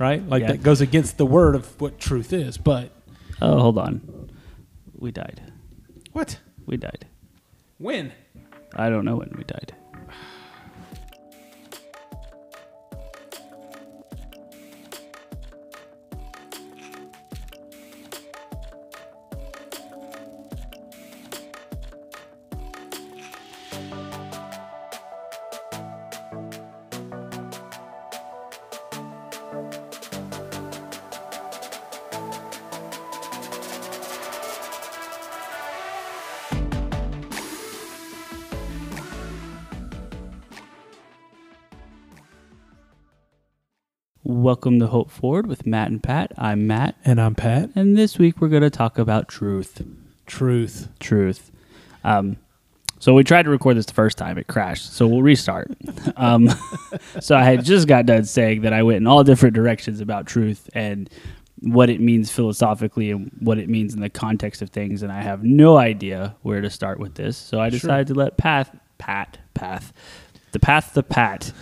[0.00, 0.26] right?
[0.28, 0.48] Like Yeah.
[0.52, 2.58] that goes against the word of what truth is.
[2.58, 2.90] But
[3.40, 4.28] Oh, hold on.
[4.98, 5.40] We died.
[6.12, 6.38] what?
[6.66, 7.06] We died.
[7.78, 8.12] When?
[8.74, 9.59] I don't know when we died.
[44.60, 46.32] Welcome to Hope Forward with Matt and Pat.
[46.36, 47.70] I'm Matt, And I'm Pat.
[47.74, 49.82] and this week we're going to talk about truth.
[50.26, 50.88] Truth.
[51.00, 51.50] Truth.
[52.04, 52.36] Um,
[52.98, 54.92] so we tried to record this the first time, it crashed.
[54.92, 55.70] So we'll restart.
[56.18, 56.50] Um,
[57.20, 60.26] so I had just got done saying that I went in all different directions about
[60.26, 61.08] truth and
[61.60, 65.22] what it means philosophically and what it means in the context of things, and I
[65.22, 67.38] have no idea where to start with this.
[67.38, 69.94] So I decided to let Pat, Pat, Path,
[70.52, 71.52] the Path, the Pat,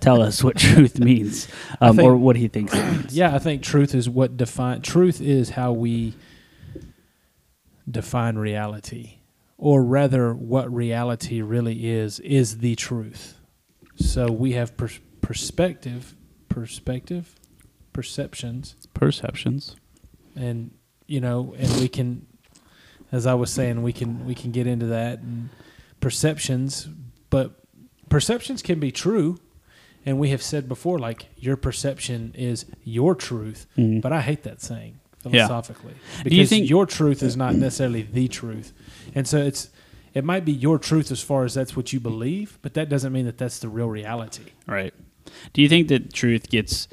[0.00, 1.48] tell us what truth means,
[1.80, 3.16] um, think- or what he thinks it means.
[3.16, 6.14] Yeah, I think truth is what define truth is how we
[7.90, 9.18] define reality.
[9.58, 13.38] Or rather what reality really is is the truth.
[13.96, 16.16] So we have pers- perspective,
[16.48, 17.36] perspective,
[17.92, 19.76] perceptions Perceptions.
[20.34, 20.70] and
[21.06, 22.24] you know and we can
[23.12, 25.50] as i was saying we can we can get into that and
[26.00, 26.88] perceptions
[27.28, 27.61] but
[28.12, 29.38] perceptions can be true
[30.04, 34.00] and we have said before like your perception is your truth Mhm.
[34.02, 34.92] but i hate that saying
[35.24, 35.30] Yeah.
[35.46, 38.72] philosophically you because think- your truth is not necessarily the truth
[39.14, 39.70] and so it's
[40.14, 43.12] it might be your truth as far as that's what you believe but that doesn't
[43.12, 44.92] mean that that's the real reality Right.
[45.54, 46.88] Do you think that truth gets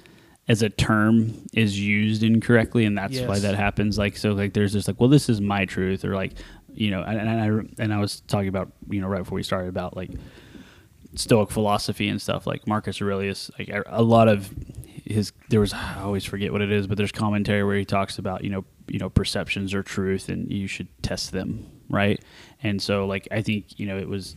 [0.47, 4.73] as a term is used incorrectly and that's why that happens like so like there's
[4.73, 6.33] just like well this is my truth or like
[6.75, 9.43] you know and, and I and I was talking about you know right before we
[9.43, 10.11] started about like
[11.15, 14.53] stoic philosophy and stuff like Marcus Aurelius like a a lot of
[15.05, 18.19] his there was I always forget what it is but there's commentary where he talks
[18.19, 22.23] about you know you know perceptions are truth and you should test them right
[22.61, 24.35] and so like I think you know it was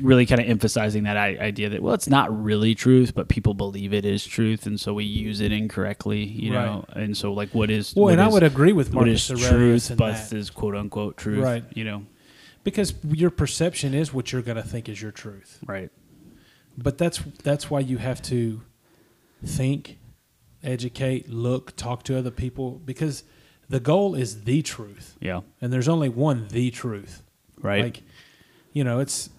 [0.00, 3.94] really kind of emphasizing that idea that well it's not really truth but people believe
[3.94, 6.64] it is truth and so we use it incorrectly you Right.
[6.66, 9.44] know and so like what is well what and i would agree with marcus is
[9.52, 10.32] aurelius truth but that.
[10.32, 11.62] is quote unquote truth Right.
[11.74, 12.04] you know
[12.64, 15.60] because your perception is what you're going to think is your truth.
[15.66, 15.90] Right.
[16.76, 18.62] But that's that's why you have to
[19.44, 19.98] think,
[20.62, 23.22] educate, look, talk to other people because
[23.68, 25.16] the goal is the truth.
[25.20, 25.42] yeah.
[25.60, 27.22] And there's only one the truth.
[27.60, 27.84] right.
[27.84, 28.02] Like
[28.72, 29.30] you know, it's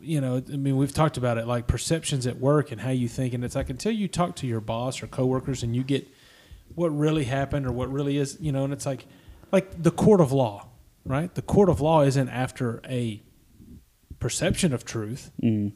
[0.00, 3.08] you know, I mean, we've talked about it like perceptions at work and how you
[3.08, 3.34] think.
[3.34, 6.08] And it's like until you talk to your boss or coworkers and you get
[6.74, 9.06] what really happened or what really is, you know, and it's like
[9.52, 10.66] like the court of law,
[11.04, 11.34] right?
[11.34, 13.22] The court of law isn't after a
[14.18, 15.30] perception of truth.
[15.42, 15.72] Mm,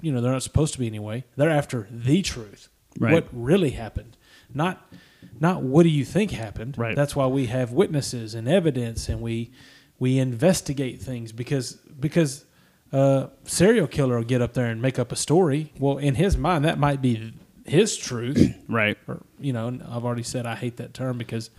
[0.00, 1.24] you know they're not supposed to be anyway.
[1.36, 2.68] They're after the truth.
[2.98, 3.12] Right.
[3.12, 4.16] what really happened.
[4.52, 4.92] Not
[5.40, 6.78] not what do you think happened.
[6.78, 6.94] Right.
[6.94, 9.52] that's why we have witnesses and evidence and we
[9.98, 12.44] we investigate things because because
[12.92, 15.72] uh serial killer will get up there and make up a story.
[15.78, 17.32] Well in his mind that might be
[17.64, 18.54] his truth.
[18.68, 18.96] Right.
[19.08, 21.50] Or you know i've already said i hate that term because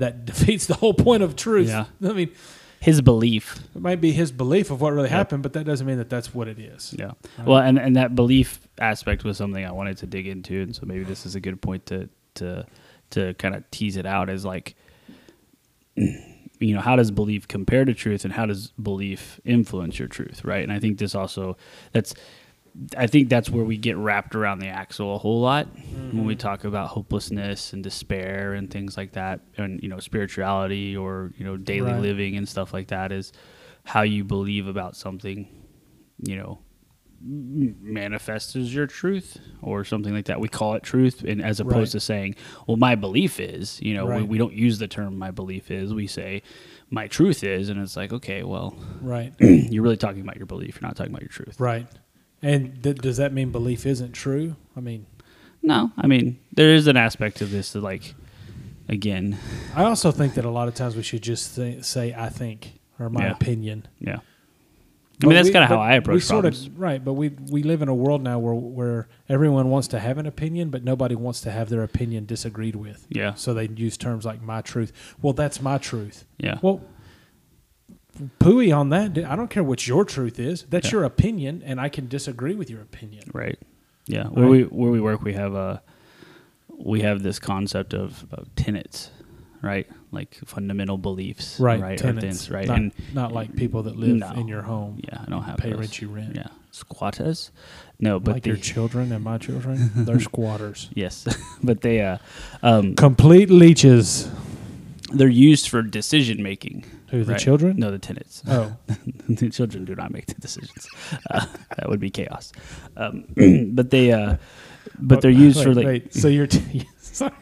[0.00, 1.86] that defeats the whole point of truth Yeah.
[2.02, 2.30] i mean
[2.80, 5.18] his belief it might be his belief of what really Yep.
[5.18, 7.46] happened but that doesn't mean that that's what it is yeah Right.
[7.46, 10.82] well and and that belief aspect was something I wanted to dig into and so
[10.86, 12.64] maybe this is a good point to to
[13.10, 14.74] to kind of tease it out as like
[15.96, 20.44] you know how does belief compare to truth and how does belief influence your truth
[20.44, 21.56] right and i think this also
[21.92, 22.14] that's
[22.96, 26.34] i think that's where we get wrapped around the axle a whole lot when we
[26.34, 26.38] mm-hmm.
[26.38, 31.44] talk about hopelessness and despair and things like that and you know spirituality or you
[31.44, 32.00] know daily Right.
[32.00, 33.32] living and stuff like that is
[33.84, 35.48] how you believe about something
[36.22, 36.60] you know
[37.22, 40.40] manifests as your truth or something like that.
[40.40, 41.90] We call it truth, and as opposed Right.
[41.92, 42.34] to saying,
[42.66, 45.92] "Well, my belief is," you know, we, we don't use the term "my belief is."
[45.92, 46.42] We say,
[46.88, 50.76] "My truth is," and it's like, okay, well, right you're really talking about your belief.
[50.80, 51.60] You're not talking about your truth.
[51.60, 51.86] Right.
[52.42, 54.56] And th- does that mean belief isn't true?
[54.76, 55.06] I mean,
[55.62, 58.14] No, I mean, there is an aspect of this that, like,
[58.88, 59.36] again,
[59.74, 62.78] I also think that a lot of times we should just th- say "I think"
[62.98, 63.32] or "my Yeah.
[63.32, 64.20] opinion." yeah.
[65.22, 66.66] I mean, that's kind of how I approach we sort problems.
[66.68, 70.00] Of, right, but we we live in a world now where where everyone wants to
[70.00, 73.06] have an opinion, but nobody wants to have their opinion disagreed with.
[73.10, 76.24] yeah, So they use terms like "my truth." Well, that's my truth.
[76.38, 76.80] yeah, Well,
[78.40, 79.16] pooey on that.
[79.18, 80.64] I don't care what your truth is.
[80.70, 80.92] That's Yeah.
[80.98, 83.24] your opinion, and I can disagree with your opinion.
[83.32, 83.58] right.
[84.06, 84.50] Yeah, where Right.
[84.50, 85.82] we where we work, we have a
[86.76, 89.10] we have this concept of, of tenets,
[89.62, 89.86] right?
[90.10, 92.66] Like fundamental beliefs, Right, Right, or tenants, things, right?
[92.66, 94.30] Not, and not like people that live No.
[94.32, 94.98] in your home.
[95.04, 95.78] yeah, I don't have pay those.
[95.80, 96.34] rent you rent.
[96.36, 97.50] Yeah, squatters.
[98.00, 100.88] No, but like the, your children and my children, they're squatters.
[100.94, 101.26] yes,
[101.62, 102.16] but they uh,
[102.62, 104.28] um, Complete leeches.
[105.12, 106.84] they're used for decision making.
[107.10, 107.40] Who the right?
[107.40, 107.76] children?
[107.76, 108.42] No, the tenants.
[108.46, 108.76] Oh,
[109.28, 110.88] the children do not make the decisions.
[111.30, 111.46] Uh,
[111.76, 112.52] that would be chaos.
[112.96, 113.24] Um,
[113.72, 114.36] but they, uh,
[114.98, 115.86] but they're used wait, for like.
[115.86, 117.32] Wait, so your t- sorry,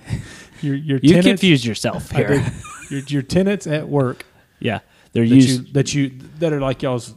[0.61, 2.44] your your You tenants, confused yourself here.
[2.91, 4.25] your your tenants at work
[4.61, 4.81] yeah,
[5.12, 5.67] they're that used.
[5.69, 7.14] you that you that are like y'all's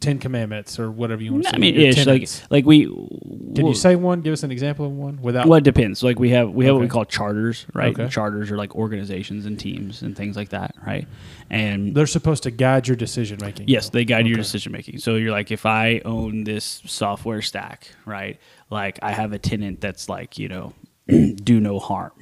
[0.00, 1.58] Ten Commandments or whatever you want to I say.
[1.58, 2.06] mean, your ish.
[2.06, 2.84] Like, like we.
[2.84, 4.20] can well, you say one?
[4.20, 5.46] Give us an example of one without.
[5.46, 6.02] Well, it depends.
[6.02, 7.98] Like we have we have what we call charters, right?
[7.98, 8.08] Okay.
[8.08, 11.08] Charters are like organizations and teams and things like that, right?
[11.50, 13.68] And They're supposed to guide your decision making.
[13.68, 14.98] Yes, they guide your decision making.
[14.98, 18.38] So you're like, if I own this software stack, right?
[18.70, 20.74] Like I have a tenant that's like, you know,
[21.08, 22.12] do no harm,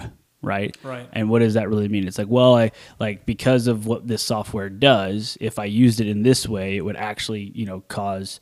[0.46, 0.76] right?
[0.82, 1.08] Right.
[1.12, 2.06] And what does that really mean?
[2.06, 6.08] It's like, well, I like because of what this software does, if I used it
[6.08, 8.40] in this way, it would actually, you know, cause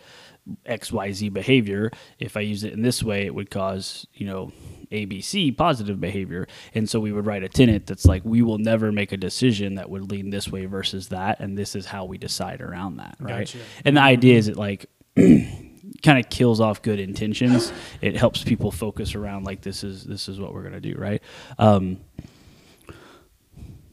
[0.66, 1.90] XYZ behavior.
[2.18, 4.52] If I use it in this way, it would cause, you know,
[4.92, 6.46] ABC positive behavior.
[6.74, 9.76] And so we would write a tenant that's like, we will never make a decision
[9.76, 11.40] that would lean this way versus that.
[11.40, 13.16] And this is how we decide around that.
[13.18, 13.46] Right.
[13.46, 13.58] Gotcha.
[13.84, 14.86] And the idea is it like
[16.02, 17.72] kind of kills off good intentions.
[18.00, 21.22] It helps people focus around like this is this is what we're gonna do, right?
[21.58, 22.00] Um,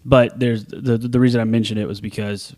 [0.04, 2.56] but there's the the reason I mentioned it was because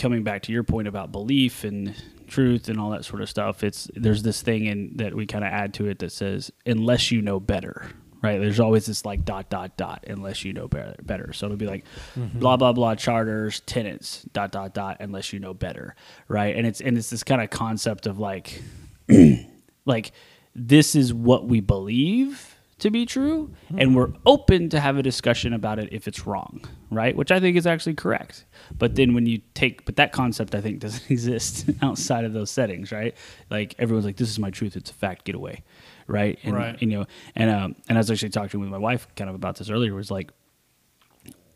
[0.00, 1.94] coming back to your point about belief and
[2.26, 5.44] truth and all that sort of stuff, it's there's this thing in that we kind
[5.44, 7.90] of add to it that says unless you know better.
[8.22, 10.94] Right, there's always this like dot dot dot unless you know better.
[11.02, 11.84] Better, so it'll be like
[12.14, 12.38] mm-hmm.
[12.38, 15.94] blah blah blah charters tenants dot dot dot unless you know better,
[16.28, 16.54] right?
[16.54, 18.62] And it's and it's this kind of concept of like
[19.86, 20.12] like
[20.54, 23.94] this is what we believe to be true and hmm.
[23.94, 27.14] we're open to have a discussion about it if it's wrong right?
[27.14, 28.44] Which i think is actually correct.
[28.76, 32.50] But then when you take but that concept i think doesn't exist outside of those
[32.50, 33.14] settings right?
[33.48, 34.76] Like everyone's like this is my truth.
[34.76, 35.24] It's a fact.
[35.24, 35.62] Get away
[36.10, 36.80] right and Right.
[36.82, 39.56] you know and um and i was actually talking with my wife kind of about
[39.56, 40.30] this earlier was like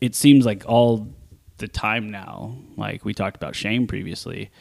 [0.01, 1.07] it seems like all
[1.57, 4.51] the time now, like we talked about shame previously,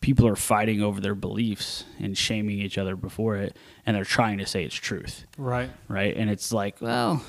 [0.00, 3.56] people are fighting over their beliefs and shaming each other before it,
[3.86, 5.70] and they're trying to say it's truth, Right.
[5.88, 6.14] right?
[6.16, 7.22] And it's like, well,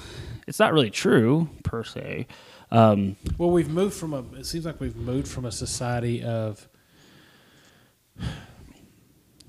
[0.47, 2.25] it's not really true per se.
[2.71, 4.23] Um, Well, we've moved from a.
[4.39, 6.67] It seems like we've moved from a society of.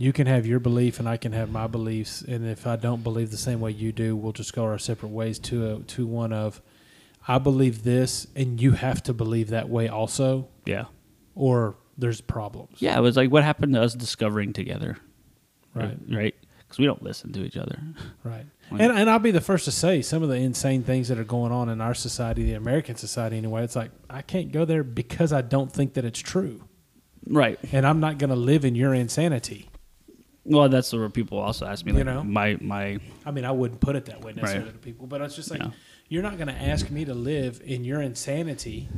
[0.02, 3.02] You can have your belief and I can have my beliefs, and if I don't
[3.04, 5.38] believe the same way you do, we'll just go our separate ways.
[5.40, 6.60] To a to one of,
[7.28, 10.87] I believe this, and you have to believe that way also, yeah,
[11.37, 12.78] or there's problems.
[12.81, 12.99] yeah.
[12.99, 14.96] It was like, what happened to us discovering together,
[15.75, 15.96] Right.
[16.10, 16.34] Right?
[16.58, 17.79] Because we don't listen to each other.
[18.24, 18.46] Right.
[18.72, 21.19] Like- And and I'll be the first to say some of the insane things that
[21.19, 23.62] are going on in our society, the American society anyway.
[23.62, 26.65] It's like I can't go there because I don't think that it's true,
[27.26, 27.58] Right.
[27.70, 29.69] and I'm not going to live in your insanity.
[30.44, 32.25] Well, that's where people also ask me, You know?
[32.25, 34.72] my my I mean, I wouldn't put it that way necessarily Right.
[34.72, 35.70] to people, but it's just like Yeah.
[36.08, 38.89] you're not going to ask me to live in your insanity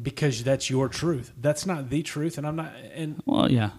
[0.00, 1.32] because that's your truth.
[1.40, 2.72] That's not the truth, and I'm not.
[2.94, 3.70] And well, yeah,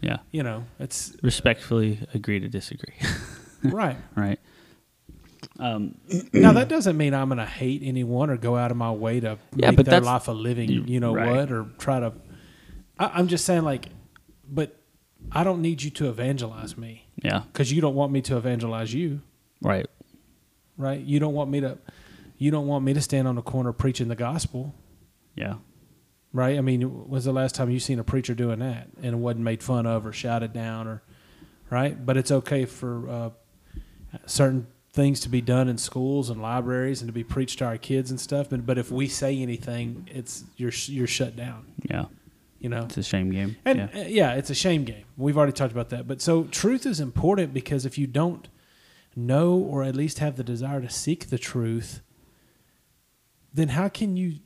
[0.00, 0.18] yeah.
[0.32, 2.94] you know, it's Respectfully agree to disagree.
[3.62, 4.38] right right.
[5.58, 5.94] Um,
[6.32, 6.52] now.
[6.52, 9.38] That doesn't mean I'm going to hate anyone or go out of my way to
[9.54, 10.68] Yeah, make but their life a living.
[10.70, 11.30] you- You know right.
[11.30, 11.52] what?
[11.52, 12.12] Or try to.
[12.98, 13.86] I, I'm just saying, like,
[14.50, 14.76] but
[15.32, 17.40] I don't need you to evangelize me yeah.
[17.52, 19.20] because you don't want me to evangelize you.
[19.62, 19.86] Right.
[20.76, 21.00] right?
[21.00, 21.78] You don't want me to,
[22.38, 24.74] you don't want me to stand on the corner preaching the gospel,
[25.34, 25.54] Yeah.
[26.32, 26.56] right?
[26.58, 29.44] I mean, was the last time you seen a preacher doing that and it wasn't
[29.44, 31.02] made fun of or shouted down or,
[31.70, 32.04] right?
[32.04, 33.30] But it's okay for uh,
[34.26, 37.76] certain things to be done in schools and libraries and to be preached to our
[37.78, 38.48] kids and stuff.
[38.50, 42.04] But but if we say anything, it's you're you're shut down, Yeah.
[42.64, 42.84] You know.
[42.84, 43.56] It's a shame game.
[43.66, 44.00] And yeah.
[44.00, 45.04] uh, yeah, it's a shame game.
[45.18, 46.08] We've already talked about that.
[46.08, 48.48] But so truth is important because if you don't
[49.14, 52.00] know or at least have the desire to seek the truth,
[53.52, 54.36] then how can you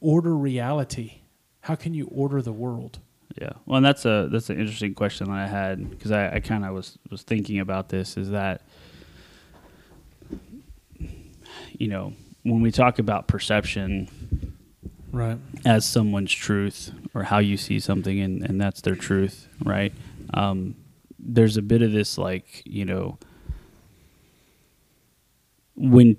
[0.00, 1.22] order reality?
[1.62, 3.00] How can you order the world?
[3.36, 3.54] Yeah.
[3.66, 6.64] Well, and that's a that's an interesting question that I had because I, I kind
[6.64, 8.16] of was was thinking about this.
[8.16, 8.62] Is that
[11.72, 12.12] you know
[12.44, 14.08] when we talk about perception
[15.12, 15.38] Right.
[15.64, 19.92] as someone's truth or how you see something and, and that's their truth, right?
[20.34, 20.76] Um,
[21.18, 23.18] there's a bit of this like, you know,
[25.74, 26.16] when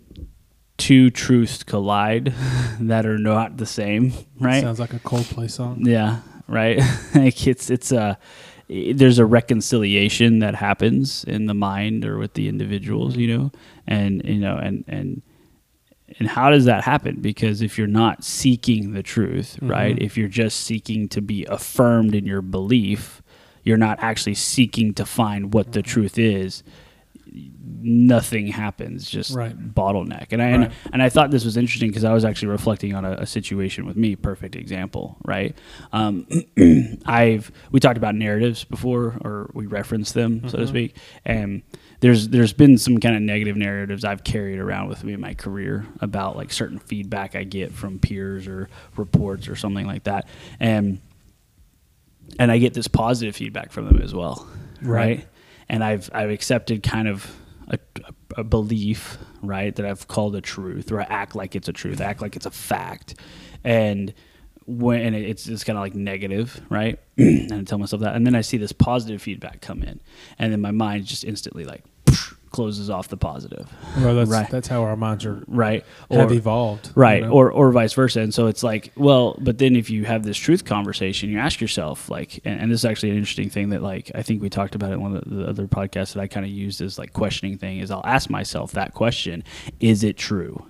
[0.77, 2.33] two truths collide
[2.79, 4.61] that are not the same, right?
[4.63, 5.85] Sounds like a Coldplay song.
[5.85, 6.79] Yeah, right.
[7.15, 8.17] like it's it's i-
[8.69, 13.51] there's a reconciliation that happens in the mind or with the individuals, you know,
[13.85, 15.21] and you know, and and
[16.21, 17.19] and how does that happen?
[17.19, 19.71] Because if you're not seeking the truth, mm-hmm.
[19.71, 19.99] right?
[19.99, 23.23] If you're just seeking to be affirmed in your belief,
[23.63, 25.89] you're not actually seeking to find what the mm-hmm.
[25.89, 26.61] truth is.
[27.33, 29.57] Nothing happens, just Right.
[29.73, 30.27] bottleneck.
[30.31, 30.71] And I and, Right.
[30.91, 33.85] and I thought this was interesting because I was actually reflecting on a, a situation
[33.85, 34.15] with me.
[34.15, 35.57] Perfect example, right?
[35.93, 36.27] Um,
[37.05, 41.61] I've we talked about narratives before, or we referenced them, so to speak, and
[42.01, 45.33] there's there's been some kind of negative narratives I've carried around with me in my
[45.33, 50.27] career about like certain feedback I get from peers or reports or something like that,
[50.59, 50.99] and
[52.39, 54.47] and I get this positive feedback from them as well,
[54.81, 55.17] right?
[55.17, 55.27] Right.
[55.71, 57.35] And I've I've accepted kind of
[57.67, 57.79] a,
[58.37, 62.01] a belief, right, that I've called a truth, or I act like it's a truth,
[62.01, 63.15] act like it's a fact,
[63.63, 64.13] and
[64.65, 66.99] when and it's it's kind of like negative, right?
[67.17, 70.01] and I tell myself that, and then I see this positive feedback come in,
[70.37, 71.83] and then my mind just instantly like
[72.51, 73.67] closes off the positive,
[73.97, 74.49] Well, that's Right.
[74.49, 75.83] that's how our minds are right?
[76.09, 77.23] have Or- evolved, you right.
[77.23, 77.31] know?
[77.31, 78.21] or or vice versa.
[78.21, 81.61] And so it's like well but then if you have this truth conversation you ask
[81.61, 84.49] yourself like and, and this is actually an interesting thing that like i think we
[84.49, 86.99] talked about it in one of the other podcasts that i kind of used as
[86.99, 89.43] like questioning thing is i'll ask myself that question
[89.79, 90.65] is it true?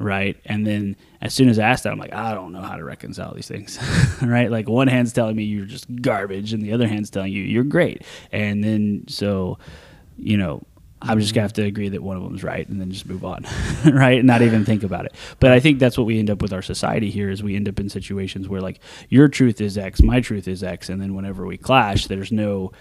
[0.00, 0.36] Right?
[0.46, 2.84] And then as soon as i ask that i'm like i don't know how to
[2.84, 3.78] reconcile these things.
[4.22, 4.50] Right?
[4.50, 7.64] Like one hand's telling me you're just garbage and the other hand's telling you you're
[7.64, 8.02] great.
[8.30, 9.58] And then so
[10.16, 10.62] you know
[11.00, 13.24] I'm just gonna have to agree that one of them's right and then just move
[13.24, 13.44] on,
[13.84, 14.18] right?
[14.18, 15.14] And not even think about it.
[15.38, 17.68] But I think that's what we end up with our society here is we end
[17.68, 21.14] up in situations where like your truth is X, my truth is X, and then
[21.14, 22.72] whenever we clash, there's no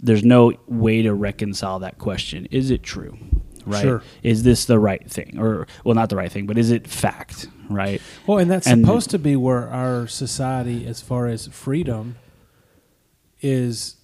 [0.00, 2.46] there's no way to reconcile that question.
[2.50, 3.18] Is it true?
[3.66, 3.82] Right?
[3.82, 4.02] Sure.
[4.22, 5.36] Is this the right thing?
[5.38, 7.48] Or well not the right thing, but is it fact?
[7.68, 8.00] Right?
[8.26, 12.16] Well, and that's And- supposed to be where our society, as far as freedom,
[13.42, 13.96] is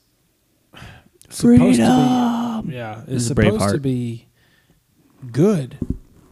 [1.37, 2.75] supposed to be.
[2.75, 4.27] Yeah, This is is supposed to be
[5.33, 5.79] good,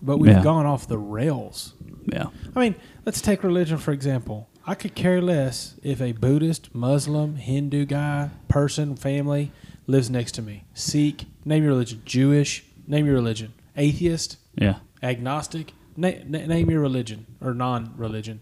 [0.00, 0.42] but we've Yeah.
[0.42, 1.74] gone off the rails.
[2.06, 2.26] Yeah.
[2.56, 2.74] I mean,
[3.06, 4.48] let's take religion for example.
[4.66, 9.50] I could care less if a Buddhist, Muslim, Hindu guy, person, family
[9.86, 10.64] lives next to me.
[10.74, 12.00] Sikh, name your religion.
[12.04, 13.52] Jewish, name your religion.
[13.76, 14.76] Atheist, Yeah.
[15.02, 18.40] agnostic, na- na- name your religion or non-religion.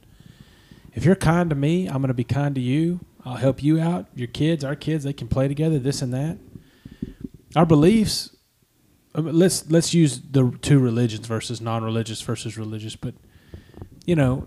[0.95, 3.01] If you're kind to me, I'm going to be kind to you.
[3.25, 4.07] I'll help you out.
[4.15, 5.79] Your kids, our kids, they can play together.
[5.79, 6.39] This and that.
[7.57, 8.35] Our beliefs.
[9.15, 13.15] I mean, let's let's use the two religions versus non-religious versus religious, but
[14.07, 14.47] you know,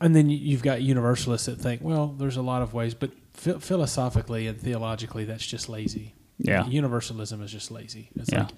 [0.00, 3.10] and then you- you've got universalists that think, well, there's a lot of ways, but
[3.32, 6.14] phi- philosophically and theologically, that's just lazy.
[6.38, 6.66] Yeah.
[6.68, 8.10] universalism is just lazy.
[8.14, 8.40] It's Yeah.
[8.42, 8.50] like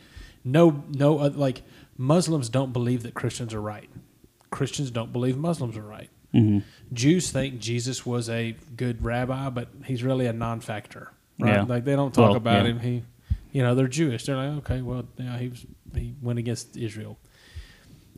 [0.44, 1.62] no, no, uh, like
[1.96, 3.88] Muslims don't believe that Christians are right.
[4.50, 6.10] Christians don't believe Muslims are right.
[6.32, 6.58] hmm
[6.92, 11.12] Jews think Jesus was a good rabbi, but he's really a non-factor.
[11.38, 11.54] Right?
[11.54, 11.62] Yeah.
[11.62, 12.72] Like they don't talk Well, about yeah.
[12.72, 12.80] him.
[12.80, 13.02] He,
[13.52, 14.24] you know, they're Jewish.
[14.26, 15.64] They're like, okay, well, yeah, he was
[15.94, 17.18] he went against Israel.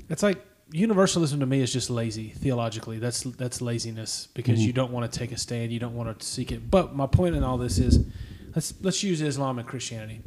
[0.08, 2.98] It's like universalism to me is just lazy theologically.
[2.98, 4.66] That's that's laziness because Mm-hmm.
[4.66, 5.72] you don't want to take a stand.
[5.72, 6.70] You don't want to seek it.
[6.70, 8.04] But my point in all this is,
[8.54, 10.20] let's let's use Islam and Christianity.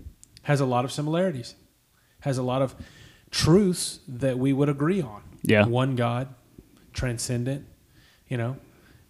[0.43, 1.55] Has a lot of similarities.
[2.21, 2.75] Has a lot of
[3.31, 5.21] truths that we would agree on.
[5.41, 5.65] Yeah.
[5.65, 6.27] One God,
[6.93, 7.65] transcendent.
[8.29, 8.57] You know,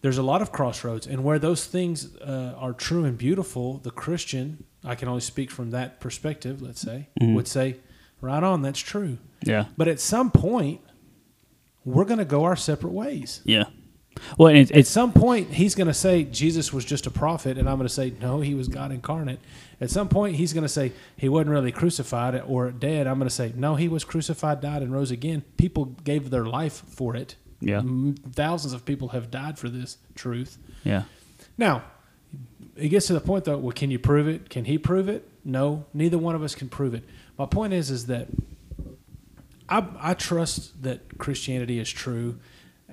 [0.04, 3.90] there's a lot of crossroads, and where those things uh, are true and beautiful, the
[3.92, 6.62] Christian, I can only speak from that perspective.
[6.62, 7.34] Let's say, Mhm.
[7.36, 7.78] would say,
[8.22, 9.18] right on, that's true.
[9.46, 9.66] Yeah.
[9.78, 10.82] But at some point,
[11.86, 13.42] we're going to go our separate ways.
[13.46, 13.64] Yeah.
[14.38, 17.68] Well, it's, At some point, he's going to say Jesus was just a prophet, and
[17.68, 19.40] I'm going to say no, he was God incarnate.
[19.82, 23.08] At some point, he's going to say he wasn't really crucified or dead.
[23.08, 25.44] I'm going to say no, he was crucified, died, and rose again.
[25.58, 27.36] People gave their life for it.
[27.64, 27.82] Yeah.
[28.34, 30.58] Thousands of people have died for this truth.
[30.84, 31.04] yeah.
[31.58, 31.84] Now,
[32.76, 33.58] it gets to the point though.
[33.58, 34.50] Well, can you prove it?
[34.50, 35.30] Can he prove it?
[35.46, 37.04] No, neither one of us can prove it.
[37.38, 38.28] My point is, is that
[39.70, 42.40] I, I trust that Christianity is true,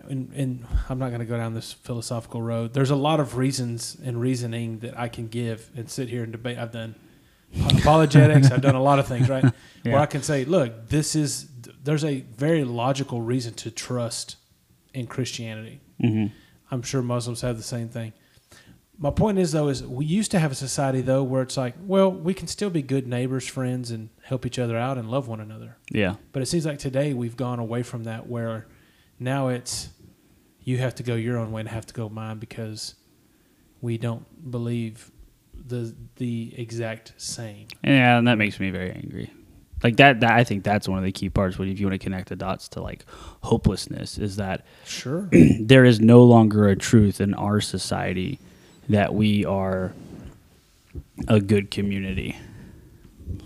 [0.09, 2.75] and, and I'm not going to go down this philosophical road.
[2.75, 6.33] There's a lot of reasons and reasoning that I can give and sit here and
[6.33, 6.59] debate.
[6.59, 6.95] I've done
[7.79, 8.51] apologetics.
[8.51, 9.45] I've done a lot of things, right?
[9.83, 11.49] Where I can say, look, this is
[11.83, 14.37] there's a very logical reason to trust
[14.95, 15.81] in Christianity.
[16.01, 16.27] hmm
[16.73, 18.13] I'm sure Muslims have the same thing.
[18.97, 21.75] My point is though is we used to have a society though where it's like,
[21.81, 25.27] well, we can still be good neighbors, friends, and help each other out and love
[25.27, 25.79] one another.
[25.91, 26.15] Yeah.
[26.33, 28.69] But it seems like today we've gone away from that where
[29.19, 29.89] now it's
[30.63, 32.95] you have to go your own way and I have to go mine because
[33.81, 35.11] we don't believe
[35.67, 37.67] the the exact same.
[37.83, 39.33] Yeah, and that makes me very angry.
[39.83, 41.59] Like that, that I think that's one of the key parts.
[41.59, 43.05] When if you want to connect the dots to like
[43.43, 45.29] hopelessness, is that Sure.
[45.61, 48.39] there is no longer a truth in our society
[48.89, 49.93] that we are
[51.29, 52.37] a good community.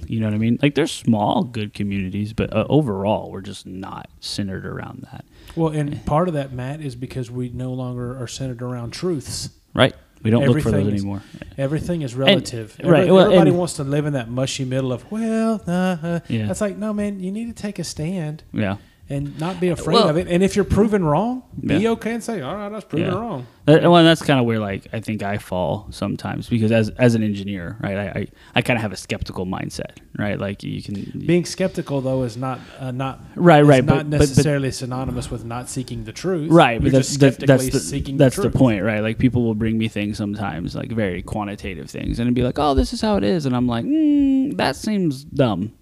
[0.07, 0.59] You know what I mean?
[0.63, 5.25] Like there's small good communities, but uh, overall we're just not centered around that.
[5.57, 9.51] Well, and part of that, Matt, is because we no longer are centered around truths.
[9.75, 9.95] Right?
[10.25, 11.23] We don't look for those is- anymore.
[11.57, 12.77] Everything is relative.
[12.83, 15.71] right, Every- well, everybody and- wants to live in that mushy middle of well, uh,
[16.03, 16.21] uh.
[16.29, 16.47] Yeah.
[16.47, 17.21] That's like no, man.
[17.21, 18.79] You need to take a stand Yeah.
[19.11, 20.29] And not be afraid Well- of it.
[20.29, 21.91] And if you're proven wrong, be Yeah.
[21.91, 23.15] okay and say, all right, I was proven Yeah.
[23.19, 23.47] wrong.
[23.67, 27.15] That, well, that's kind of where like I think I fall sometimes because as as
[27.15, 30.39] an engineer, right, I I, I kind of have a skeptical mindset, right?
[30.39, 34.11] Like you can Being skeptical though is not uh, not Right, right, not but- but-
[34.11, 36.51] but- necessarily synonymous with not seeking the truth.
[36.51, 39.01] right, but You're that's just that's, skeptically that's the seeking that's the, the point, right?
[39.01, 42.59] Like people will bring me things sometimes, like very quantitative things, and it'd be like,
[42.59, 45.73] "Oh, this is how it is," and I'm like, mm, "That seems dumb."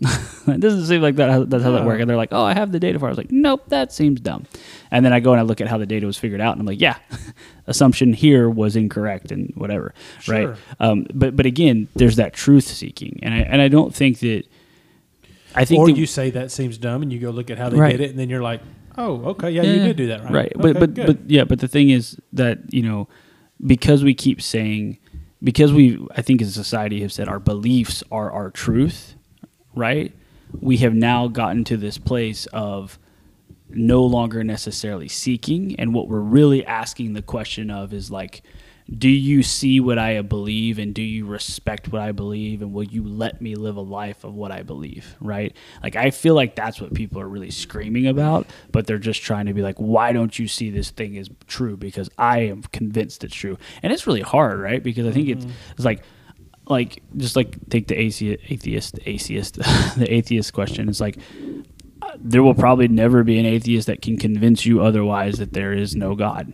[0.46, 1.50] it doesn't seem like that.
[1.50, 2.00] That's how that works.
[2.00, 3.08] And they're like, "Oh, I have the data for." it.
[3.08, 4.46] I was like, "Nope, that seems dumb."
[4.90, 6.60] And then I go and I look at how the data was figured out, and
[6.60, 6.96] I'm like, "Yeah,
[7.66, 10.48] assumption here was incorrect, and whatever." Sure.
[10.52, 10.58] Right.
[10.80, 14.44] Um, but but again, there's that truth seeking, and I and I don't think that.
[15.54, 17.76] I think Or you say that seems dumb, and you go look at how they
[17.76, 17.90] Right.
[17.90, 18.60] did it, and then you're like,
[18.96, 20.32] oh, okay, yeah, you did do that right.
[20.32, 20.52] Right.
[20.56, 21.06] Okay, but but good.
[21.06, 23.08] but yeah, but the thing is that, you know,
[23.66, 24.98] because we keep saying
[25.42, 29.16] because we I think as a society have said our beliefs are our truth,
[29.74, 30.12] right?
[30.60, 32.98] We have now gotten to this place of
[33.68, 38.42] no longer necessarily seeking and what we're really asking the question of is like
[38.98, 42.84] do you see what I believe and do you respect what I believe and will
[42.84, 45.56] you let me live a life of what I believe, right?
[45.80, 49.46] Like I feel like that's what people are really screaming about, but they're just trying
[49.46, 53.22] to be like why don't you see this thing as true because I am convinced
[53.22, 53.58] it's true.
[53.82, 54.82] And it's really hard, right?
[54.82, 55.72] Because I think it's mm-hmm.
[55.76, 56.02] it's like
[56.70, 59.54] like just like take the atheist atheist atheist
[59.96, 60.88] the atheist question.
[60.88, 61.18] It's like
[62.02, 65.72] uh, there will probably never be an atheist that can convince you otherwise that there
[65.72, 66.52] is no god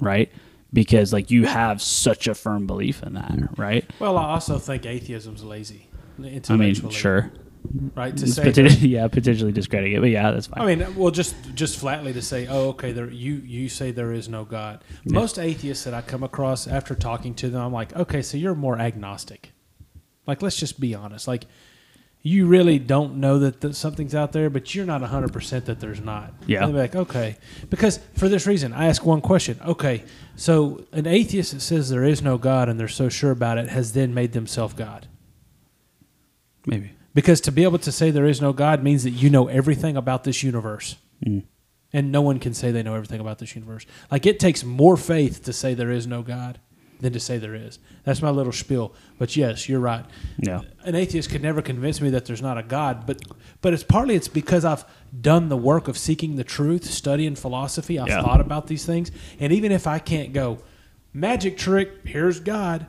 [0.00, 0.30] right?
[0.72, 3.88] Because like you have such a firm belief in that right?
[3.98, 5.88] Well, I also think atheism's lazy.
[6.48, 7.32] i mean sure
[7.94, 8.16] right?
[8.16, 11.10] To It's say, poten- yeah potentially discrediting it but yeah that's fine I mean, well,
[11.10, 14.82] just just flatly to say, oh, okay, there you you say there is no God.
[15.04, 18.54] Most atheists that I come across after talking to them, I'm like, okay, so you're
[18.54, 19.52] more agnostic.
[20.26, 21.26] Like, let's just be honest.
[21.26, 21.46] Like,
[22.24, 25.80] you really don't know that th- something's out there, but you're not 100 percent that
[25.80, 26.32] there's not.
[26.46, 26.64] Yeah.
[26.64, 27.36] And they're like, okay,
[27.70, 29.58] because for this reason, I ask one question.
[29.66, 30.04] Okay,
[30.36, 33.68] so an atheist that says there is no God and they're so sure about it
[33.70, 35.08] has then made themselves God.
[36.66, 39.48] maybe Because to be able to say there is no God means that you know
[39.48, 40.96] everything about this universe.
[41.24, 41.44] Mm.
[41.92, 43.84] And no one can say they know everything about this universe.
[44.10, 46.58] Like it takes more faith to say there is no God
[47.00, 47.78] than to say there is.
[48.04, 48.94] That's my little spiel.
[49.18, 50.06] But yes, you're right.
[50.38, 53.20] yeah An atheist could never convince me that there's not a God, but
[53.60, 54.84] but it's partly it's because I've
[55.20, 57.98] done the work of seeking the truth, studying philosophy.
[57.98, 58.22] I've Yeah.
[58.22, 60.58] thought about these things, and even if I can't go,
[61.12, 62.86] magic trick, here's God.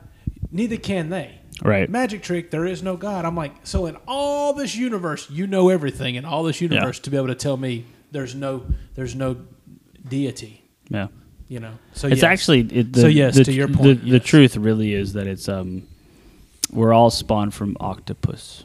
[0.50, 1.40] Neither can they.
[1.62, 1.88] Right.
[1.88, 3.24] Magic trick, there is no God.
[3.24, 7.10] I'm like, so in all this universe, you know everything in all this universe to
[7.10, 8.64] be able to tell me there's no
[8.94, 9.36] there's no
[10.08, 10.62] deity.
[10.88, 11.08] yeah
[11.48, 11.74] You know.
[11.92, 12.24] So it's yes.
[12.24, 14.24] actually it, the, So yes, the, to your point, the, yes.
[14.24, 15.86] truth really is that it's um
[16.72, 18.64] we're all spawned from octopus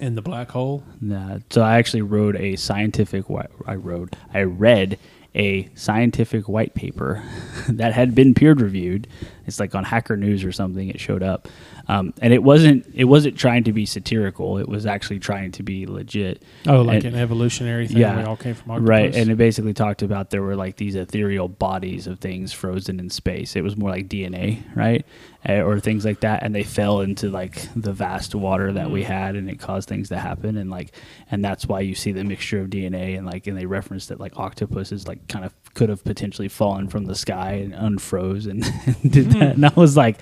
[0.00, 0.82] in the black hole.
[1.00, 3.26] Nah, so I actually wrote a scientific.
[3.66, 4.16] I wrote.
[4.32, 4.98] I read
[5.34, 7.22] a scientific white paper
[7.68, 9.08] that had been peer reviewed.
[9.46, 10.88] It's like on Hacker News or something.
[10.88, 11.48] It showed up,
[11.88, 12.86] um, and it wasn't.
[12.94, 14.58] It wasn't trying to be satirical.
[14.58, 16.42] It was actually trying to be legit.
[16.66, 17.98] Oh, like And- an evolutionary thing.
[17.98, 18.88] yeah, we all came from octopus.
[18.88, 22.98] Right, and it basically talked about there were like these ethereal bodies of things frozen
[23.00, 23.56] in space.
[23.56, 25.04] It was more like DNA, right,
[25.46, 29.02] Eh, or things like that, and they fell into like the vast water that we
[29.02, 29.04] mm.
[29.04, 30.92] had, and it caused things to happen, and like,
[31.30, 34.18] and that's why you see the mixture of DNA, and like, and they referenced that
[34.18, 38.62] like octopuses like kind of could have potentially fallen from the sky and unfroze and,
[39.12, 39.54] did that, mm.
[39.56, 40.18] and I was like,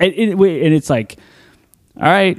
[0.00, 1.16] it- and it's like,
[1.96, 2.36] all right.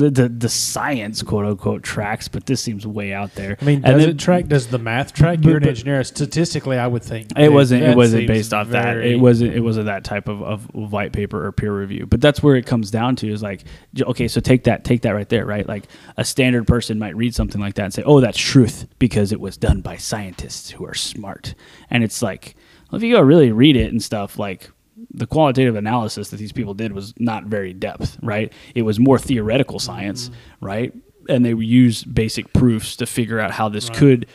[0.00, 3.56] The, the the science quote unquote tracks, but this seems way out there.
[3.60, 4.46] I mean, And does then- it track?
[4.46, 5.40] Does the math track?
[5.42, 6.02] But- You're an engineer.
[6.04, 7.82] Statistically, I would think It wasn't.
[7.82, 8.96] It wasn't based off that.
[8.98, 9.54] It wasn't.
[9.54, 12.06] It wasn't that type of, of white paper or peer review.
[12.06, 13.64] But that's where it comes down to is like,
[14.00, 15.68] okay, so take that, take that right there, right?
[15.68, 15.84] Like
[16.16, 19.40] a standard person might read something like that and say, oh, that's truth because it
[19.40, 21.54] was done by scientists who are smart.
[21.90, 22.56] And it's like,
[22.90, 24.70] well, if you go really read it and stuff, like
[25.12, 28.52] the qualitative analysis that these people did was not very depth, right?
[28.74, 30.66] It was more theoretical science, mm-hmm.
[30.66, 30.94] right?
[31.28, 34.26] And they would use basic proofs to figure out how this could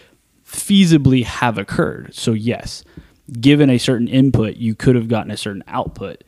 [0.46, 2.14] feasibly have occurred.
[2.16, 2.84] So yes,
[3.40, 6.24] given a certain input, you could have gotten a certain output.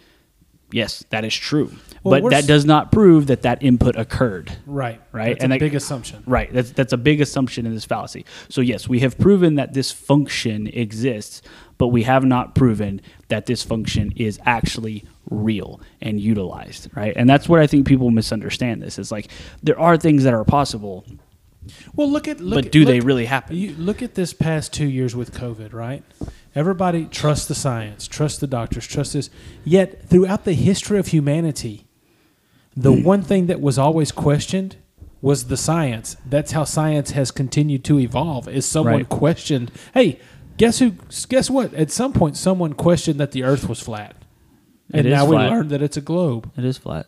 [0.71, 1.71] Yes, that is true.
[2.03, 4.51] Well, but that does not prove that that input occurred.
[4.65, 6.23] right, Right, That's and a that- big assumption.
[6.25, 6.51] Right.
[6.51, 8.25] That's that's a big assumption in this fallacy.
[8.49, 11.41] So yes, we have proven that this function exists,
[11.77, 17.13] but we have not proven that this function is actually real and utilized, right?
[17.15, 18.81] And that's what I think people misunderstand.
[18.81, 19.29] This It's like
[19.61, 21.05] there are things that are possible,
[21.95, 23.55] Well, look at look but at- do they really happen?
[23.55, 26.03] You look at this past two years with COVID, right?
[26.55, 29.29] Everybody trusts the science, trust the doctors, trust this.
[29.63, 31.85] Yet throughout the history of humanity,
[32.75, 33.03] the hmm.
[33.03, 34.77] one thing that was always questioned
[35.21, 36.15] was the science.
[36.25, 38.47] That's how science has continued to evolve.
[38.47, 39.09] Is someone Right.
[39.09, 39.71] questioned?
[39.93, 40.19] Hey,
[40.57, 40.91] guess who?
[41.29, 41.73] Guess what?
[41.73, 44.15] At some point, someone questioned that the Earth was flat,
[44.91, 45.49] and now flat.
[45.49, 46.51] we learned that it's a globe.
[46.57, 47.07] It is flat.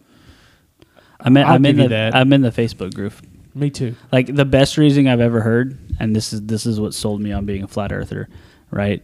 [1.20, 2.16] I'm in, I'll I'm in give you the that.
[2.16, 3.14] I'm in the Facebook group.
[3.54, 3.96] Me too.
[4.12, 7.32] Like the best reasoning I've ever heard, and this is this is what sold me
[7.32, 8.30] on being a flat earther,
[8.72, 9.04] right?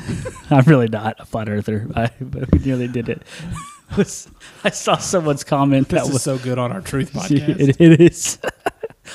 [0.50, 3.22] I'm really not a flat earther, I, but we nearly did it.
[3.96, 4.28] Was
[4.64, 7.58] I saw someone's comment This that is was so good on our truth podcast.
[7.60, 8.38] it, it is.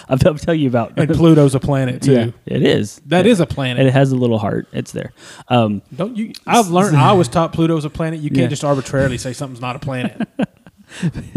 [0.09, 0.97] To tell you about.
[0.97, 2.13] and Pluto's a planet too.
[2.13, 2.99] yeah, it is.
[3.05, 3.85] That is a And planet.
[3.85, 4.67] it has a little heart.
[4.73, 5.13] It's there.
[5.49, 6.33] Um, Don't you?
[6.47, 6.97] I've learned.
[6.97, 8.19] I was taught Pluto's a planet.
[8.19, 8.47] You can't Yeah.
[8.47, 10.27] just arbitrarily say something's not a planet.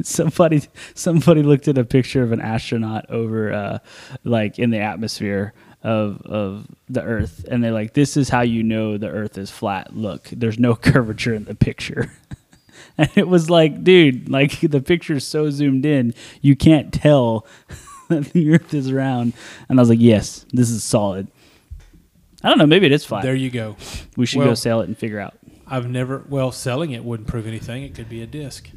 [0.02, 0.62] somebody
[0.94, 3.78] somebody looked at a picture of an astronaut over uh,
[4.24, 8.62] like in the atmosphere of of the earth and they're like this is how you
[8.62, 12.10] know the earth is flat look there's no curvature in the picture
[12.98, 17.46] and it was like dude like the picture's so zoomed in you can't tell
[18.08, 19.32] that the earth is round
[19.68, 21.26] and i was like yes this is solid
[22.42, 23.76] i don't know maybe it is flat there you go.
[24.16, 25.34] we should go sell it and figure out
[25.68, 26.24] I've never.
[26.28, 27.82] Well, selling it wouldn't prove anything.
[27.82, 28.70] It could be a disc.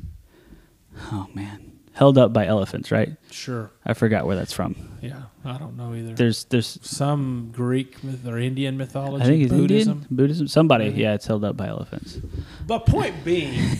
[1.11, 3.69] oh man held up by elephants right Sure.
[3.85, 5.23] i forgot where that's from Yeah.
[5.45, 6.13] I don't know either.
[6.15, 9.23] there's there's some Greek myth or Indian mythology.
[9.23, 9.91] I think it's Buddhism.
[9.99, 10.47] Indian Buddhism.
[10.47, 12.19] Somebody, yeah, it's held up by elephants.
[12.67, 13.77] But point being,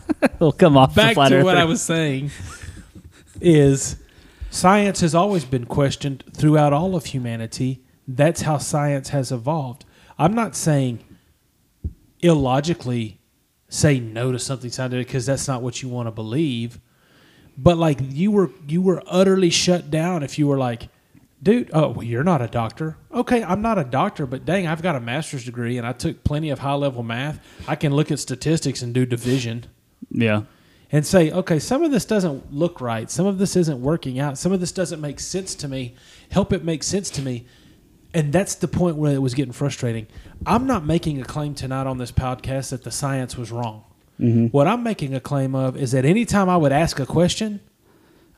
[0.38, 1.56] We'll come off back the flat to what.
[1.56, 2.30] I was saying,
[3.40, 3.96] is
[4.50, 7.82] science has always been questioned throughout all of humanity.
[8.06, 9.84] That's how science has evolved.
[10.18, 11.04] I'm not saying
[12.20, 13.20] illogically
[13.68, 16.80] say no to something scientific because that's not what you want to believe.
[17.56, 20.88] But like you were you were utterly shut down if you were like,
[21.42, 22.96] dude, oh well, you're not a doctor.
[23.12, 26.24] Okay, I'm not a doctor, but dang, I've got a master's degree and I took
[26.24, 27.40] plenty of high level math.
[27.68, 29.66] I can look at statistics and do division
[30.10, 30.42] Yeah,
[30.90, 33.10] and say, okay, some of this doesn't look right.
[33.10, 34.36] Some of this isn't working out.
[34.36, 35.94] Some of this doesn't make sense to me.
[36.30, 37.46] Help it make sense to me.
[38.14, 40.06] And that's the point where it was getting frustrating.
[40.44, 43.84] I'm not making a claim tonight on this podcast that the science was wrong.
[44.20, 44.46] Mm-hmm.
[44.48, 47.60] What I'm making a claim of is that anytime I would ask a question,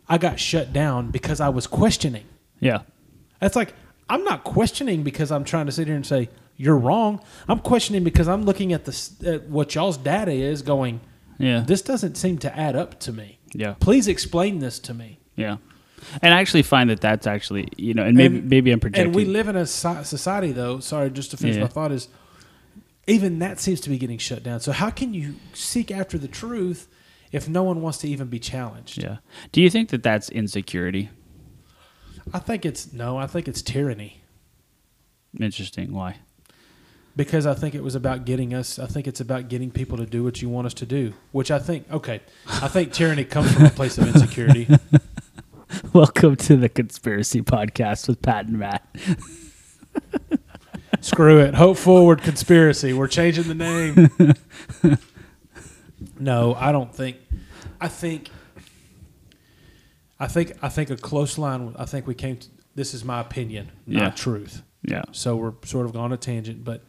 [0.08, 2.24] I got shut down because I was questioning.
[2.60, 2.82] yeah,
[3.40, 3.74] That's like
[4.08, 7.20] I'm not questioning because I'm trying to sit here and say you're wrong.
[7.48, 11.00] I'm questioning because I'm looking at the at what y'all's data is going.
[11.38, 13.38] Yeah, This doesn't seem to add up to me.
[13.52, 15.18] yeah, Please explain this to me.
[15.36, 15.56] yeah.
[16.20, 19.06] And I actually find that that's actually you know, and maybe And- maybe I'm projecting.
[19.06, 20.78] And we live in a society, though.
[20.80, 21.62] Sorry, just to finish Yeah.
[21.62, 22.08] my thought is,
[23.06, 24.60] even that seems to be getting shut down.
[24.60, 26.88] So how can you seek after the truth
[27.32, 29.02] if no one wants to even be challenged?
[29.02, 29.16] yeah.
[29.52, 31.08] Do you think that that's insecurity?
[32.34, 33.16] I think it's no.
[33.16, 34.20] I think it's tyranny
[35.40, 35.92] Interesting.
[35.92, 36.16] Why?
[37.16, 38.78] Because I think it was about getting us.
[38.78, 41.14] I think it's about getting people to do what you want us to do.
[41.32, 42.20] Which I think okay.
[42.46, 44.68] I think tyranny comes from a place of insecurity.
[45.92, 48.86] Welcome to the conspiracy podcast with Pat and Matt.
[51.00, 51.54] Screw it.
[51.54, 52.92] Hope forward conspiracy.
[52.92, 54.10] We're changing the name.
[56.18, 57.16] no, I don't think.
[57.80, 58.30] I think.
[60.18, 60.52] I think.
[60.62, 61.74] I think a close line.
[61.78, 62.36] I think we came.
[62.38, 64.10] to This is my opinion, not Yeah.
[64.10, 64.62] truth.
[64.86, 66.62] Yeah, So we're sort of on a tangent.
[66.62, 66.82] But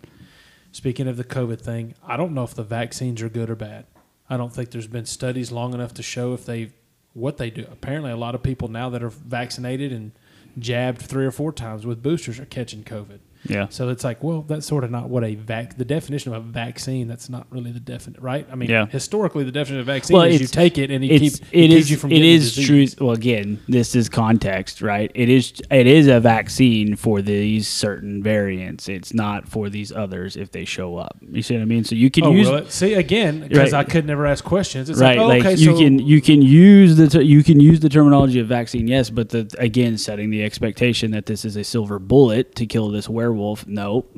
[0.76, 3.86] speaking of the COVID thing, I don't know if the vaccines are good or bad.
[4.30, 6.74] I don't think there's been studies long enough to show if they
[7.14, 7.66] what they do.
[7.72, 10.12] Apparently, a lot of people now that are vaccinated and
[10.60, 13.20] jabbed three or four times with boosters are catching COVID.
[13.48, 15.78] Yeah, So it's like, well, that's sort of not what a vac.
[15.78, 17.08] The definition of a vaccine.
[17.08, 18.48] That's not really the definite, right?
[18.52, 18.86] I mean, Yeah.
[18.88, 21.72] historically, the definition of vaccine Well, is you take it and it it's keeps it
[21.72, 22.86] is you from it is true.
[23.00, 25.12] Well, again, this is context, right?
[25.14, 28.90] It is it is a vaccine for these certain variants.
[28.90, 31.18] It's not for these others if they show up.
[31.32, 31.84] You see what I mean?
[31.84, 32.72] So you can Oh, use it?
[32.72, 33.86] See again because Right.
[33.86, 34.90] I could never ask questions.
[34.90, 37.44] It's right oh, like, oh, okay, you so can you can use the ter- you
[37.44, 41.46] can use the terminology of vaccine yes but the again setting the expectation that this
[41.46, 43.35] is a silver bullet to kill this werewolf
[43.68, 44.06] no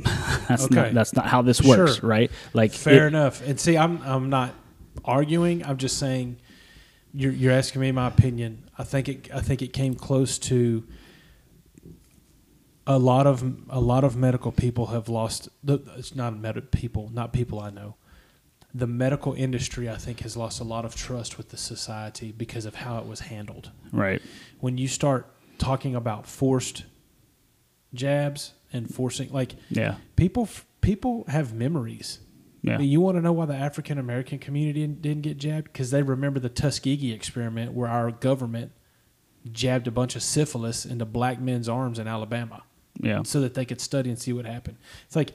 [0.48, 0.76] that's Okay.
[0.76, 2.10] not that's not how this works Sure.
[2.10, 3.42] right like fair it- enough.
[3.46, 4.54] And see, I'm I'm not
[5.06, 5.66] arguing.
[5.66, 6.38] I'm just saying
[7.14, 8.70] you're you're asking me my opinion.
[8.78, 10.84] I think it I think it came close to
[12.86, 15.50] a lot of a lot of medical people have lost.
[15.64, 17.96] The, it's not medical people, not people I know.
[18.74, 22.66] The medical industry, I think, has lost a lot of trust with the society because
[22.66, 23.72] of how it was handled.
[23.92, 24.22] right
[24.60, 25.26] When you start
[25.58, 26.84] talking about forced
[27.94, 30.48] jabs and forcing, like yeah people,
[30.82, 32.20] people have memories
[32.64, 32.76] Yeah.
[32.76, 35.66] I mean, you want to know why the African American community didn't, didn't get jabbed?
[35.72, 38.72] Because they remember the Tuskegee experiment where our government
[39.52, 42.64] jabbed a bunch of syphilis into black men's arms in Alabama
[43.00, 43.24] Yeah.
[43.24, 44.78] so that they could study and see what happened.
[45.06, 45.32] It's like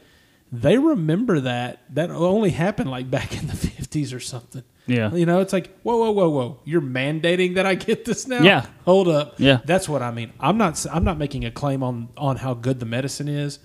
[0.50, 1.80] they remember that.
[1.94, 4.64] That only happened like back in the 50s or something.
[4.86, 5.14] Yeah.
[5.14, 6.60] You know, it's like, whoa, whoa, whoa, whoa!
[6.64, 8.42] You're mandating that I get this now?
[8.42, 8.66] Yeah.
[8.84, 9.34] Hold up.
[9.38, 9.60] Yeah.
[9.64, 10.32] That's what I mean.
[10.40, 10.84] I'm not.
[10.92, 13.58] I'm not making a claim on on how good the medicine is.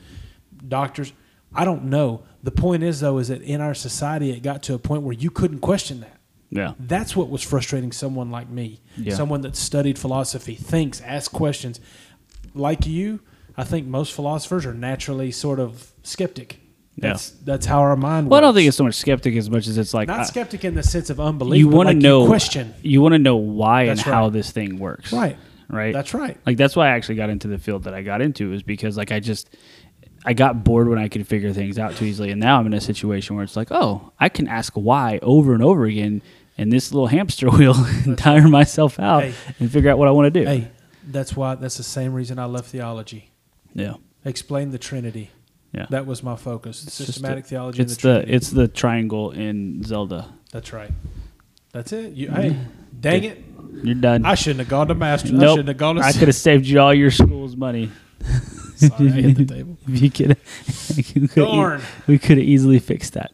[0.67, 1.13] Doctors,
[1.53, 2.23] I don't know.
[2.43, 5.13] The point is though, is that in our society, it got to a point where
[5.13, 6.19] you couldn't question that.
[6.49, 6.73] Yeah.
[6.79, 9.13] That's what was frustrating someone like me, Yeah.
[9.15, 11.79] someone that studied philosophy, thinks, asks questions.
[12.53, 13.19] Like you,
[13.57, 16.59] I think most philosophers are naturally sort of skeptic.
[16.97, 17.09] Yeah.
[17.09, 18.25] That's that's how our mind.
[18.27, 18.31] Works.
[18.31, 20.23] Well, I don't think it's so much skeptic as much as it's like not I-
[20.23, 21.59] skeptic in the sense of unbelief.
[21.59, 22.73] you want to like know question.
[22.81, 25.13] You want to know why and That's how this thing works.
[25.13, 25.37] Right.
[25.69, 25.93] Right.
[25.93, 26.37] That's right.
[26.45, 28.97] Like that's why I actually got into the field that I got into is because
[28.97, 29.49] like I just
[30.25, 32.73] I got bored when I could figure things out too easily, and now I'm in
[32.73, 36.21] a situation where it's like, oh, I can ask why over and over again
[36.57, 39.33] in this little hamster wheel and tire myself out Hey.
[39.59, 40.45] and figure out what I want to do.
[40.47, 40.71] Hey,
[41.07, 41.53] that's why.
[41.55, 43.29] That's the same reason I left theology.
[43.75, 43.93] Yeah,
[44.25, 45.29] Explain the Trinity.
[45.73, 45.85] Yeah.
[45.89, 46.83] That was my focus.
[46.83, 47.81] It's Systematic the- theology.
[47.81, 50.33] It's the, the it's the triangle in Zelda.
[50.51, 50.91] That's right.
[51.73, 52.13] That's it.
[52.13, 52.57] You, hey,
[52.99, 53.43] dang it!
[53.83, 54.25] You're done.
[54.25, 55.29] I shouldn't have gone to master.
[55.29, 55.51] I nope.
[55.51, 56.01] shouldn't have gone to.
[56.01, 57.91] I could have saved you all your school's money.
[58.75, 59.77] Sorry, I hit the table.
[59.87, 60.37] If you could,
[61.15, 61.81] you Darn.
[62.07, 63.33] we could have easily fixed that.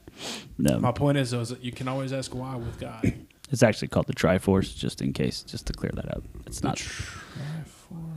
[0.58, 3.02] No, My point is, though, is that you can always ask why with God.
[3.52, 6.24] it's actually called the Triforce, just in case, just to clear that up.
[6.46, 6.82] It's not.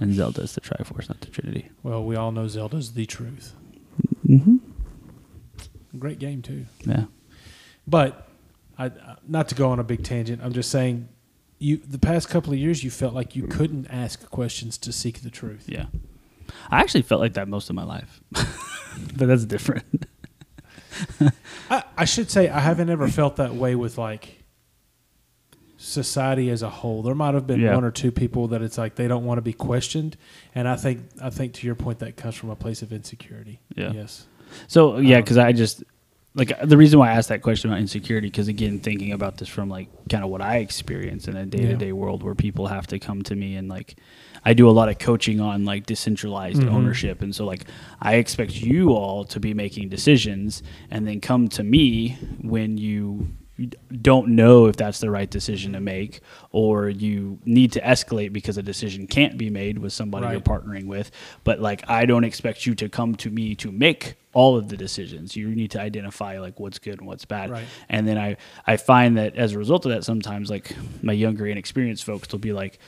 [0.00, 1.70] And Zelda is the Triforce, not the Trinity.
[1.82, 3.54] Well, we all know Zelda's the truth.
[4.26, 4.56] Mm-hmm.
[5.98, 6.66] Great game too.
[6.84, 7.04] Yeah.
[7.86, 8.28] But
[8.78, 8.90] I,
[9.26, 10.42] not to go on a big tangent.
[10.42, 11.08] I'm just saying,
[11.58, 15.22] you the past couple of years, you felt like you couldn't ask questions to seek
[15.22, 15.64] the truth.
[15.68, 15.86] Yeah.
[16.70, 20.06] I actually felt like that most of my life, but that's different.
[21.70, 24.44] I, I should say I haven't ever felt that way with like
[25.76, 27.02] society as a whole.
[27.02, 27.74] There might have been Yeah.
[27.74, 30.16] one or two people that it's like they don't want to be questioned,
[30.54, 33.60] and I think I think to your point that comes from a place of insecurity.
[33.76, 33.92] Yeah.
[33.92, 34.26] Yes.
[34.68, 35.84] So yeah, Um, because I just
[36.34, 39.48] like the reason why I asked that question about insecurity, because again, thinking about this
[39.48, 42.66] from like kind of what I experience in a day to day world where people
[42.68, 43.96] have to come to me and like
[44.44, 46.70] I do a lot of coaching on like decentralized Mhm.
[46.72, 47.64] ownership, and so like
[48.00, 53.28] I expect you all to be making decisions and then come to me when you
[54.02, 58.58] don't know if that's the right decision to make or you need to escalate because
[58.58, 61.10] a decision can't be made with somebody you're partnering with.
[61.44, 64.76] But like i don't expect you to come to me to make all of the
[64.76, 65.34] decisions.
[65.34, 67.50] You need to identify like what's good and what's bad.
[67.50, 67.64] Right.
[67.88, 71.46] and then i i find that as a result of that sometimes like my younger
[71.46, 72.78] inexperienced folks will be like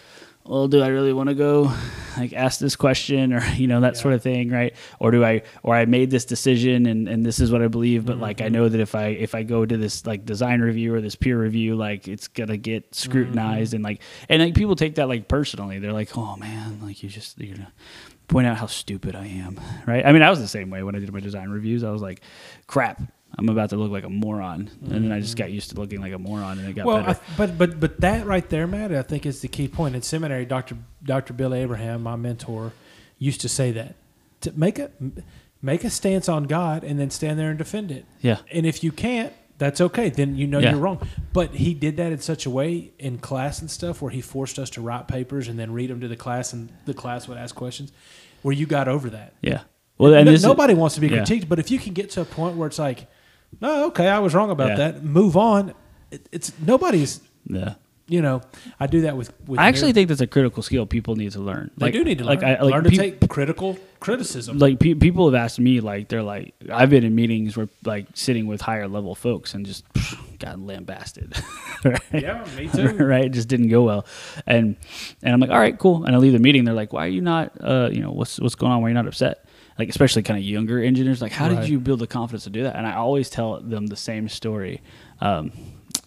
[0.48, 1.72] well do i really want to go
[2.16, 4.00] like ask this question or you know that Yeah.
[4.00, 7.38] sort of thing right or do i or i made this decision and and this
[7.38, 8.46] is what i believe but like Mm-hmm.
[8.46, 11.14] i know that if i if i go to this like design review or this
[11.14, 13.76] peer review like it's gonna get scrutinized Mm-hmm.
[13.76, 17.08] and like and like people take that like personally they're like oh man like you
[17.08, 17.72] just you're gonna
[18.28, 20.94] point out how stupid i am right i mean i was the same way when
[20.94, 22.20] i did my design reviews i was like
[22.66, 23.00] crap
[23.38, 26.00] i'm about to look like a moron and then i just got used to looking
[26.00, 26.88] like a moron and it got Mm-hmm.
[26.88, 29.68] Well, better I, but but but that right there, Matt, I think is the key
[29.68, 29.94] point.
[29.94, 32.72] In seminary, Doctor Doctor Bill Abraham, my mentor,
[33.18, 33.94] used to say that
[34.42, 34.90] to make a
[35.62, 38.04] make a stance on God and then stand there and defend it.
[38.20, 40.08] yeah And if you can't, that's okay.
[40.08, 40.70] Then you know Yeah.
[40.70, 41.06] you're wrong.
[41.32, 44.58] But he did that in such a way in class and stuff where he forced
[44.60, 47.38] us to write papers and then read them to the class, and the class would
[47.38, 47.92] ask questions.
[48.42, 49.32] Where you got over that.
[49.42, 49.62] yeah
[49.98, 51.18] well and No- this is- nobody wants to be yeah.
[51.22, 53.06] critiqued, but if you can get to a point where it's like,
[53.60, 54.76] no, okay, I was wrong about Yeah.
[54.92, 55.04] that.
[55.04, 55.74] Move on.
[56.10, 57.20] It, it's nobody's.
[57.46, 57.74] yeah
[58.06, 58.40] You know,
[58.80, 59.32] I do that with.
[59.46, 61.70] with I actually think that's a critical skill people need to learn.
[61.76, 62.56] they do need to like learn.
[62.56, 64.58] I, like learn to peop- take critical criticism.
[64.58, 68.06] like pe- people have asked me like they're like I've been in meetings where like
[68.14, 69.84] sitting with higher level folks and just
[70.38, 71.34] gotten lambasted.
[71.84, 72.00] right?
[72.12, 72.96] yeah, me too.
[73.04, 74.06] right, it just didn't go well,
[74.46, 74.76] and
[75.22, 76.04] and I'm like, all right, cool.
[76.04, 76.64] And I leave the meeting.
[76.64, 77.52] They're like, why are you not?
[77.60, 78.80] Uh, you know, what's what's going on?
[78.80, 79.44] Why are you not upset?
[79.78, 81.22] Like especially kind of younger engineers.
[81.22, 81.60] Like, how Right.
[81.60, 82.76] did you build the confidence to do that?
[82.76, 84.80] And I always tell them the same story.
[85.20, 85.52] Um,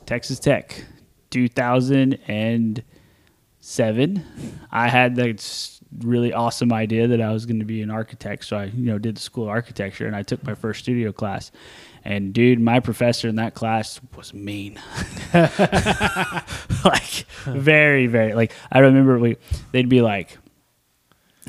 [0.05, 0.83] Texas Tech,
[1.29, 4.23] 2007.
[4.71, 8.57] I had this really awesome idea that I was going to be an architect, so
[8.57, 11.51] I you know did the school of architecture, and I took my first studio class.
[12.03, 14.79] And dude, my professor in that class was mean.
[16.83, 19.37] like very, very like I remember we
[19.71, 20.37] they'd be like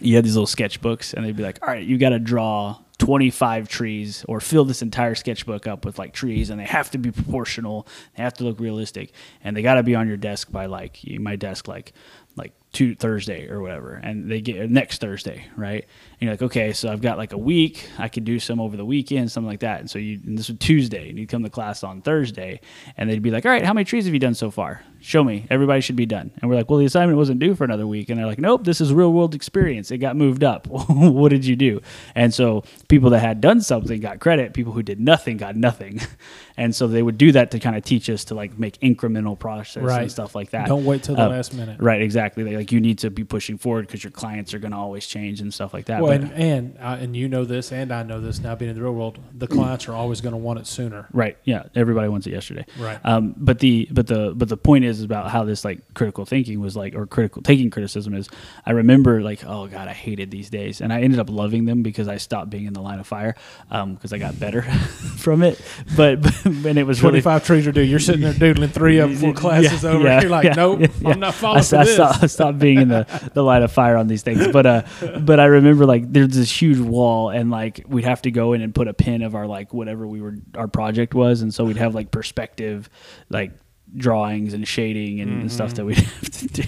[0.02, 3.30] you had these little sketchbooks and they'd be like, All right, you gotta draw twenty
[3.30, 6.98] five trees or fill this entire sketchbook up with like trees and they have to
[6.98, 7.86] be proportional,
[8.16, 9.12] they have to look realistic,
[9.42, 11.92] and they gotta be on your desk by like my desk like
[12.36, 15.84] like to Thursday or whatever, and they get next Thursday, right?
[15.84, 17.86] And you're like, okay, so I've got like a week.
[17.98, 19.80] I could do some over the weekend, something like that.
[19.80, 22.60] And so you, and this was Tuesday, and you'd come to class on Thursday,
[22.96, 24.82] and they'd be like, all right, how many trees have you done so far?
[25.00, 25.46] Show me.
[25.50, 26.30] Everybody should be done.
[26.40, 28.08] And we're like, well, the assignment wasn't due for another week.
[28.08, 29.90] And they're like, nope, this is real world experience.
[29.90, 30.66] It got moved up.
[30.88, 31.82] what did you do?
[32.14, 34.54] And so people that had done something got credit.
[34.54, 36.00] People who did nothing got nothing.
[36.54, 39.38] And so they would do that to kind of teach us to like make incremental
[39.38, 40.02] process Right.
[40.02, 40.68] and stuff like that.
[40.68, 41.80] Don't wait till the Uh, last minute.
[41.80, 42.44] Right, exactly.
[42.62, 45.40] Like you need to be pushing forward because your clients are going to always change
[45.40, 46.00] and stuff like that.
[46.00, 48.54] Well, But- and and, uh, and you know this, and I know this now.
[48.54, 51.08] Being in the real world, the clients are always going to want it sooner.
[51.12, 51.36] Right.
[51.44, 51.64] Yeah.
[51.74, 52.64] Everybody wants it yesterday.
[52.78, 52.98] Right.
[53.04, 56.60] Um, but the but the but the point is about how this like critical thinking
[56.60, 58.28] was like or critical taking criticism is.
[58.64, 61.82] I remember like oh god I hated these days and I ended up loving them
[61.82, 63.34] because I stopped being in the line of fire
[63.70, 64.62] because I got better
[65.18, 65.60] from it.
[65.96, 67.80] But, but and it was Twenty really five trees are due.
[67.82, 70.04] You're sitting there doodling three of them before class Yeah, is over.
[70.04, 70.90] yeah, You're like, yeah, nope.
[71.04, 71.98] I'm not falling I, for I this.
[71.98, 74.48] I stopped being in the, the line of fire on these things.
[74.48, 74.82] But uh,
[75.20, 78.62] but I remember like there's this huge wall, and like we'd have to go in
[78.62, 81.64] and put a pin of our like whatever we were our project was, and so
[81.64, 82.88] we'd have like perspective,
[83.28, 83.52] like
[83.94, 86.62] drawings and shading and, and stuff that we'd have to do.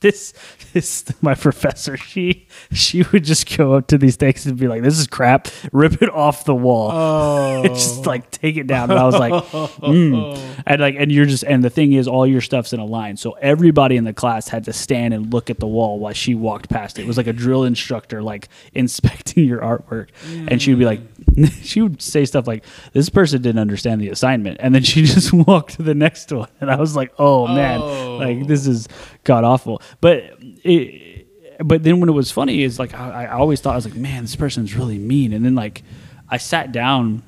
[0.00, 0.34] This
[0.76, 4.82] this my professor she she would just go up to these things and be like
[4.82, 8.90] this is crap rip it off the wall Oh, just like take it down.
[8.90, 9.32] And I was like,
[9.82, 10.62] mm.
[10.66, 13.16] and like, and you're just, and the thing is, all your stuff's in a line.
[13.16, 16.34] So everybody in the class had to stand and look at the wall while she
[16.34, 17.02] walked past it.
[17.02, 20.08] It was like a drill instructor, like inspecting your artwork.
[20.48, 21.00] And she would be like,
[21.62, 25.32] she would say stuff like, "This person didn't understand the assignment," and then she just
[25.32, 26.48] walked to the next one.
[26.60, 28.16] And I was like, "Oh man, Oh.
[28.18, 28.88] like this is
[29.24, 31.26] god awful." But it,
[31.66, 33.96] but then when it was funny is like I, I always thought I was like,
[33.96, 35.32] man, this person's really mean.
[35.32, 35.82] And then like
[36.28, 37.22] I sat down,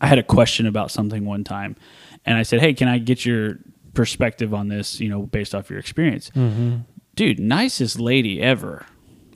[0.00, 1.76] I had a question about something one time,
[2.24, 3.58] and I said, hey, can I get your
[3.94, 5.00] perspective on this?
[5.00, 6.78] You know, based off your experience, mm-hmm.
[7.14, 8.86] dude, nicest lady ever.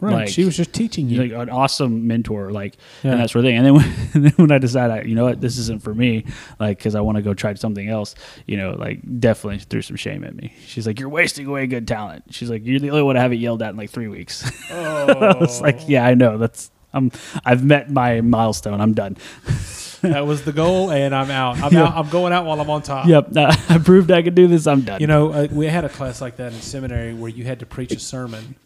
[0.02, 0.12] Right.
[0.14, 1.22] Like, she was just teaching you.
[1.22, 3.12] like an awesome mentor, like Yeah.
[3.12, 3.56] and that sort of thing.
[3.56, 3.84] And then when,
[4.14, 6.24] and then when I decided, I, you know what, this isn't for me,
[6.60, 8.14] like because I want to go try something else,
[8.46, 10.52] you know, like definitely threw some shame at me.
[10.66, 13.38] She's like, "You're wasting away good talent." She's like, "You're the only one I haven't
[13.38, 16.36] yelled at in like three weeks." I was like, "Yeah, I know.
[16.38, 17.10] That's I'm
[17.44, 18.80] I've met my milestone.
[18.80, 19.16] I'm done."
[20.02, 21.58] that was the goal, and I'm out.
[21.62, 21.84] I'm Yeah.
[21.84, 21.94] out.
[21.96, 23.06] I'm going out while I'm on top.
[23.06, 24.66] Yep, I proved I could do this.
[24.66, 25.00] I'm done.
[25.00, 27.66] You know, uh, we had a class like that in seminary where you had to
[27.66, 28.56] preach a sermon,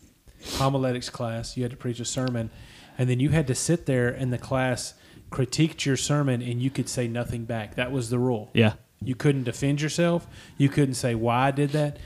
[0.59, 1.56] homiletics class.
[1.56, 2.50] You had to preach a sermon,
[2.98, 4.94] and then you had to sit there and the class
[5.30, 7.74] critiqued your sermon, and you could say nothing back.
[7.74, 8.50] That was the rule.
[8.54, 10.26] yeah, You couldn't defend yourself.
[10.56, 11.98] You couldn't say why I did that.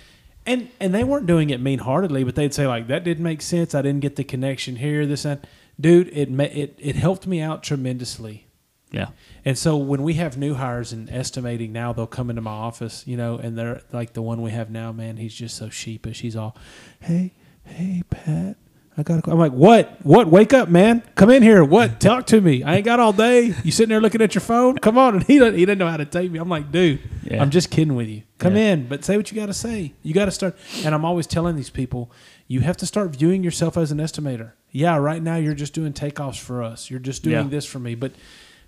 [0.47, 3.43] And and they weren't doing it mean heartedly, but they'd say like that didn't make
[3.43, 3.75] sense.
[3.75, 5.05] I didn't get the connection here.
[5.07, 5.47] This and
[5.79, 8.47] dude, it it it helped me out tremendously.
[8.91, 9.09] yeah,
[9.45, 13.07] And so when we have new hires and estimating now, they'll come into my office,
[13.07, 16.23] you know, and they're like the one we have now, man, he's just so sheepish.
[16.23, 16.57] He's all,
[17.01, 17.33] hey,
[17.65, 18.57] hey, Pat,
[18.97, 19.31] I gotta.
[19.31, 19.99] I'm like, what?
[20.05, 20.29] What?
[20.29, 21.03] Wake up, man!
[21.15, 21.65] Come in here.
[21.65, 22.01] What?
[22.01, 22.63] Talk to me.
[22.63, 23.55] I ain't got all day.
[23.65, 24.77] You sitting there looking at your phone?
[24.79, 25.15] Come on!
[25.15, 26.39] And he didn't, He doesn't know how to take me.
[26.39, 27.41] I'm like, dude, Yeah.
[27.41, 28.23] I'm just kidding with you.
[28.39, 28.73] Come Yeah.
[28.73, 29.95] in, but say what you got to say.
[30.03, 30.57] You got to start.
[30.85, 32.11] And I'm always telling these people,
[32.49, 34.53] you have to start viewing yourself as an estimator.
[34.71, 36.91] Yeah, right now you're just doing takeoffs for us.
[36.91, 37.51] You're just doing Yeah.
[37.51, 38.13] this for me, but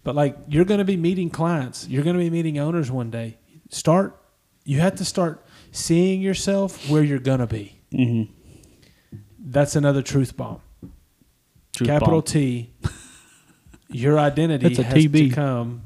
[0.04, 1.86] but like you're going to be meeting clients.
[1.88, 3.36] You're going to be meeting owners one day.
[3.70, 4.18] Start.
[4.64, 7.80] You have to start seeing yourself where you're going to be.
[7.92, 8.22] hmm
[9.44, 10.60] That's another truth bomb.
[11.74, 12.26] Truth Capital bomb.
[12.26, 12.70] T.
[13.90, 15.82] Your identity has to come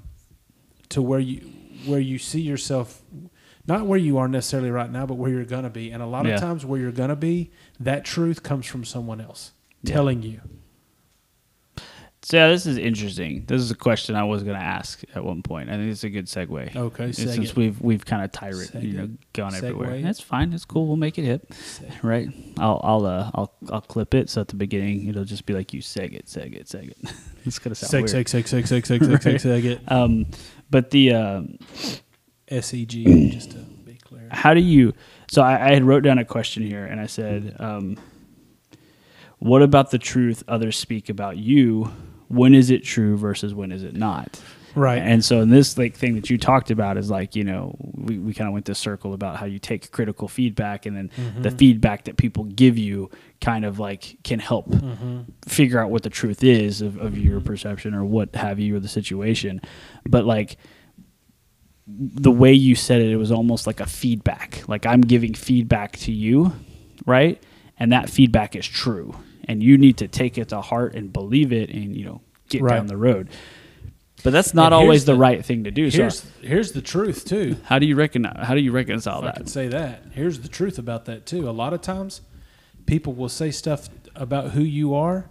[0.91, 1.51] to where you
[1.87, 3.01] where you see yourself,
[3.67, 5.91] not where you are necessarily right now, but where you're gonna be.
[5.91, 6.35] And a lot Yeah.
[6.35, 9.95] of times, where you're gonna be, that truth comes from someone else Yeah.
[9.95, 10.41] telling you.
[12.27, 13.45] So yeah, this is interesting.
[13.47, 15.71] This is a question I was going to ask at one point.
[15.71, 16.75] I think it's a good segue.
[16.75, 19.59] Okay, seg- since we've we've kind of tired, you know, gone segue.
[19.59, 20.03] everywhere.
[20.03, 20.51] That's fine.
[20.51, 20.89] That's cool.
[20.89, 22.29] We'll make it hip, seg- right?
[22.59, 25.73] I'll I'll uh, I'll I'll clip it so at the beginning it'll just be like
[25.73, 26.99] you seg it, seg it, seg it.
[27.45, 28.27] it's gonna sound seg, weird.
[28.27, 29.93] Seg seg seg seg seg seg seg it.
[29.93, 30.27] Um,
[30.69, 31.59] but the uh, um,
[32.51, 34.27] SEG just to be clear.
[34.33, 34.95] How do you?
[35.31, 37.65] So I, I had wrote down a question here, and I said, mm-hmm.
[37.65, 37.97] um,
[39.39, 41.93] "What about the truth others speak about you?"
[42.29, 44.41] When is it true versus when is it not?"
[44.77, 44.99] Right.
[44.99, 48.19] And so in this like thing that you talked about is like, you know, we,
[48.19, 51.43] we kind of went this circle about how you take critical feedback and then mm-hmm.
[51.43, 53.11] the feedback that people give you
[53.41, 55.23] kind of like can help mm-hmm.
[55.49, 57.47] figure out what the truth is of, of your mm-hmm.
[57.47, 59.63] perception or what have you or the situation.
[60.05, 60.59] But like
[61.87, 64.63] the way you said it, it was almost like a feedback.
[64.69, 66.53] Like I'm giving feedback to you,
[67.07, 67.43] right?
[67.79, 69.15] And that feedback is true.
[69.47, 72.63] And you need to take it to heart and believe it and, you know, get
[72.63, 72.77] Right.
[72.77, 73.29] down the road.
[74.25, 75.91] But that's not And always the, the- right thing to do.
[75.91, 77.57] So Here's here's the truth too.
[77.65, 79.49] how do you recognize how do you reconcile If I that?
[79.49, 80.03] say that.
[80.13, 81.49] Here's the truth about that too.
[81.49, 82.23] A lot of times,
[82.87, 85.29] people will say stuff about who you are,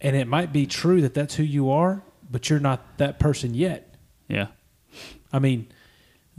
[0.00, 3.52] and it might be true that that's who you are, but you're not that person
[3.54, 3.94] yet.
[4.28, 4.46] Yeah.
[5.32, 5.66] I mean,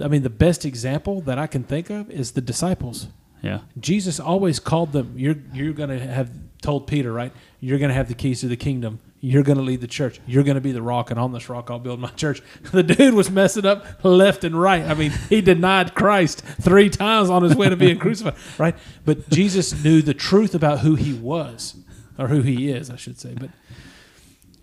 [0.02, 3.08] I mean, the best example that I can think of is the disciples.
[3.42, 3.60] Yeah.
[3.80, 5.14] Jesus always called them.
[5.16, 6.30] You're you're going to have
[6.62, 7.32] told Peter, right?
[7.60, 9.00] You're going to have the keys to the kingdom.
[9.22, 10.22] You're going to lead the church.
[10.28, 12.42] You're going to be the rock, and on this rock I'll build my church.
[12.72, 14.84] The dude was messing up left and right.
[14.84, 18.76] I mean, he denied Christ three times on his way to being crucified, right?
[19.06, 21.76] But Jesus knew the truth about who he was,
[22.18, 23.34] or who he is, I should say.
[23.34, 23.50] But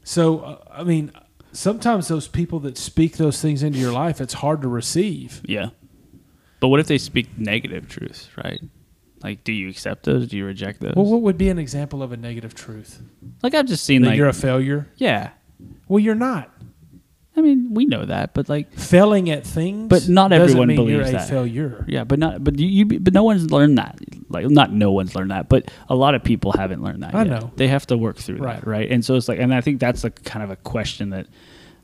[0.04, 1.12] so, uh, I mean,
[1.52, 5.42] sometimes those people that speak those things into your life, it's hard to receive.
[5.44, 5.70] Yeah.
[6.60, 8.60] But what if they speak negative truths, right?
[9.22, 10.28] Like, do you accept those?
[10.28, 10.94] Do you reject those?
[10.94, 13.02] Well, what would be an example of a negative truth?
[13.42, 14.88] like, I've just seen, That like, you're a failure.
[14.96, 15.30] yeah.
[15.88, 16.50] Well, you're not.
[17.38, 20.76] I mean, we know that, but like, Failing at things, But not doesn't everyone mean
[20.78, 21.28] you're believes a that.
[21.28, 21.84] failure.
[21.86, 23.98] yeah, but not, but you, you, but no one's learned that.
[24.30, 27.14] Like, not no one's learned that, but a lot of people haven't learned that.
[27.14, 27.30] I yet.
[27.30, 27.50] know.
[27.56, 28.60] They have to work through Right.
[28.60, 28.90] that, right?
[28.90, 31.26] And so it's like, and I think that's a kind of a question that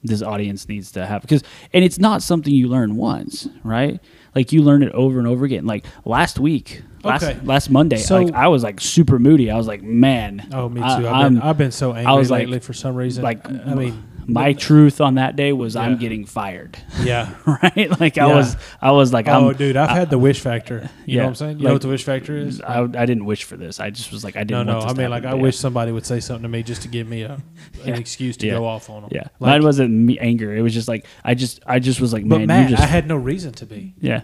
[0.02, 1.42] this audience needs to have because,
[1.74, 4.00] and it's not something you learn once, right?
[4.34, 5.66] Like you learn it over and over again.
[5.66, 7.38] Like last week, last Okay.
[7.44, 9.50] last Monday, So- like I was like super moody.
[9.50, 10.86] I was like, man, Oh, me too.
[10.86, 13.22] I, have been, I've been so angry I was like- lately for some reason.
[13.22, 15.82] like I mean, my truth on that day was Yeah.
[15.82, 17.34] I'm getting fired, yeah.
[17.46, 17.98] right?
[18.00, 18.34] Like I Yeah.
[18.36, 20.88] was, I was like, I'm, oh, dude, I've had the wish factor.
[21.06, 21.50] You know yeah, what I'm saying?
[21.58, 22.60] You like- know what the wish factor is?
[22.60, 23.80] I, I didn't wish for this.
[23.80, 24.66] I just was like, I didn't.
[24.66, 24.74] no.
[24.78, 26.88] want this I mean, like, I wish somebody would say something to me just to
[26.88, 27.38] give me a
[27.84, 29.10] an excuse to go off on them.
[29.12, 30.54] Yeah, Like, mine wasn't me anger.
[30.54, 32.86] It was just like I just, I just was like, man, Matt, you just, I
[32.90, 33.94] had no reason to be.
[34.00, 34.22] yeah,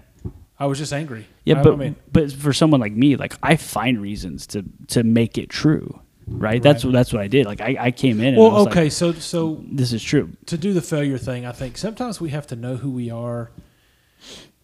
[0.58, 1.26] I was just angry.
[1.44, 1.60] yeah.
[1.60, 5.02] I, But I mean, but for someone like me, like I find reasons to to
[5.02, 6.62] make it true, right?
[6.62, 7.46] That's what that's what I did.
[7.46, 8.28] Like I, I came in.
[8.28, 8.84] And I well, okay.
[8.84, 10.30] like, so, so this is true.
[10.46, 13.50] to do the failure thing, I think sometimes we have to know who we are.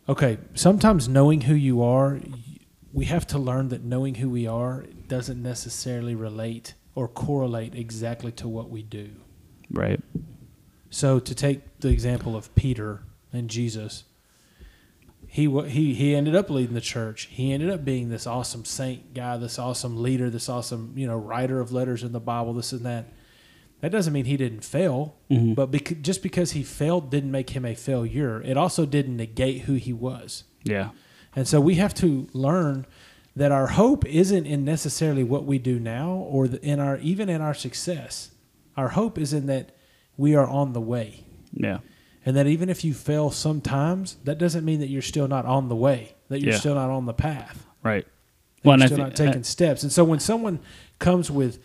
[0.08, 2.20] Okay, sometimes knowing who you are,
[2.92, 8.30] we have to learn that knowing who we are doesn't necessarily relate or correlate exactly
[8.32, 9.10] to what we do.
[9.70, 10.00] Right.
[10.90, 13.02] So to take the example of Peter
[13.32, 14.04] and Jesus,
[15.34, 17.26] he he he ended up leading the church.
[17.28, 21.16] He ended up being this awesome saint guy, this awesome leader, this awesome you know
[21.16, 23.06] writer of letters in the Bible, this and that.
[23.80, 25.56] That doesn't mean he didn't fail, Mhm.
[25.56, 28.40] but bec- just because he failed didn't make him a failure.
[28.42, 30.44] It also didn't negate who he was.
[30.62, 30.90] Yeah.
[31.34, 32.86] And so we have to learn
[33.34, 37.40] that our hope isn't in necessarily what we do now or in our even in
[37.40, 38.30] our success.
[38.76, 39.72] Our hope is in that
[40.16, 41.24] we are on the way.
[41.52, 41.78] Yeah.
[42.26, 45.68] And that even if you fail sometimes, that doesn't mean that you're still not on
[45.68, 46.58] the way, that you're Yeah.
[46.58, 47.66] still not on the path.
[47.82, 48.06] Right.
[48.64, 49.82] Well, you're still thi- not taking steps.
[49.82, 50.58] And so when someone
[50.98, 51.58] comes with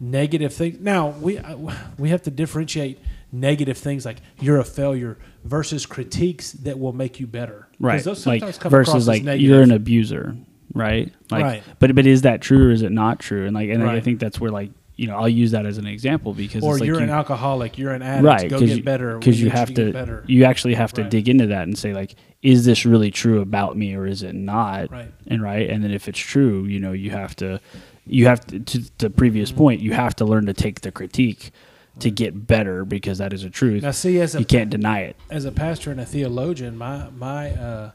[0.00, 1.56] negative things, now we uh,
[1.98, 2.98] we have to differentiate
[3.32, 7.68] negative things like you're a failure versus critiques that will make you better.
[7.78, 8.02] right.
[8.02, 10.34] Those Like sometimes come across versus as like you're an abuser,
[10.74, 11.12] right?
[11.30, 11.62] Like, Right.
[11.78, 13.44] But but is that true or is it not true?
[13.46, 15.86] And like, and I think that's where like you know I'll use that as an
[15.86, 18.24] example because or it's like you're you, an alcoholic, you're an addict.
[18.24, 19.18] right Go get you, better.
[19.18, 20.24] because you have to to get better.
[20.26, 21.10] you actually have to Right.
[21.10, 24.34] dig into that and say like is this really true about me or is it
[24.34, 25.12] not Right.
[25.26, 27.60] and right and then if it's true you know you have to
[28.06, 29.58] you have to to the previous Mm-hmm.
[29.58, 31.50] point you have to learn to take the critique
[31.98, 35.00] to get better because that is a truth Now, see, as a you can't deny
[35.00, 37.90] it as a pastor and a theologian, my my uh,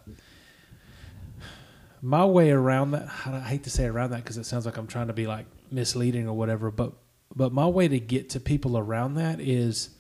[2.02, 3.08] my way around that.
[3.28, 5.46] I hate to say around that because it sounds like I'm trying to be like
[5.72, 6.72] misleading or whatever.
[6.72, 6.94] But
[7.36, 9.92] but my way to get to people around that is,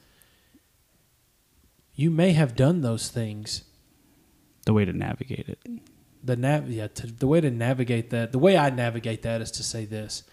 [1.95, 3.63] you may have done those things.
[4.65, 5.59] the way to navigate it
[6.23, 8.31] The nav yeah, to, the way to navigate that.
[8.31, 10.23] The way I navigate that is to say this: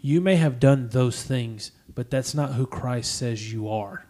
[0.00, 4.06] you may have done those things, but that's not who Christ says you are.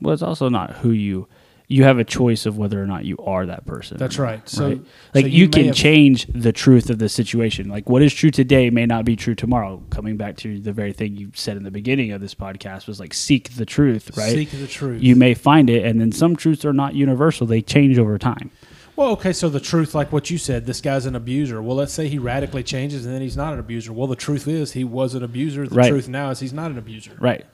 [0.00, 1.28] well it's also not who you
[1.66, 4.48] you have a choice of whether or not you are that person That's not, right.
[4.48, 4.76] So- right?
[4.78, 4.84] so
[5.14, 8.30] like you you, can have- change the truth of the situation like what is true
[8.30, 11.64] today may not be true tomorrow coming back to the very thing you said in
[11.64, 15.02] the beginning of this podcast was like seek the truth right Seek the truth.
[15.02, 18.50] you may find it and then some truths are not universal they change over time
[18.96, 21.60] Well, okay, so the truth, like what you said, this guy's an abuser.
[21.60, 23.92] Well, let's say he radically changes and then he's not an abuser.
[23.92, 25.66] Well, the truth is he was an abuser.
[25.66, 25.88] The Right.
[25.90, 27.16] truth now is he's not an abuser.
[27.18, 27.44] right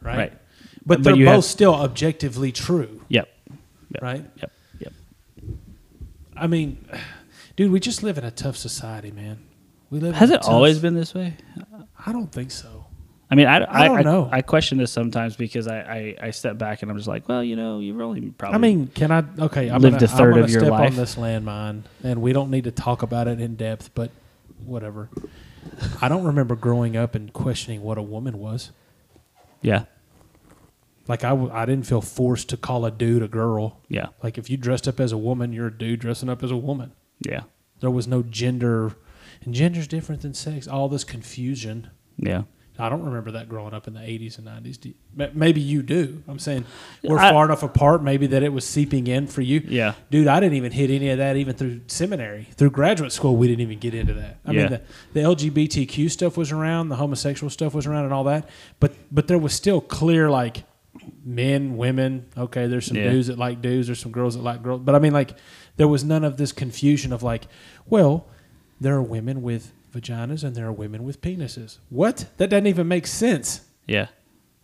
[0.00, 0.16] Right.
[0.16, 0.32] right.
[0.86, 3.02] But But they're both have- still objectively true.
[3.10, 3.28] yep
[3.94, 4.02] Yep.
[4.02, 4.24] Right.
[4.36, 4.92] yep yep
[6.36, 6.84] I mean,
[7.56, 9.38] dude, we just live in a tough society, man.
[9.90, 10.14] We live.
[10.16, 11.36] has in it tough- always been this way
[12.04, 12.86] I don't think so.
[13.28, 14.28] I mean, I, I, don't I, know.
[14.30, 17.42] I question this sometimes because I, I, I step back and I'm just like, well,
[17.42, 18.54] you know, you've only probably.
[18.54, 19.24] I mean, can I?
[19.40, 20.90] Okay, I'm Lived gonna, a third I'm of your step life.
[20.90, 24.12] on this landmine, and we don't need to talk about it in depth, but
[24.64, 25.08] whatever.
[26.00, 28.70] I don't remember growing up and questioning what a woman was.
[29.60, 29.86] yeah,
[31.08, 33.80] Like I, w- I didn't feel forced to call a dude a girl.
[33.88, 36.50] yeah, Like if you dressed up as a woman, you're a dude dressing up as
[36.50, 36.92] a woman.
[37.26, 37.42] yeah,
[37.80, 38.92] There was no gender.
[39.44, 40.66] and gender's different than sex.
[40.66, 41.90] All this confusion.
[42.16, 42.42] Yeah.
[42.78, 44.78] I don't remember that growing up in the 80s and 90s.
[44.78, 46.22] Do you- maybe you do.
[46.28, 46.66] I'm saying
[47.02, 49.62] we're I- far enough apart, maybe that it was seeping in for you.
[49.66, 49.94] Yeah.
[50.10, 52.48] Dude, I didn't even hit any of that even through seminary.
[52.56, 54.40] Through graduate school, we didn't even get into that.
[54.44, 54.60] I Yeah.
[54.62, 54.80] mean, the,
[55.14, 58.46] the LGBTQ stuff was around, the homosexual stuff was around, and all that.
[58.78, 60.64] But but there was still clear like
[61.24, 62.26] men, women.
[62.36, 63.10] Okay, there's some Yeah.
[63.10, 64.80] dudes that like dudes, there's some girls that like girls.
[64.84, 65.36] But I mean, like,
[65.76, 67.46] there was none of this confusion of like,
[67.86, 68.26] well,
[68.80, 71.78] there are women with vaginas and there are women with penises.
[71.88, 72.26] What?
[72.36, 73.62] That doesn't even make sense.
[73.86, 74.08] Yeah.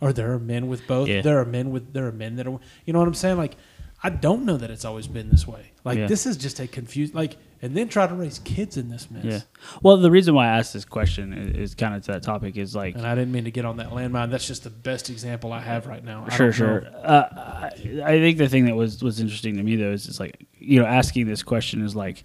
[0.01, 1.09] Or there are men with both.
[1.09, 1.22] Yeah.
[1.22, 3.37] There are men with there are men that are you know what I'm saying?
[3.39, 3.57] Like
[4.05, 5.70] I don't know that it's always been this way.
[5.84, 6.07] Like Yeah.
[6.07, 9.24] this is just a confused like and then try to raise kids in this mess.
[9.24, 9.40] Yeah.
[9.82, 12.57] Well, the reason why I asked this question is, is kind of to that topic
[12.57, 14.30] is like And I didn't mean to get on that landmine.
[14.32, 16.24] That's just the best example I have right now.
[16.28, 16.84] I sure, sure.
[17.05, 17.70] Uh, I,
[18.05, 20.80] I think the thing that was was interesting to me though is just like you
[20.80, 22.24] know asking this question is like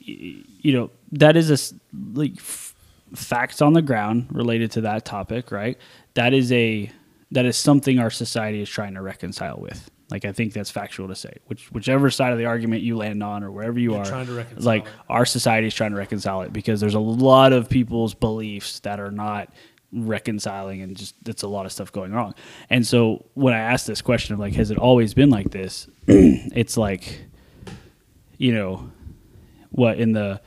[0.00, 1.74] you know that is a
[2.14, 2.74] like f-
[3.14, 5.78] facts on the ground related to that topic, right?
[6.14, 6.90] That is a
[7.30, 9.88] that is something our society is trying to reconcile with.
[10.10, 11.34] Like I think that's factual to say.
[11.46, 14.26] Which whichever side of the argument you land on or wherever you You're are, trying
[14.26, 14.92] to reconcile like it.
[15.08, 18.98] our society is trying to reconcile it because there's a lot of people's beliefs that
[19.00, 19.52] are not
[19.92, 22.34] reconciling and just it's a lot of stuff going wrong.
[22.68, 25.88] And so when I asked this question of like, has it always been like this?
[26.06, 27.24] it's like,
[28.38, 28.90] you know,
[29.70, 30.40] what in the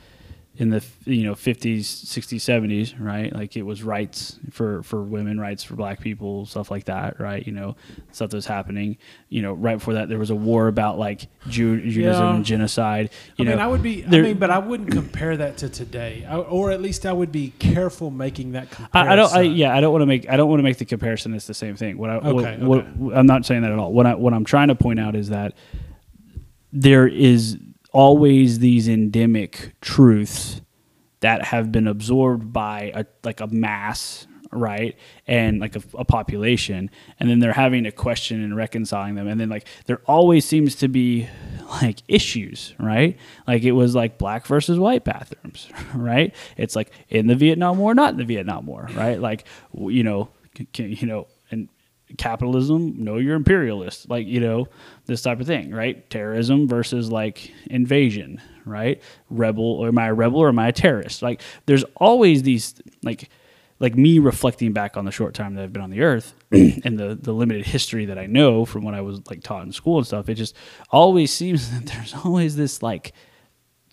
[0.56, 5.40] in the you know 50s 60s 70s right like it was rights for for women
[5.40, 7.74] rights for black people stuff like that right you know
[8.12, 8.96] stuff that was happening
[9.30, 12.34] you know right before that there was a war about like Jew, Judaism Yeah.
[12.36, 14.04] and genocide you I mean, I would be.
[14.06, 17.32] I mean, but I wouldn't compare that to today, I, or at least I would
[17.32, 19.08] be careful making that comparison.
[19.10, 19.32] I, I don't.
[19.34, 20.30] I, yeah, I don't want to make.
[20.30, 21.34] I don't want to make the comparison.
[21.34, 21.98] It's the same thing.
[21.98, 22.16] What I.
[22.16, 23.92] Okay, what, what- I'm not saying that at all.
[23.92, 24.14] What I.
[24.14, 25.52] What I'm trying to point out is that
[26.72, 27.58] there is
[27.94, 30.60] always these endemic truths
[31.20, 34.96] that have been absorbed by a like a mass right?
[35.26, 36.88] And like a, a population.
[37.18, 39.26] And then they're having to question and reconciling them.
[39.26, 41.28] And then like there always seems to be
[41.82, 43.16] like issues right?
[43.46, 46.34] Like it was like black versus white bathrooms right?
[46.56, 49.20] It's like in the vietnam war not in the vietnam war right?
[49.20, 49.44] Like
[49.76, 51.26] you know c- c- you know
[52.18, 54.68] capitalism no you're imperialist like you know
[55.06, 56.08] this type of thing right?
[56.10, 59.02] Terrorism versus like invasion right?
[59.30, 61.22] Rebel or am i a rebel or am i a terrorist?
[61.22, 63.28] Like there's always these like
[63.80, 66.98] like me reflecting back on the short time that I've been on the earth and
[66.98, 69.98] the the limited history that I know from when I was like taught in school
[69.98, 70.54] and stuff, it just
[70.90, 73.12] always seems that there's always this like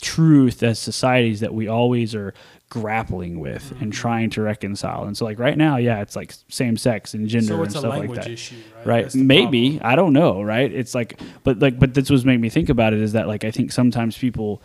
[0.01, 2.33] truth as societies that we always are
[2.71, 5.03] grappling with and trying to reconcile.
[5.03, 7.83] And so like right now, yeah, it's like same sex and gender So and stuff
[7.83, 8.27] like that.
[8.29, 8.55] issue,
[8.85, 9.03] right?
[9.03, 9.15] Right.
[9.15, 9.71] Maybe.
[9.77, 9.91] problem.
[9.91, 10.71] I don't know, right?
[10.71, 13.43] It's like but like but that's what's made me think about it is that like
[13.43, 14.63] I think sometimes people,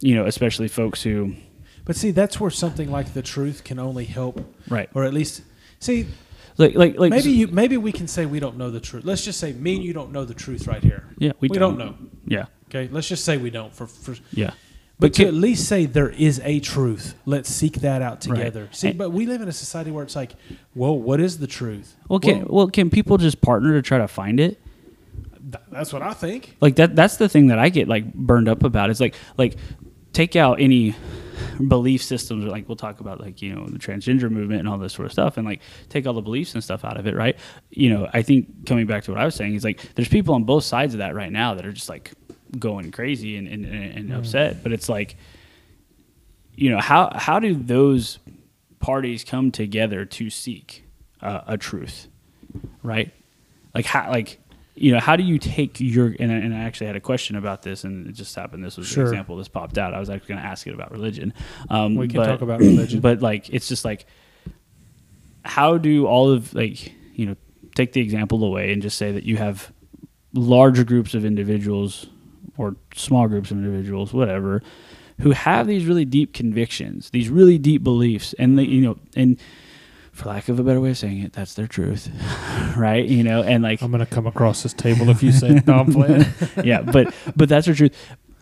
[0.00, 1.34] you know, especially folks who
[1.84, 4.88] But see, that's where something like the truth can only help, Right.
[4.94, 5.42] or at least
[5.78, 6.06] see.
[6.56, 7.48] like like like Maybe you.
[7.48, 9.04] Maybe we can say we don't know the truth.
[9.04, 11.04] Let's just say me and you don't know the truth right here.
[11.18, 11.94] yeah, we, we don't know.
[12.26, 12.46] Yeah.
[12.70, 13.74] Okay, let's just say we don't.
[13.74, 14.52] For, for Yeah.
[14.98, 17.14] But to at least say there is a truth.
[17.26, 18.36] Let's seek that out Right.
[18.36, 18.68] together.
[18.72, 20.32] See, but we live in a society where it's like,
[20.74, 21.96] well, what is the truth?
[22.08, 24.60] Well, can well can people just partner to try to find it?
[25.50, 26.56] th- that's what I think.
[26.60, 28.90] Like that that's the thing that I get like burned up about.
[28.90, 29.56] It's like like
[30.12, 30.94] take out any
[31.66, 34.92] belief systems like we'll talk about like you know the transgender movement and all this
[34.92, 37.36] sort of stuff and like take all the beliefs and stuff out of it right
[37.70, 40.34] you know i think coming back to what i was saying is like there's people
[40.34, 42.12] on both sides of that right now that are just like
[42.58, 45.16] going crazy and, and, and, and upset but it's like
[46.54, 48.18] you know how how do those
[48.78, 50.84] parties come together to seek
[51.22, 52.08] uh, a truth
[52.82, 53.10] right
[53.74, 54.38] like how like
[54.74, 57.36] you know how do you take your and I, and I actually had a question
[57.36, 59.04] about this and it just happened this was Sure.
[59.04, 61.32] an example this popped out i was actually going to ask it about religion
[61.70, 63.00] um, We can but- talk about religion.
[63.00, 64.06] but like it's just like
[65.44, 67.36] how do all of like you know
[67.74, 69.72] take the example away and just say that you have
[70.34, 72.06] larger groups of individuals
[72.56, 74.62] or small groups of individuals whatever
[75.20, 79.38] who have these really deep convictions these really deep beliefs and they, you know and
[80.12, 82.08] for lack of a better way of saying it that's their truth
[82.76, 85.74] right you know and like I'm gonna come across this table if you say no,
[85.80, 86.26] I'm playing.
[86.64, 87.96] yeah, but but that's the truth.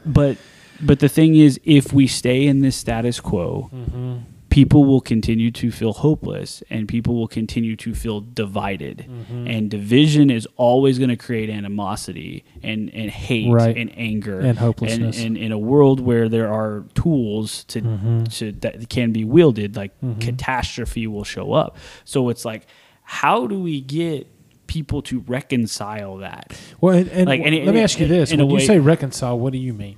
[0.04, 0.36] But
[0.82, 4.18] but the thing is, if we stay in this status quo, Mm-hmm.
[4.50, 9.06] People will continue to feel hopeless, and people will continue to feel divided.
[9.08, 9.46] Mm-hmm.
[9.46, 13.76] And division is always going to create animosity and and hate Right.
[13.76, 15.22] and anger And hopelessness.
[15.22, 18.24] And, in a world where there are tools to Mm-hmm.
[18.24, 21.76] to that can be wielded, like catastrophe will show up.
[22.04, 22.66] So it's like,
[23.02, 24.26] how do we get
[24.66, 26.56] people to reconcile that?
[26.80, 29.38] Well, and, and Like, and let me ask you this: when you way- say reconcile,
[29.38, 29.96] what do you mean?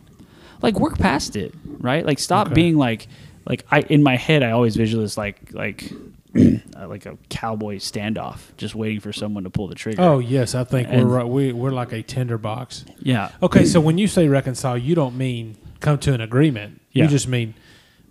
[0.61, 2.07] like work past it, right?
[2.07, 2.55] Like stop Okay.
[2.55, 3.09] being like
[3.47, 5.93] like I in my head I always visualize like like
[6.37, 10.01] uh, like a cowboy standoff, just waiting for someone to pull the trigger.
[10.03, 11.29] Oh yes, I think And- we're right.
[11.29, 12.85] We we're like a tinderbox.
[13.01, 16.81] yeah, Okay, so when you say reconcile, you don't mean come to an agreement.
[16.93, 17.05] Yeah.
[17.05, 17.55] You just mean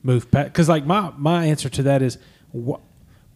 [0.04, 0.50] move past.
[0.50, 2.18] Because like my my answer to that is,
[2.52, 2.78] wh-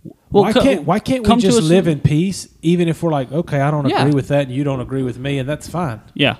[0.03, 3.31] Well, why co- can't why can't we just live in peace, even if we're like,
[3.31, 4.01] okay, I don't Yeah.
[4.01, 6.01] agree with that, and you don't agree with me, and that's fine.
[6.13, 6.35] yeah.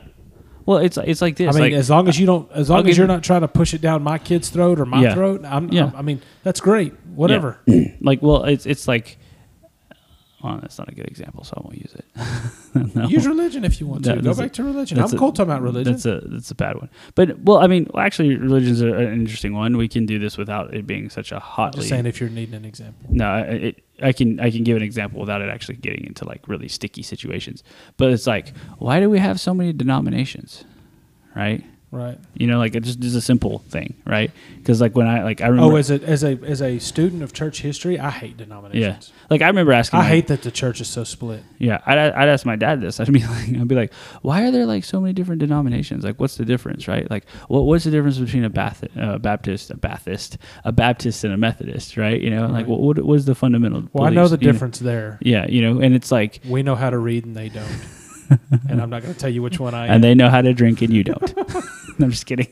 [0.65, 1.49] Well, it's it's like this.
[1.49, 3.23] I mean, like, as long as you don't, uh, as long I'll as you're not
[3.23, 5.13] trying to push it down my kid's throat or my Yeah.
[5.13, 5.85] throat, I'm, Yeah.
[5.85, 6.93] I'm- I mean, that's great.
[7.15, 7.59] Whatever.
[7.67, 7.89] Yeah.
[8.01, 9.17] like well, it's it's like.
[10.45, 12.05] Well, that's not a good example, so I won't use it.
[12.93, 13.07] No.
[13.07, 14.09] Use religion if you want to.
[14.09, 14.99] That- Go that's a- back to religion.
[14.99, 15.93] I'm a- cool talking about religion.
[15.93, 16.89] That's a that's a bad one.
[17.15, 19.77] But well, I mean, well, actually, religion's a, an interesting one.
[19.77, 21.79] We can do this without it being such a I'm hotly.
[21.79, 23.07] just saying if you're needing an example.
[23.09, 26.25] No, I- it, I can I can give an example without it actually getting into
[26.27, 27.63] like really sticky situations.
[27.95, 30.65] But it's like, why do we have so many denominations,
[31.33, 31.63] right?
[31.91, 32.17] Right.
[32.33, 34.29] You know, like it just is a simple thing, right?
[34.57, 37.23] Because like when I like I remember, Oh, as a as a as a student
[37.23, 39.11] of church history, I hate denominations.
[39.15, 41.41] yeah, like I remember asking, I my- hate that the church is so split.
[41.57, 42.99] Yeah, I'd, I'd ask my dad this.
[42.99, 46.03] I'd be like, I'd be like, why are there like so many different denominations?
[46.03, 47.09] Like, what's the difference, right?
[47.09, 51.33] Like, what what's the difference between a Bath, uh, Baptist, a Baptist, a Baptist, and
[51.33, 52.19] a Methodist, right?
[52.19, 52.67] You know, like Right.
[52.67, 53.83] what what was the fundamental?
[53.93, 55.17] Well, I know the difference there.
[55.21, 57.71] Yeah, you know, and it's like, We know how to read and they don't.
[58.69, 59.91] And I'm not going to tell you which one I am.
[59.93, 61.33] and they know how to drink and you don't.
[61.99, 62.47] I'm just kidding.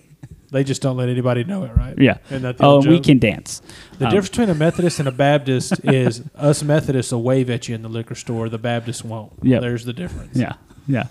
[0.52, 1.96] They just don't let anybody know it, right?
[1.98, 2.18] Yeah.
[2.60, 3.62] Oh, we can dance.
[3.98, 7.68] The Um, difference between a Methodist and a Baptist is us Methodists will wave at
[7.68, 8.50] you in the liquor store.
[8.50, 9.34] The Baptists won't.
[9.42, 9.60] Yeah.
[9.60, 10.38] There's the difference.
[10.38, 10.54] Yeah,
[10.88, 11.08] yeah,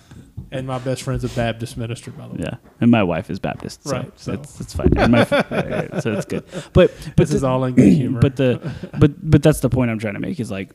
[0.52, 2.40] And my best friend's a Baptist minister, by the way.
[2.44, 2.56] yeah.
[2.80, 4.32] And my wife is Baptist, so, Right, so.
[4.34, 4.96] it's it's fine.
[4.96, 6.44] And my, so it's good.
[6.72, 8.20] But but This the- is all in good humor.
[8.20, 8.60] but the
[9.00, 10.70] but but that's the point I'm trying to make is like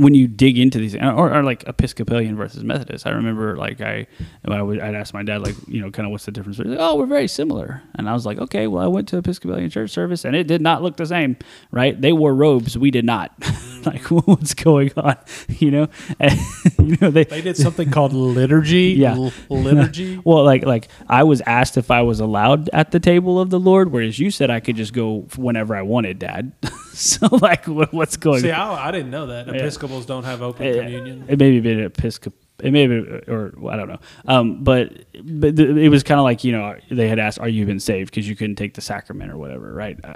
[0.00, 3.06] when you dig into these or, or like Episcopalian versus Methodist.
[3.06, 4.06] I remember like I
[4.48, 6.56] I would I'd ask my dad like you know kind of what's the difference?
[6.56, 9.18] He's like, oh, we're very similar, and I was like, okay, well I went to
[9.18, 11.36] Episcopalian church service and it did not look the same,
[11.70, 12.00] right?
[12.00, 13.32] They wore robes, we did not.
[13.86, 15.16] like what's going on,
[15.48, 15.88] you know?
[16.18, 16.38] And,
[16.78, 18.94] you know they they did something called liturgy.
[18.98, 19.14] Yeah.
[19.14, 20.20] L- liturgy.
[20.24, 23.60] well, like like I was asked if I was allowed at the table of the
[23.60, 26.52] Lord, whereas you said I could just go whenever I wanted, Dad.
[26.92, 28.40] so like, what, what's going?
[28.40, 28.78] See, on?
[28.78, 29.48] I, I didn't know that.
[29.90, 31.24] Episcopals don't have open It- communion.
[31.28, 32.32] It may have been Episcop.
[32.62, 33.98] It may have been, or well, I don't know.
[34.26, 37.48] Um, but but th- it was kind of like you know they had asked, "Are
[37.48, 39.98] you been saved?" Because you couldn't take the sacrament or whatever, right?
[40.04, 40.12] Uh,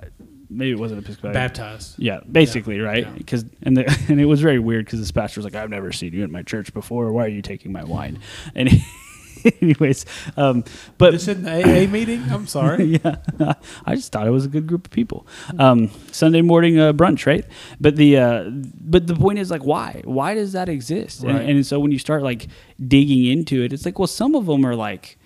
[0.50, 1.32] maybe it wasn't Episcopalian.
[1.32, 1.98] Baptized.
[1.98, 3.04] Yeah, basically, Yeah, right?
[3.06, 3.12] yeah.
[3.16, 5.90] Because and the, and it was very weird because this pastor was like, "I've never
[5.90, 7.10] seen you in my church before.
[7.12, 8.18] Why are you taking my wine?"
[8.54, 8.68] And
[9.60, 10.64] anyways, um,
[10.98, 12.22] but This isn't the AA meeting?
[12.30, 12.84] I'm sorry.
[13.04, 13.16] yeah,
[13.84, 15.26] I just thought it was a good group of people.
[15.58, 17.44] Um, Sunday morning uh, brunch, right?
[17.80, 20.02] But the uh, but the point is like, why?
[20.04, 21.22] Why does that exist?
[21.22, 21.36] Right.
[21.36, 22.48] And, and so when you start like
[22.86, 25.18] digging into it, it's like, well, some of them are like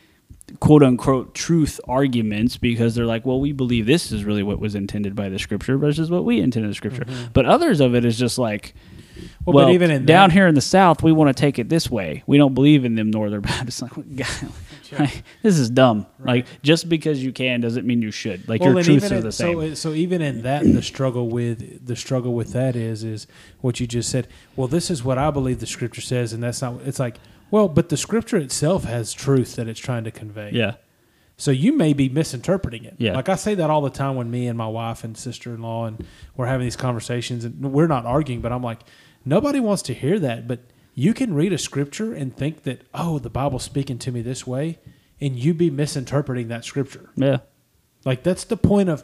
[0.61, 4.75] quote unquote truth arguments because they're like, well, we believe this is really what was
[4.75, 7.07] intended by the scripture versus what we intended the scripture.
[7.33, 8.75] But others of it is just like.
[9.45, 11.59] Well, Well, but even in down that- here in the South, we want to take
[11.59, 12.23] it this way.
[12.27, 13.83] We don't believe in them Northern Baptists.
[13.83, 13.93] Like,
[14.99, 16.07] like, this is dumb.
[16.19, 18.49] Like, just because you can doesn't mean you should.
[18.49, 19.61] Like, your truths are the same.
[19.61, 23.27] So, so even in that, the struggle with the struggle with that is is
[23.61, 24.29] what you just said.
[24.57, 26.81] Well, this is what I believe the scripture says, and that's not.
[26.85, 27.17] It's like,
[27.51, 30.51] well, but the scripture itself has truth that it's trying to convey.
[30.53, 30.75] yeah,
[31.39, 32.95] So you may be misinterpreting it.
[32.99, 33.15] Yeah.
[33.15, 35.63] Like I say that all the time when me and my wife and sister in
[35.63, 36.05] law and
[36.37, 38.81] we're having these conversations and we're not arguing, but I'm like,
[39.25, 40.47] nobody wants to hear that.
[40.49, 40.61] But
[40.95, 44.47] you can read a scripture and think that, oh, the Bible's speaking to me this
[44.47, 44.79] way,
[45.21, 47.11] and you be misinterpreting that scripture.
[47.17, 47.39] yeah.
[48.05, 49.03] Like that's the point of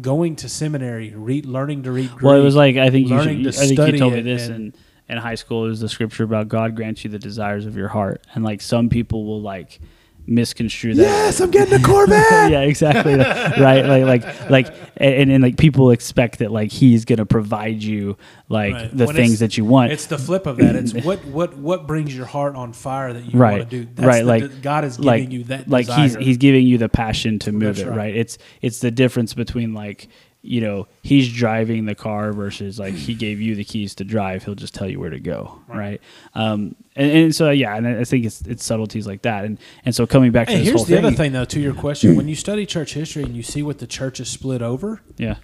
[0.00, 2.10] going to seminary, read, learning to read.
[2.10, 4.20] Greek, Well, it was like I think you, should, to I think you told me
[4.22, 4.74] this and- in
[5.08, 5.66] in high school.
[5.66, 8.60] It was the scripture about God grants you the desires of your heart, and like
[8.60, 9.80] some people will like
[10.26, 11.02] misconstrue that.
[11.02, 12.22] yes, I'm getting a Corvette.
[12.50, 13.14] yeah, exactly.
[13.16, 13.84] right.
[13.86, 18.16] Like, like, like, and, and like people expect that like he's gonna provide you
[18.48, 18.96] like Right.
[18.96, 19.92] the When things that you want.
[19.92, 20.74] It's the flip of that.
[20.76, 23.88] It's what what what brings your heart on fire that you right want to do.
[23.94, 25.68] That's right the- like God is giving like, you that.
[25.68, 27.96] like he's he's giving you the passion to move That's it right.
[27.96, 28.16] right.
[28.16, 30.08] it's it's the difference between like
[30.42, 34.44] you know he's driving the car versus like he gave you the keys to drive
[34.44, 36.00] he'll just tell you where to go right,
[36.34, 39.94] um and, and so yeah and i think it's it's subtleties like that and and
[39.94, 41.74] so coming back to Hey, this here's whole the thing, other thing, though, to your
[41.74, 42.14] question.
[42.16, 45.36] when you study church history and you see what the church is split over, yeah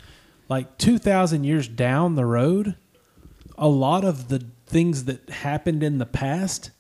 [0.49, 2.75] like 2,000 years down the road,
[3.57, 6.71] a lot of the things that happened in the past,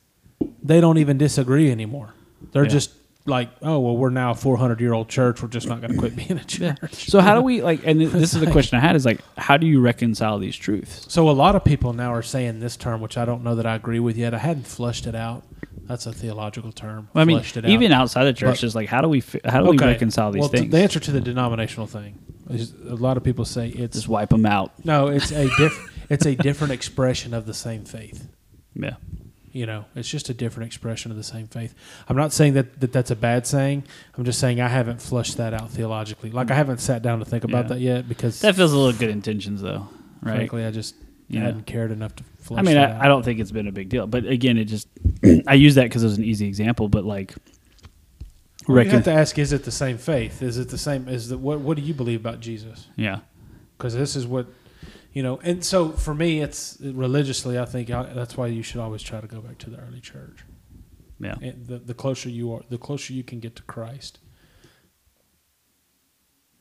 [0.62, 2.12] they don't even disagree anymore.
[2.52, 2.68] They're Yeah.
[2.68, 2.90] just
[3.24, 5.42] like, oh, well, we're now a 400 year old church.
[5.42, 7.08] We're just not going to quit being a church.
[7.08, 9.56] so how do we like and this is the question i had is like how
[9.56, 13.00] do you reconcile these truths So a lot of people now are saying this term,
[13.00, 14.34] which I don't know that I agree with yet.
[14.34, 15.44] I hadn't flushed it out,
[15.86, 17.08] That's a theological term.
[17.14, 17.70] I mean, Fleshed it out.
[17.70, 20.40] even outside the church, But- is like how do we how do we reconcile these
[20.40, 20.70] well, things?
[20.72, 22.18] The answer to the denominational thing
[22.50, 24.72] is a lot of people say it's Just wipe them out.
[24.84, 28.28] no, it's a diff- it's a different expression of the same faith.
[28.74, 28.96] Yeah.
[29.52, 31.74] You know, it's just a different expression of the same faith.
[32.08, 33.84] I'm not saying that, that that's a bad saying.
[34.16, 36.30] I'm just saying I haven't flushed that out theologically.
[36.30, 37.68] Like I haven't sat down to think about Yeah.
[37.68, 39.88] that yet because That feels a little good intentions though,
[40.22, 40.36] right?
[40.36, 40.94] frankly I just
[41.28, 41.40] Yeah.
[41.42, 42.60] hadn't cared enough to flush.
[42.60, 43.04] I mean, I.
[43.04, 44.88] I don't think it's been a big deal, but again, it just
[45.46, 46.88] I use that because it was an easy example.
[46.88, 47.34] But like,
[48.66, 50.42] Well, you have to ask: Is it the same faith?
[50.42, 51.08] Is it the same?
[51.08, 51.60] Is the what?
[51.60, 52.86] What do you believe about Jesus?
[52.96, 53.18] yeah,
[53.76, 54.46] Because this is what
[55.12, 55.38] you know.
[55.42, 57.58] And so for me, it's religiously.
[57.58, 60.00] I think I, that's why you should always try to go back to the early
[60.00, 60.44] church.
[61.20, 64.18] yeah, And the, the closer you are, the closer you can get to Christ,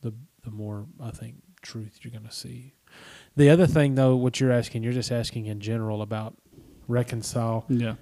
[0.02, 2.74] the the more I think truth you're going to see.
[3.38, 6.36] The other thing, though, what you're asking, you're just asking in general about
[6.88, 7.66] reconcile.
[7.70, 7.96] yeah.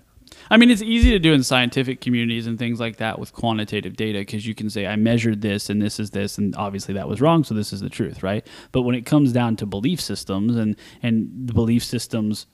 [0.50, 3.96] I mean, it's easy to do in scientific communities and things like that with quantitative
[3.96, 7.08] data because you can say, I measured this and this is this, and obviously that
[7.08, 8.46] was wrong, so this is the truth, right?
[8.72, 12.48] But when it comes down to belief systems and, and the belief systems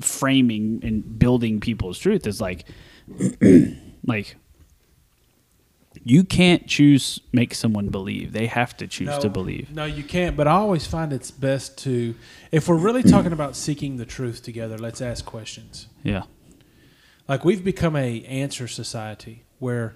[0.00, 2.64] framing and building people's truth is like,
[4.06, 4.36] like,
[6.04, 8.32] you can't choose make someone believe.
[8.32, 9.70] They have to choose to believe.
[9.72, 10.36] No, you can't.
[10.36, 12.14] But I always find it's best to,
[12.50, 15.88] if we're really talking about seeking the truth together, let's ask questions.
[16.02, 16.22] Yeah.
[17.28, 19.94] Like we've become a answer society where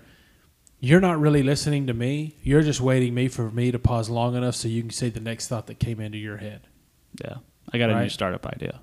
[0.80, 2.36] you're not really listening to me.
[2.42, 5.20] You're just waiting me for me to pause long enough so you can say the
[5.20, 6.66] next thought that came into your head.
[7.22, 7.36] Yeah.
[7.72, 8.80] I got a new startup idea.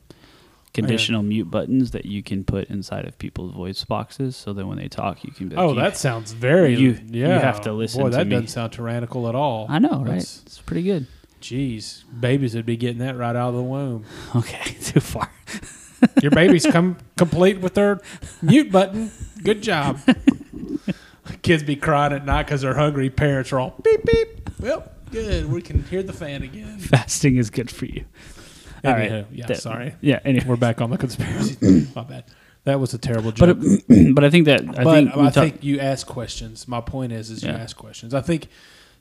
[0.74, 4.78] Conditional mute buttons that you can put inside of people's voice boxes so that when
[4.80, 6.74] they talk, you can be like, Oh, that sounds very.
[6.76, 8.32] you- yeah, you have to listen Boy, to that me.
[8.32, 9.68] doesn't sound tyrannical at all.
[9.70, 10.06] I know, right?
[10.06, 11.06] That's- It's pretty good.
[11.42, 14.04] Jeez, babies would be getting that right out of the womb.
[14.36, 15.30] Okay, too far.
[16.22, 18.00] Your baby's come complete with their
[18.42, 19.12] mute button.
[19.44, 20.00] Good job.
[21.42, 23.10] Kids be crying at night because they're hungry.
[23.10, 24.50] Parents are all beep beep.
[24.60, 25.50] Well, good.
[25.52, 26.80] We can hear the fan again.
[26.80, 28.06] Fasting is good for you.
[28.84, 29.10] All right.
[29.12, 29.96] Anywho, yeah, That- sorry.
[30.02, 30.46] Yeah, anyway.
[30.48, 31.88] We're back on the conspiracy.
[31.96, 32.26] My bad.
[32.66, 33.58] That was a terrible joke.
[33.60, 36.06] But it, but I think that I but think we I talk- think you ask
[36.08, 36.68] questions.
[36.68, 37.58] My point is, is you Yeah.
[37.58, 38.14] ask questions.
[38.14, 38.48] I think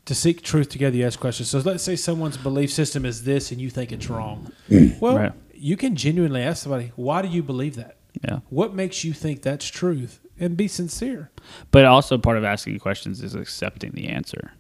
[0.07, 1.49] to seek truth together, you ask questions.
[1.51, 4.53] So let's say someone's belief system is this, and you think it's wrong.
[5.01, 5.33] Well, Right.
[5.63, 7.97] You can genuinely ask somebody, "Why do you believe that?
[8.23, 8.41] yeah.
[8.51, 11.31] What makes you think that's truth?" And be sincere.
[11.71, 14.53] But also part of asking questions is accepting the answer.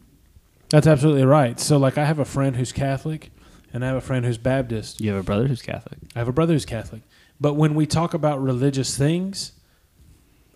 [0.68, 1.58] That's absolutely right.
[1.60, 3.30] So, like, I have a friend who's Catholic,
[3.72, 5.00] and I have a friend who's Baptist.
[5.00, 5.98] You have a brother who's Catholic.
[6.14, 7.02] I have a brother who's Catholic.
[7.40, 9.52] But when we talk about religious things,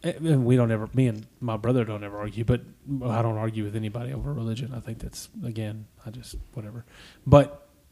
[0.05, 2.63] eh, and we don't ever, me and my brother don't ever argue, but
[3.05, 4.73] I don't argue with anybody over religion.
[4.75, 6.85] I think that's, again, I just, whatever.
[7.27, 7.69] But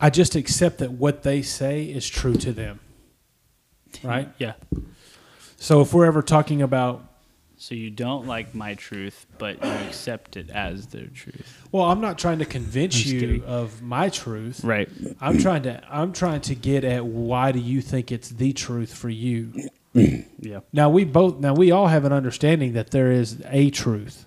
[0.00, 2.80] I just accept that what they say is true to them.
[4.02, 4.28] Right?
[4.38, 4.54] Yeah.
[5.56, 7.04] So if we're ever talking about,
[7.56, 11.68] So you don't like my truth, but you accept it as their truth.
[11.70, 13.44] well, I'm not trying to convince you kidding.
[13.44, 14.64] of my truth.
[14.64, 14.88] Right.
[15.20, 18.92] I'm trying to, I'm trying to get at why do you think it's the truth
[18.94, 19.52] for you?
[20.38, 20.60] Yeah.
[20.72, 24.26] Now we both now we all have an understanding that there is a truth.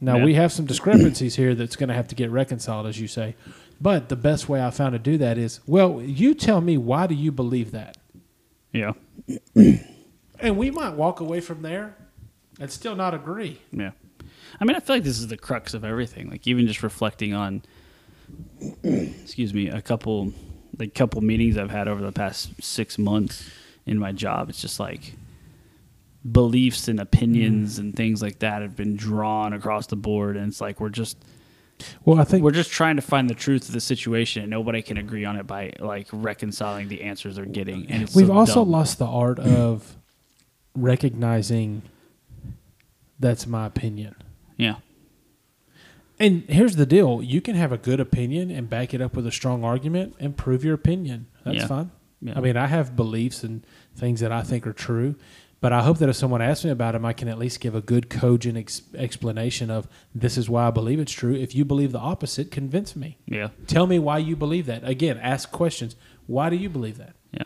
[0.00, 0.24] Now Yeah.
[0.24, 3.36] we have some discrepancies here that's going to have to get reconciled, as you say.
[3.82, 7.08] But the best way I found to do that is, well, you tell me why
[7.08, 7.96] do you believe that,
[8.72, 8.92] Yeah.
[9.56, 11.96] and we might walk away from there
[12.60, 13.60] and still not agree.
[13.72, 13.90] Yeah.
[14.60, 16.30] I mean, I feel like this is the crux of everything.
[16.30, 17.62] Like even just reflecting on,
[18.84, 20.32] excuse me, a couple,
[20.78, 23.50] like couple meetings I've had over the past six months
[23.84, 24.48] in my job.
[24.48, 25.14] It's just like
[26.30, 27.80] beliefs and opinions mm.
[27.80, 31.18] and things like that have been drawn across the board, and it's like we're just
[32.04, 34.82] Well, I think we're just trying to find the truth of the situation, and nobody
[34.82, 37.90] can agree on it by like reconciling the answers they're getting.
[37.90, 38.70] And we've so also dumb.
[38.70, 39.96] lost the art of
[40.76, 41.82] recognizing
[43.18, 44.14] that's my opinion.
[44.56, 44.76] yeah,
[46.18, 49.26] And here's the deal: you can have a good opinion and back it up with
[49.26, 51.26] a strong argument and prove your opinion.
[51.44, 51.66] That's Yeah.
[51.66, 51.90] fine.
[52.20, 52.34] yeah.
[52.36, 53.64] I mean, I have beliefs and
[53.96, 55.14] things that I think are true,
[55.62, 57.76] but I hope that if someone asks me about him, I can at least give
[57.76, 61.34] a good, cogent ex- explanation of this is why I believe it's true.
[61.34, 63.16] If you believe the opposite, convince me.
[63.26, 63.50] yeah.
[63.68, 64.82] Tell me why you believe that.
[64.82, 65.94] Again, ask questions.
[66.26, 67.14] Why do you believe that?
[67.32, 67.44] Yeah,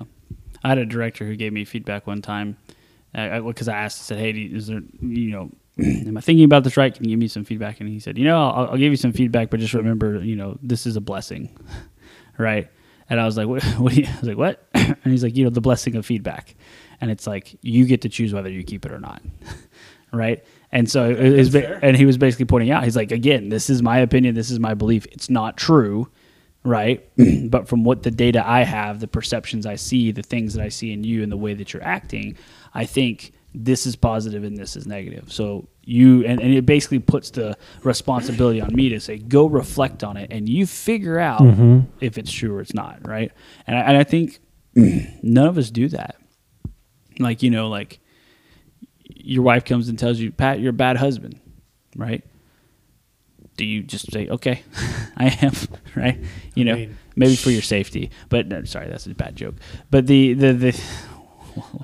[0.65, 2.57] I had a director who gave me feedback one time
[3.15, 6.65] uh, because I, asked, I said, "Hey, is there, you know, am I thinking about
[6.65, 6.95] this right?
[6.95, 8.97] Can you give me some feedback?" And he said, "You know, I'll, I'll give you
[8.97, 11.51] some feedback, but just remember, you know, this is a blessing,
[12.39, 12.71] right?"
[13.09, 15.51] And I was like, "What?" what I was like, "What?" and he's like, "You know,
[15.51, 16.55] the blessing of feedback."
[17.01, 19.23] And it's like you get to choose whether you keep it or not,
[20.13, 20.45] right?
[20.73, 21.79] And so it, was, That's fair.
[21.83, 24.59] and he was basically pointing out, he's like, "Again, this is my opinion, this is
[24.59, 25.07] my belief.
[25.07, 26.09] It's not true."
[26.65, 27.09] right?
[27.49, 30.69] but from what the data I have, the perceptions I see, the things that I
[30.69, 32.37] see in you, and the way that you're acting,
[32.75, 35.33] I think this is positive and this is negative.
[35.33, 40.03] So you and, and it basically puts the responsibility on me to say go reflect
[40.03, 41.81] on it and you figure out mm-hmm.
[42.01, 43.33] if it's true or it's not, right?
[43.69, 44.41] And I, and I think
[44.75, 46.17] none of us do that.
[47.21, 48.01] Like you know, like
[49.05, 51.41] your wife comes and tells you, Pat, you're a bad husband,
[51.95, 52.25] right?
[53.57, 54.63] Do you just say, okay,
[55.17, 55.53] I am,
[55.97, 56.19] right?
[56.55, 58.11] You know, mean- maybe for your safety.
[58.29, 59.55] But no, sorry, that's a bad joke.
[59.91, 60.81] But the the the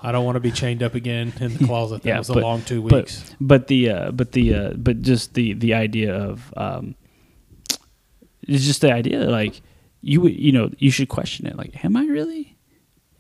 [0.03, 2.03] I don't want to be chained up again in the closet.
[2.03, 3.35] That Yeah, was a but- long two weeks.
[3.41, 6.95] But the uh, but the uh, but just the the idea of um,
[8.43, 9.61] it's just the idea that like
[10.01, 12.49] you would you know you should question it like am I really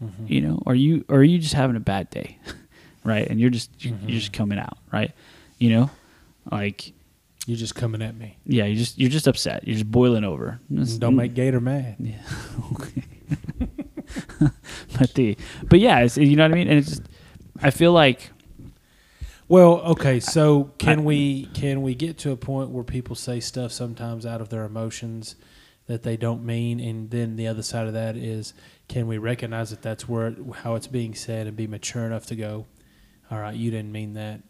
[0.03, 0.27] Mm-hmm.
[0.27, 2.37] you know are you or are you just having a bad day
[3.05, 4.09] right and you're just you're, Mm-hmm.
[4.09, 5.13] you're just coming out right
[5.61, 5.91] you know
[6.51, 6.93] like
[7.47, 8.37] You're just coming at me.
[8.45, 11.95] yeah you just you're just upset you're just boiling over It's- Don't make Gator mad.
[12.01, 12.17] yeah
[12.73, 13.05] okay
[14.99, 17.03] but the but yeah it's, you know what I mean and it's just
[17.63, 18.31] I feel like
[19.49, 23.71] Well, okay, so can we can we get to a point where people say stuff
[23.73, 25.37] sometimes out of their emotions
[25.87, 28.55] that they don't mean, and then the other side of that is
[28.89, 32.25] can we recognize that that's where it, how it's being said and be mature enough
[32.27, 32.67] to go,
[33.31, 34.41] all right, you didn't mean that.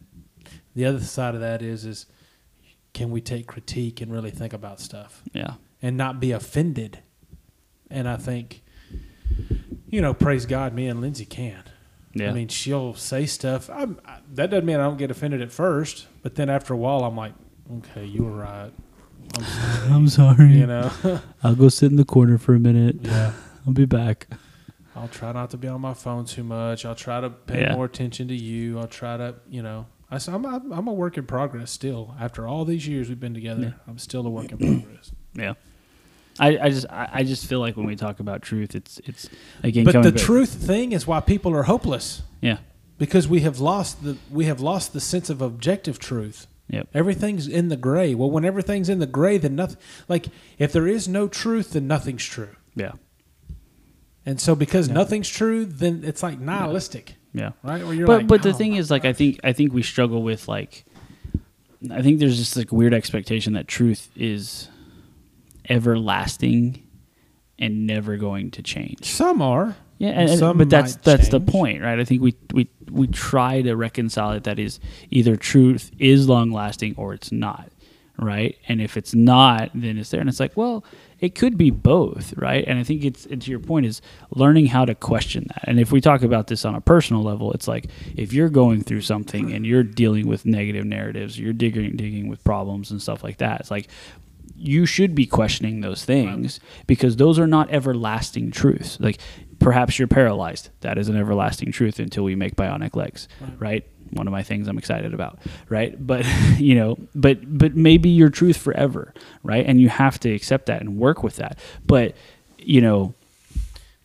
[0.74, 2.06] The other side of that is is
[2.94, 7.00] can we take critique and really think about stuff yeah and not be offended?
[7.90, 8.62] And I think,
[9.88, 11.62] you know, praise God, me and Lindsay can.
[12.14, 13.68] yeah I mean, she'll say stuff.
[13.70, 16.76] I'm, I, that doesn't mean I don't get offended at first, but then after a
[16.76, 17.34] while, I'm like,
[17.78, 18.72] okay, you were right.
[19.36, 19.90] I'm sorry.
[19.92, 20.90] I'm sorry you know,
[21.44, 23.32] I'll go sit in the corner for a minute yeah.
[23.66, 24.26] I'll be back
[24.94, 26.84] I'll try not to be on my phone too much.
[26.84, 27.74] I'll try to pay Yeah.
[27.76, 28.78] more attention to you.
[28.78, 32.14] I'll try to, you know, I, am I'm, I'm a work in progress still.
[32.20, 33.72] After all these years we've been together, Yeah.
[33.88, 35.12] I'm still a work in progress.
[35.34, 35.54] Yeah.
[36.40, 39.28] I, I just I, I just feel like when we talk about truth, it's it's
[39.62, 39.84] again.
[39.84, 42.58] But the back- truth thing is why people are hopeless Yeah.
[42.98, 46.46] because we have lost the we have lost the sense of objective truth.
[46.68, 46.88] Yep.
[46.94, 48.14] Everything's in the gray.
[48.14, 49.76] Well, when everything's in the gray, then nothing.
[50.08, 50.26] Like
[50.58, 52.56] if there is no truth, then nothing's true.
[52.74, 52.92] Yeah.
[54.24, 54.94] And so because Yeah.
[54.94, 57.50] nothing's true, then it's like nihilistic, Yeah.
[57.62, 57.82] right?
[57.82, 59.82] Or you're But like, but the "Oh, thing is, like, I think I think we
[59.82, 60.84] struggle with like,
[61.90, 64.68] I think there's just like weird expectation that truth is
[65.68, 66.86] everlasting
[67.58, 69.04] and never going to change.
[69.04, 69.76] some are.
[69.98, 72.00] Yeah, and, but that's that's the point, right?
[72.00, 74.42] I think we we we try to reconcile it.
[74.42, 77.70] That is either truth is long lasting or it's not,
[78.18, 78.58] right?
[78.66, 80.84] And if it's not, then it's there, and it's like, well,
[81.20, 82.64] it could be both, right?
[82.66, 84.02] And I think it's and to your point is
[84.34, 85.68] learning how to question that.
[85.68, 87.86] And if we talk about this on a personal level, it's like
[88.16, 92.42] if you're going through something and you're dealing with negative narratives, you're digging digging with
[92.42, 93.60] problems and stuff like that.
[93.60, 93.86] It's like
[94.56, 98.98] you should be questioning those things because those are not everlasting truths.
[99.00, 99.18] Like
[99.58, 100.70] perhaps you're paralyzed.
[100.80, 103.28] That is an everlasting truth until we make bionic legs,
[103.58, 103.84] right?
[104.10, 105.38] One of my things I'm excited about,
[105.68, 105.94] right?
[106.04, 106.26] But
[106.58, 109.64] you know, but but maybe your truth forever, right?
[109.66, 111.58] And you have to accept that and work with that.
[111.86, 112.14] But
[112.58, 113.14] you know,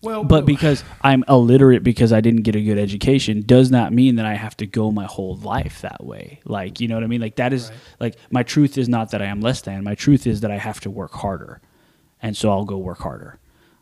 [0.04, 4.16] Well, but because I'm illiterate because I didn't get a good education does not mean
[4.18, 6.40] that I have to go my whole life that way.
[6.46, 7.20] Like, you know what I mean?
[7.22, 7.80] Like that is Right.
[8.00, 9.84] like my truth is not that I am less than.
[9.84, 11.62] My truth is that I have to work harder.
[12.22, 13.40] And so I'll go work harder,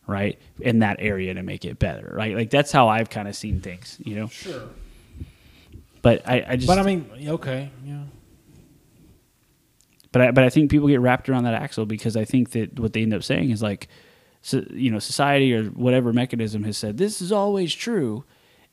[0.08, 0.40] right?
[0.62, 2.14] In that area to make it better.
[2.16, 2.36] Right?
[2.36, 4.28] Like that's how I've kind of seen things, you know.
[4.28, 4.64] sure.
[6.02, 8.04] But I, I just But I mean, okay, yeah.
[10.12, 12.80] but I, but I think people get wrapped around that axle because I think that
[12.80, 13.88] what they end up saying is like,
[14.48, 18.24] so, you know, society or whatever mechanism has said this is always true,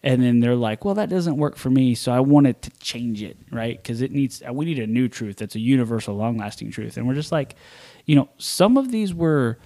[0.02, 3.22] and then they're like, well, that doesn't work for me, so I wanted to change
[3.22, 3.82] it, right?
[3.82, 7.08] Because it needs uh, we need a new truth that's a universal, long-lasting truth, and
[7.08, 7.54] we're just like,
[8.04, 9.58] you know, some of these were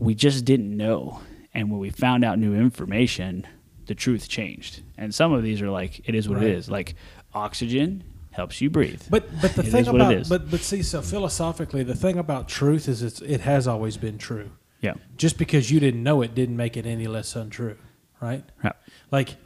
[0.00, 1.20] we just didn't know,
[1.54, 3.46] and when we found out new information,
[3.86, 6.48] the truth changed, and some of these are like, it is what Right.
[6.48, 6.96] it is, like
[7.32, 9.02] oxygen helps you breathe.
[9.08, 11.94] But but the It thing is what it about but but see, so philosophically, the
[11.94, 14.50] thing about truth is it's, it has always been true.
[14.80, 17.76] Yeah, Just because you didn't know it didn't make it any less untrue,
[18.20, 18.44] right?
[18.64, 18.72] yeah.
[19.10, 19.36] Like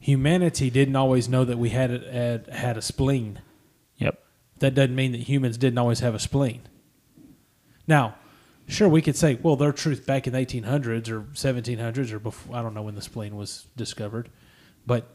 [0.00, 3.40] humanity didn't always know that we had a, had, had a spleen.
[3.98, 4.18] Yep.
[4.58, 6.62] That doesn't mean that humans didn't always have a spleen.
[7.86, 8.16] Now,
[8.66, 12.56] sure, we could say, well, their truth back in the 1800s or 1700s or before,
[12.56, 14.30] I don't know when the spleen was discovered,
[14.86, 15.08] but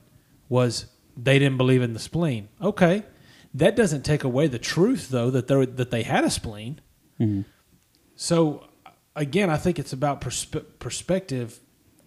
[0.47, 0.85] was
[1.17, 2.49] they didn't believe in the spleen.
[2.61, 3.03] Okay.
[3.53, 6.79] That doesn't take away the truth, though, that, they that they had a spleen.
[7.19, 7.45] Mhm.
[8.15, 8.68] So,
[9.19, 11.59] again, I think it's about perspe- perspective.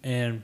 [0.03, 0.43] And,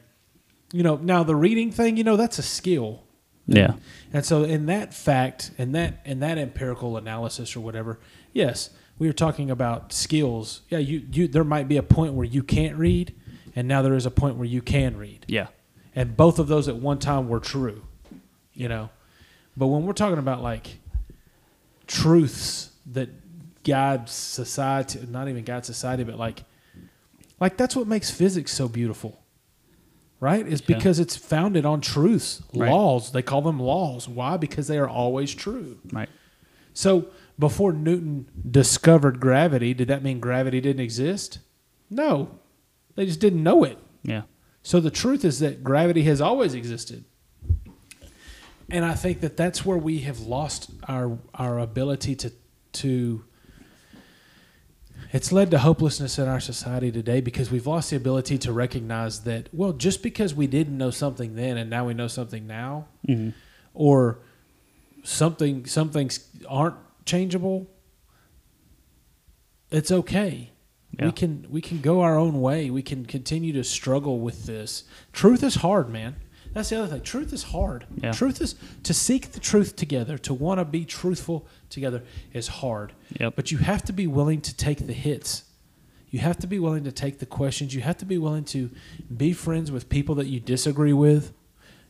[0.73, 3.03] you know, now the reading thing, you know, that's a skill.
[3.47, 3.75] Yeah.
[4.13, 7.99] And so in that fact and that in that empirical analysis or whatever,
[8.33, 10.61] yes, we were talking about skills.
[10.69, 13.15] Yeah, you, you there might be a point where you can't read,
[13.57, 15.47] and now there is a point where you can read, Yeah.
[15.95, 17.85] and both of those at one time were true.
[18.53, 18.91] You know,
[19.57, 20.79] but when we're talking about like
[21.87, 23.09] truths that
[23.65, 26.43] guide society, not even guide society, but like,
[27.41, 29.23] like that's what makes physics so beautiful.
[30.21, 30.47] Right?
[30.47, 30.77] Is Yeah.
[30.77, 32.71] because it's founded on truths, Right.
[32.71, 33.13] laws.
[33.13, 34.09] They call them laws.
[34.09, 34.37] Why?
[34.37, 35.79] Because they are always true.
[35.93, 36.09] Right.
[36.75, 37.07] So
[37.39, 41.39] before Newton discovered gravity, did that mean gravity didn't exist?
[41.89, 42.31] No.
[42.97, 43.79] They just didn't know it.
[44.03, 44.23] Yeah.
[44.65, 47.05] So the truth is that gravity has always existed.
[48.71, 52.33] And I think that that's where we have lost our our ability to
[52.73, 53.25] to
[55.11, 59.23] it's led to hopelessness in our society today because we've lost the ability to recognize
[59.25, 62.87] that well just because we didn't know something then and now we know something now
[63.07, 63.31] hmm
[63.75, 64.19] or
[65.05, 67.69] something some things aren't changeable
[69.71, 70.51] it's okay.
[70.99, 71.07] Yeah.
[71.07, 72.71] we can we can go our own way.
[72.71, 74.85] We can continue to struggle with this.
[75.13, 76.17] Truth is hard man.
[76.55, 77.03] That's the other thing.
[77.03, 77.87] Truth is hard.
[78.03, 78.13] Yeah.
[78.13, 82.03] truth is to seek the truth together to want to be truthful together
[82.33, 82.93] is hard.
[83.21, 83.35] Yep.
[83.37, 85.45] but you have to be willing to take the hits.
[86.11, 87.75] You have to be willing to take the questions.
[87.75, 88.71] You have to be willing to
[89.15, 91.33] be friends with people that you disagree with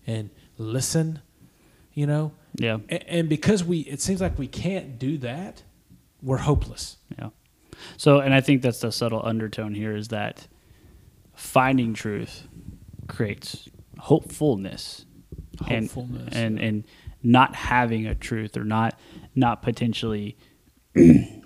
[0.06, 1.20] and listen
[1.98, 2.30] you know?
[2.54, 2.78] Yeah.
[2.88, 5.62] a- and because we it seems like we can't do that
[6.22, 6.96] we're hopeless.
[7.18, 7.30] Yeah.
[7.96, 10.46] So, and I think that's the subtle undertone here is that
[11.34, 12.46] finding truth
[13.06, 13.68] creates
[13.98, 15.04] hopefulness,
[15.68, 16.84] and Hopefulness, and and
[17.22, 18.98] not having a truth or not
[19.34, 20.36] not potentially,
[20.94, 21.42] you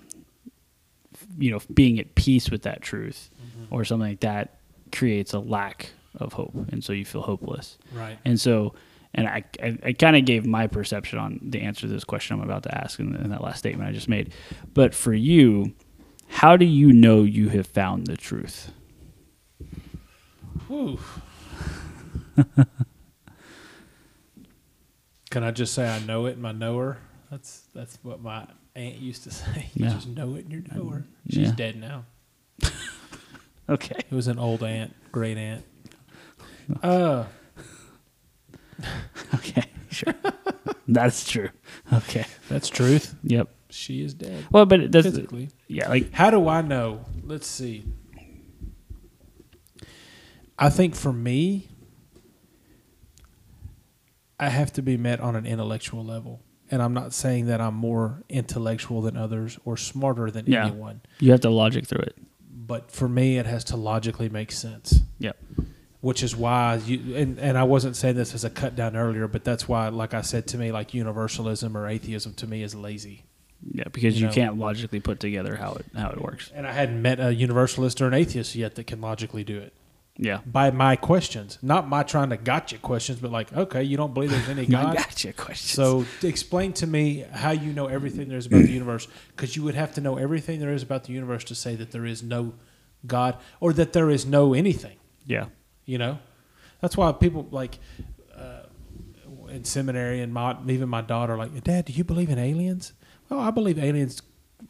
[1.39, 3.75] know, being at peace with that truth Mm-hmm.
[3.75, 4.57] or something like that
[4.91, 7.77] creates a lack of hope, and so you feel hopeless.
[7.93, 8.73] right And so,
[9.13, 12.35] and I, I, I kind of gave my perception on the answer to this question
[12.35, 14.33] I'm about to ask in, in that last statement I just made.
[14.73, 15.73] But for you,
[16.29, 18.71] how do you know you have found the truth?
[20.67, 20.97] Whew.
[25.29, 26.97] Can I just say I know it and I know her?
[27.33, 29.69] That's that's what my aunt used to say.
[29.73, 29.93] You Yeah.
[29.93, 31.03] just know it and you know her.
[31.27, 31.55] She's Yeah.
[31.55, 32.05] dead now.
[33.67, 33.95] Okay.
[33.97, 35.65] It was an old aunt, great aunt.
[36.83, 37.25] Uh,
[39.33, 39.63] Okay.
[39.89, 40.13] Sure.
[40.87, 41.49] That's true.
[41.91, 42.25] Okay.
[42.49, 43.15] that's truth.
[43.23, 43.49] Yep.
[43.69, 45.05] She is dead Well, but it does.
[45.05, 45.49] physically.
[45.67, 45.89] Yeah.
[45.89, 46.13] Like.
[46.13, 47.03] How do I know?
[47.23, 47.83] Let's see.
[50.59, 51.67] I think for me,
[54.39, 56.41] I have to be met on an intellectual level.
[56.73, 60.65] And I'm not saying that I'm more intellectual than others or smarter than Yeah.
[60.65, 61.01] anyone.
[61.19, 62.17] You have to logic through it.
[62.65, 65.01] But for me, it has to logically make sense.
[65.19, 65.37] Yep.
[66.01, 69.27] Which is why you and, and I wasn't saying this as a cut down earlier,
[69.27, 72.73] but that's why, like I said to me, like universalism or atheism to me is
[72.73, 73.23] lazy.
[73.71, 73.83] Yeah.
[73.91, 74.33] Because You you know.
[74.33, 76.49] can't logically put together how it how it works.
[76.55, 79.73] And I hadn't met a universalist or an atheist yet that can logically do it.
[80.15, 80.41] Yeah.
[80.45, 84.29] by my questions, not my trying to gotcha questions, but like, okay, you don't believe
[84.29, 84.95] there's any God.
[84.95, 85.33] gotcha.
[85.33, 85.71] Questions.
[85.71, 89.63] So explain to me how you know everything there is about the universe, because you
[89.63, 92.21] would have to know everything there is about the universe to say that there is
[92.21, 92.53] no
[93.07, 94.97] God or that there is no anything.
[95.25, 95.45] yeah.
[95.85, 96.19] You know,
[96.79, 97.77] that's why people like
[98.37, 98.63] uh,
[99.49, 102.93] in seminary and my even my daughter like, Dad, do you believe in aliens?
[103.29, 104.21] Well, I believe aliens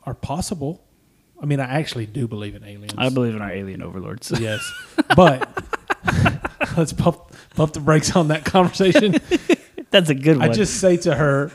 [0.06, 0.84] are possible.
[1.44, 2.94] I mean, I actually do believe in aliens.
[2.98, 4.32] I believe in our alien overlords.
[4.40, 4.62] Yes,
[5.16, 5.48] but
[6.78, 7.20] let's pump
[7.56, 9.18] pump the brakes on that conversation.
[9.92, 10.50] That's a good one.
[10.50, 11.52] I just say to her,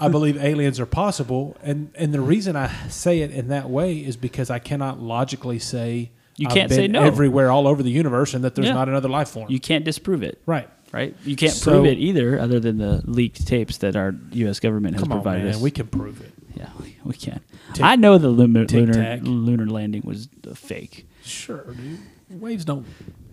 [0.00, 3.98] I believe aliens are possible, and and the reason I say it in that way
[3.98, 7.02] is because I cannot logically say You can't say no.
[7.02, 8.74] everywhere all over the universe and that there's Yeah.
[8.74, 9.50] not another life form.
[9.50, 10.42] you can't disprove it.
[10.46, 10.68] right?
[10.92, 11.14] right?
[11.24, 14.60] You can't So- prove it either, other than the leaked tapes that our U.S.
[14.60, 15.60] government has Come on, provided man, us.
[15.60, 16.32] we can prove it.
[16.56, 16.68] yeah,
[17.04, 17.40] we, can.
[17.72, 21.06] Tic- I know the lunar lunar, landing was a fake.
[21.22, 22.00] Sure, dude.
[22.30, 22.86] Waves don't,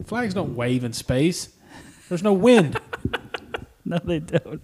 [0.06, 1.50] flags don't wave in space.
[2.10, 2.80] There's no wind.
[3.84, 4.64] No, they don't.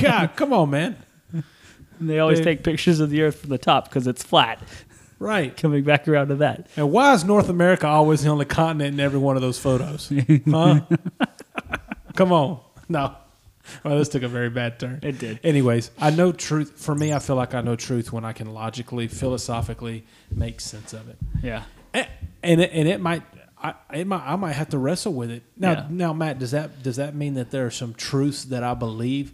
[0.00, 0.96] God, come on, man.
[2.00, 4.60] They always take pictures of the Earth from the top because it's flat.
[5.18, 5.54] Right.
[5.56, 6.68] Coming back around to that.
[6.76, 10.10] And why is North America always the only continent in every one of those photos?
[10.50, 10.80] Huh?
[12.14, 12.60] Come on.
[12.88, 13.16] No.
[13.84, 15.00] Well, this took a very bad turn.
[15.02, 15.40] It did.
[15.42, 16.72] Anyways, I know truth.
[16.76, 20.92] For me, I feel like I know truth when I can logically, philosophically make sense
[20.92, 21.16] of it.
[21.42, 21.62] Yeah.
[21.92, 22.06] And
[22.42, 23.22] and it, and it might,
[23.62, 25.42] I it might, I might have to wrestle with it.
[25.56, 25.86] Now, Yeah.
[25.90, 29.32] now, Matt, does that does that mean that there are some truths that I believe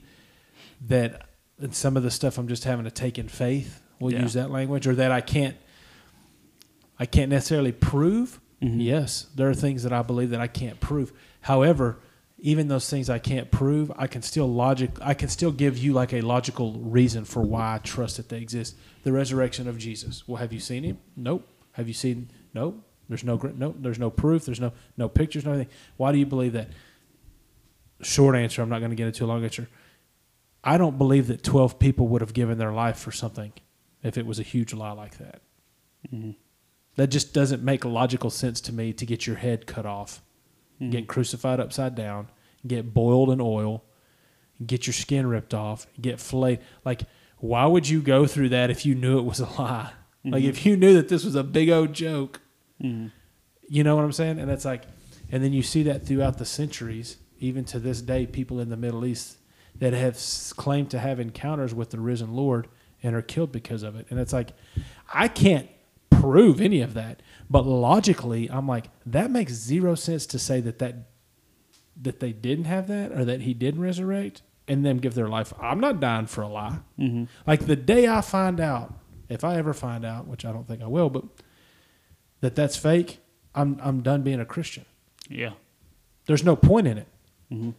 [0.86, 1.22] that
[1.60, 3.82] and some of the stuff I'm just having to take in faith?
[3.98, 4.22] We'll Yeah.
[4.22, 5.56] use that language, or that I can't,
[6.98, 8.40] I can't necessarily prove.
[8.62, 8.82] Mhm.
[8.84, 11.12] Yes, there are things that I believe that I can't prove.
[11.42, 11.98] However,
[12.42, 14.90] even those things I can't prove, I can still logic.
[15.00, 18.38] I can still give you like a logical reason for why I trust that they
[18.38, 18.76] exist.
[19.04, 20.26] The resurrection of Jesus.
[20.26, 20.98] Well, have you seen him?
[21.16, 21.48] Nope.
[21.72, 22.30] Have you seen?
[22.54, 22.82] Nope.
[23.08, 23.76] There's no nope.
[23.78, 24.46] There's no proof.
[24.46, 25.44] There's no no pictures.
[25.44, 25.72] No anything.
[25.96, 26.68] Why do you believe that?
[28.02, 28.62] Short answer.
[28.62, 29.68] I'm not going to get into a long answer.
[30.62, 33.52] I don't believe that 12 people would have given their life for something
[34.02, 35.42] if it was a huge lie like that.
[36.12, 36.32] Mm-hmm.
[36.96, 40.22] That just doesn't make logical sense to me to get your head cut off,
[40.80, 40.90] Mm-hmm.
[40.90, 42.28] get crucified upside down,
[42.66, 43.84] get boiled in oil,
[44.64, 46.60] get your skin ripped off, get flayed.
[46.86, 47.02] Like,
[47.36, 49.92] why would you go through that if you knew it was a lie?
[50.24, 50.68] Like, if mm-hmm.
[50.68, 52.40] you knew that this was a big old joke,
[52.82, 53.08] mm-hmm.
[53.68, 54.38] you know what I'm saying?
[54.38, 54.84] And it's like,
[55.30, 58.76] and then you see that throughout the centuries, even to this day, people in the
[58.76, 59.36] Middle East
[59.76, 60.18] that have
[60.56, 62.68] claimed to have encounters with the risen Lord
[63.02, 64.06] and are killed because of it.
[64.10, 64.50] And it's like,
[65.12, 65.68] I can't
[66.20, 70.78] prove any of that, but logically, I'm like, that makes zero sense to say that
[70.78, 70.94] that
[72.00, 75.52] that they didn't have that or that he didn't resurrect and them give their life.
[75.60, 76.78] I'm not dying for a lie.
[77.46, 78.94] Like the day I find out,
[79.28, 81.24] if I ever find out, which I don't think I will, but
[82.40, 83.18] that that's fake,
[83.54, 84.84] I'm I'm done being a Christian.
[85.28, 85.50] Yeah.
[86.26, 87.08] There's no point in it.
[87.52, 87.70] Mm-hmm.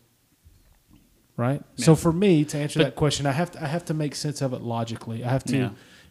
[1.38, 1.64] Right?
[1.76, 4.14] So for me to answer But- that question, I have to I have to make
[4.16, 5.24] sense of it logically.
[5.24, 5.70] I have to Yeah.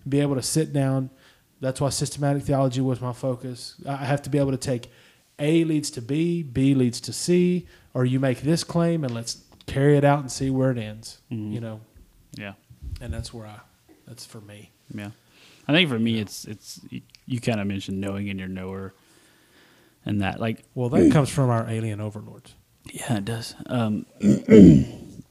[0.09, 1.11] be able to sit down.
[1.61, 3.75] That's why systematic theology was my focus.
[3.87, 4.91] I have to be able to take
[5.39, 9.43] A leads to B, B leads to C, or you make this claim and let's
[9.67, 11.21] carry it out and see where it ends.
[11.31, 11.53] Mhm.
[11.53, 11.81] You know,
[12.37, 12.55] Yeah.
[13.01, 13.61] and that's where I
[14.07, 14.71] that's for me.
[14.95, 15.11] Yeah.
[15.69, 18.93] I think for me, it's it's you, you kind of mentioned knowing in your knower,
[20.05, 22.55] and that like Well, that comes from our alien overlords.
[22.93, 23.55] yeah, it does.
[23.67, 24.07] Um,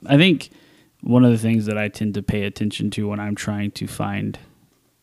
[0.06, 0.50] I think
[1.02, 3.88] one of the things that I tend to pay attention to when I'm trying to
[3.88, 4.38] find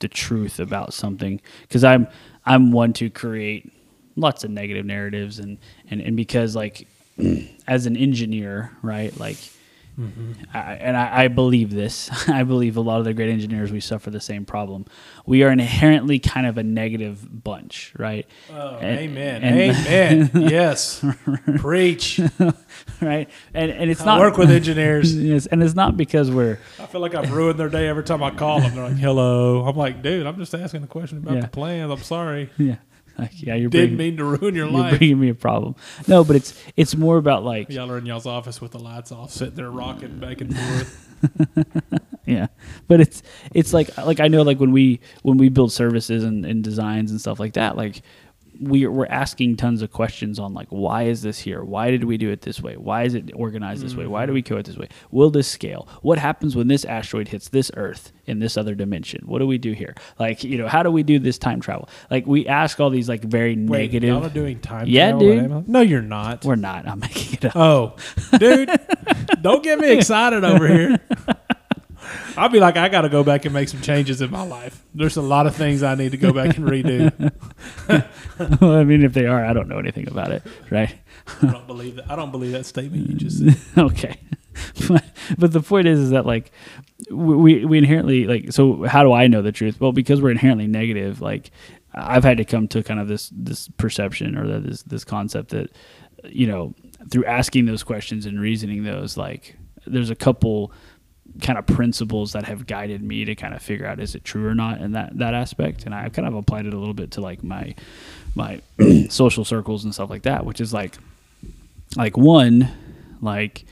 [0.00, 2.08] the truth about something, because I'm
[2.44, 3.72] I'm one to create
[4.16, 5.58] lots of negative narratives, and
[5.90, 6.86] and and because like
[7.66, 9.38] as an engineer, right, like.
[9.98, 10.32] Mm-hmm.
[10.52, 12.10] I, and I, I believe this.
[12.28, 14.84] I believe a lot of the great engineers we suffer the same problem.
[15.24, 18.26] We are inherently kind of a negative bunch, right?
[18.52, 19.42] Oh, And- amen.
[19.42, 20.30] and- amen.
[20.50, 21.02] yes.
[21.58, 22.20] Preach.
[23.00, 23.28] right?
[23.54, 25.16] And and it's I not work with engineers.
[25.16, 28.22] yes, and it's not because we're I feel like I've ruined their day every time
[28.22, 28.74] I call them.
[28.74, 31.40] They're like, "Hello." I'm like, "Dude, I'm just asking a question about Yeah.
[31.42, 31.90] the plans.
[31.90, 32.50] I'm sorry.
[32.58, 32.76] yeah,
[33.18, 34.72] like, yeah, you're Didn't bringing, mean to ruin your life.
[34.74, 35.74] you're life." bringing me a problem.
[36.06, 39.12] No, but it's it's more about like Y'all are in y'all's office with the lights
[39.12, 41.02] off, sitting there rocking back and forth.
[42.26, 42.48] yeah,
[42.88, 43.22] but it's
[43.54, 47.10] it's like like I know like when we when we build services and, and designs
[47.10, 48.02] and stuff like that, like
[48.60, 51.62] we we're asking tons of questions on like why is this here?
[51.62, 52.76] Why did we do it this way?
[52.76, 54.06] Why is it organized this way?
[54.06, 54.54] Why do we mm-hmm.
[54.54, 54.88] code it this way?
[55.10, 55.88] Will this scale?
[56.02, 59.24] What happens when this asteroid hits this Earth in this other dimension?
[59.26, 59.94] What do we do here?
[60.18, 61.88] Like you know how do we do this time travel?
[62.10, 64.08] Like we ask all these like very Wait, negative.
[64.08, 65.68] y'all are doing time Yeah, travel dude.
[65.68, 66.44] No, you're not.
[66.44, 66.86] we're not.
[66.86, 67.56] I'm making it up.
[67.56, 67.96] Oh,
[68.38, 68.70] dude,
[69.42, 70.98] don't get me excited over here.
[72.36, 74.84] I'll be like, I got to go back and make some changes in my life.
[74.94, 77.32] There's a lot of things I need to go back and redo.
[78.60, 80.94] well, I mean, if they are, I don't know anything about it, right?
[81.42, 82.10] I don't believe that.
[82.10, 83.56] I don't believe that statement you just said.
[83.78, 84.18] okay
[84.88, 85.04] but,
[85.38, 86.50] but the point is is that like
[87.10, 90.66] we we inherently like so how do i know the truth well because we're inherently
[90.66, 91.50] negative like
[91.94, 95.70] i've had to come to kind of this this perception or this this concept that
[96.24, 96.74] you know
[97.10, 99.56] through asking those questions and reasoning those like
[99.86, 100.72] there's a couple
[101.42, 104.46] kind of principles that have guided me to kind of figure out is it true
[104.46, 105.84] or not in that that aspect.
[105.84, 107.74] And i've kind of applied it a little bit to like my
[108.34, 108.60] my
[109.08, 110.96] social circles and stuff like that which is like
[111.96, 112.68] like one
[113.20, 113.64] like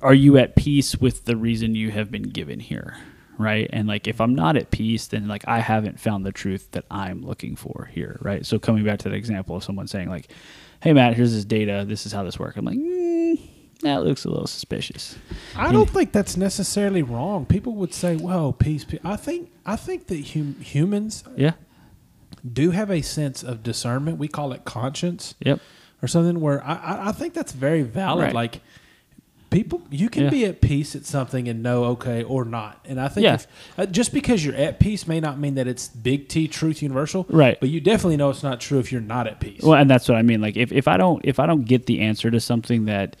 [0.00, 2.96] are you at peace with the reason you have been given here
[3.38, 3.68] right?
[3.72, 6.84] And like if i'm not at peace then like i haven't found the truth that
[6.90, 8.44] i'm looking for here right?
[8.44, 10.28] So coming back to that example of someone saying like
[10.80, 11.84] hey matt here's this data.
[11.86, 12.56] This is how this works.
[12.56, 13.40] I'm like mm,
[13.82, 15.16] that looks a little suspicious
[15.56, 17.44] I don't think that's necessarily wrong.
[17.46, 19.00] People would say, "Well, peace." peace.
[19.04, 21.52] I think I think that hum- humans yeah
[22.50, 24.18] do have a sense of discernment.
[24.18, 25.60] We call it conscience yep
[26.02, 26.40] or something.
[26.40, 28.24] Where I, I, I think that's very valid.
[28.24, 28.34] Right.
[28.34, 28.60] Like
[29.50, 30.30] people, you can Yeah.
[30.30, 32.80] be at peace at something and know okay or not.
[32.88, 33.34] And I think Yeah.
[33.34, 33.46] if,
[33.76, 37.26] uh, just because you're at peace may not mean that it's big T truth universal.
[37.28, 37.60] Right.
[37.60, 39.60] But you definitely know it's not true if you're not at peace.
[39.62, 40.40] Well, and that's what I mean.
[40.40, 43.16] Like if, if I don't if I don't get the answer to something that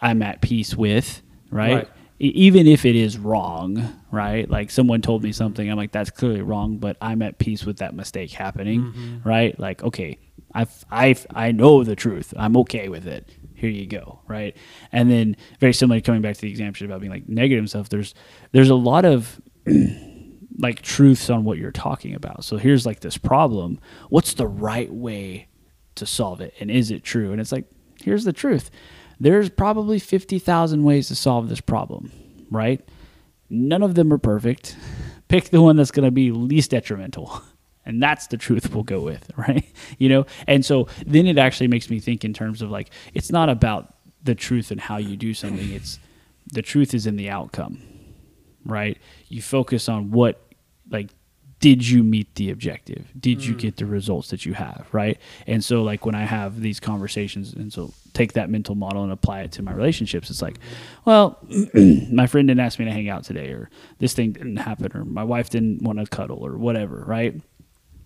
[0.00, 1.74] I'm at peace with, right?
[1.74, 1.88] Right.
[2.18, 4.48] Even if it is wrong, right?
[4.48, 7.78] Like someone told me something, I'm like, that's clearly wrong, but I'm at peace with
[7.78, 9.28] that mistake happening, mm-hmm.
[9.28, 9.58] right?
[9.60, 10.18] Like, okay,
[10.54, 12.32] I I I know the truth.
[12.36, 13.28] I'm okay with it.
[13.54, 14.56] Here you go, right?
[14.92, 17.90] And then very similar coming back to the example about being like negative and stuff.
[17.90, 18.14] There's
[18.52, 19.40] there's a lot of
[20.58, 22.44] like truths on what you're talking about.
[22.44, 23.78] So here's like this problem.
[24.08, 25.48] What's the right way
[25.96, 26.54] to solve it?
[26.60, 27.32] And is it true?
[27.32, 27.66] And it's like,
[28.02, 28.70] here's the truth.
[29.18, 32.12] There's probably 50,000 ways to solve this problem,
[32.50, 32.86] right?
[33.48, 34.76] None of them are perfect.
[35.28, 37.42] Pick the one that's going to be least detrimental.
[37.88, 39.64] And that's the truth we'll go with, right?
[39.96, 40.26] You know?
[40.48, 43.94] And so then it actually makes me think in terms of like, it's not about
[44.24, 46.00] the truth and how you do something, it's
[46.52, 47.80] the truth is in the outcome,
[48.64, 48.98] right?
[49.28, 50.42] You focus on what,
[50.90, 51.10] like,
[51.66, 53.08] did you meet the objective?
[53.18, 53.58] Did you hmm.
[53.58, 55.18] get the results that you have, right?
[55.48, 59.10] And so, like, when I have these conversations, and so take that mental model and
[59.10, 60.60] apply it to my relationships, it's like,
[61.06, 61.40] well,
[61.74, 63.68] my friend didn't ask me to hang out today, or
[63.98, 67.34] this thing didn't happen, or my wife didn't want to cuddle, or whatever, right?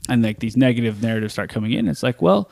[0.09, 1.87] And like these negative narratives start coming in.
[1.87, 2.51] It's like, well,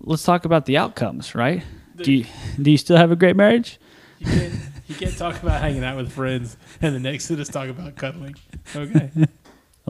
[0.00, 1.62] let's talk about the outcomes, right?
[1.98, 2.24] Do you,
[2.60, 3.78] do you still have a great marriage?
[4.20, 4.54] You can't,
[4.88, 8.36] you can't talk about hanging out with friends and the next sentence talk about cuddling.
[8.74, 9.10] Okay.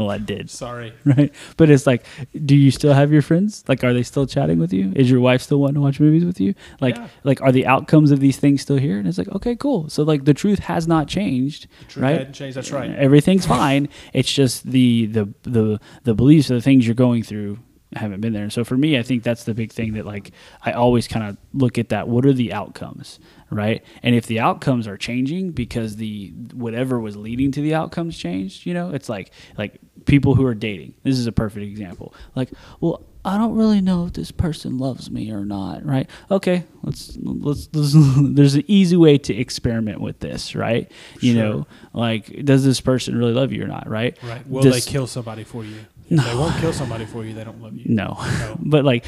[0.01, 0.48] Well, I did.
[0.51, 0.93] Sorry.
[1.05, 1.32] right?
[1.56, 2.05] But it's like,
[2.47, 3.62] do you still have your friends?
[3.68, 4.93] Like, are they still chatting with you?
[4.97, 6.55] Is your wife still wanting to watch movies with you?
[6.81, 7.09] Like, Yeah.
[7.22, 8.98] like, are the outcomes of these things still here?
[8.98, 9.89] And it's like, okay, cool.
[9.90, 12.18] So like, the truth has not changed, Truth right?
[12.18, 12.56] hadn't changed.
[12.56, 12.90] That's right.
[12.90, 13.89] Everything's fine.
[14.14, 17.59] It's just the the the the beliefs of the things you're going through
[17.94, 18.44] haven't been there.
[18.44, 20.31] And so for me, I think that's the big thing that like
[20.64, 22.09] I always kind of look at that.
[22.09, 23.18] What are the outcomes,
[23.51, 23.82] right?
[24.02, 28.66] And if the outcomes are changing because the whatever was leading to the outcomes changed,
[28.66, 30.94] you know, it's like like people who are dating.
[31.02, 32.14] This is a perfect example.
[32.35, 32.51] Like,
[32.81, 36.09] well, I don't really know if this person loves me or not, right?
[36.31, 37.93] Okay, let's let's, let's
[38.35, 40.90] there's an easy way to experiment with this, right?
[41.20, 41.43] You Sure.
[41.43, 44.16] know, like does this person really love you or not, right?
[44.22, 44.47] Right.
[44.48, 45.77] Will Does- they kill somebody for you?
[46.09, 47.85] If they won't kill somebody for you, they don't love you.
[47.86, 48.16] No.
[48.18, 48.56] No.
[48.60, 49.05] but like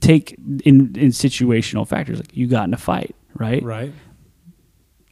[0.00, 0.32] take
[0.64, 3.62] in in situational factors like you got in a fight, right?
[3.62, 3.92] Right.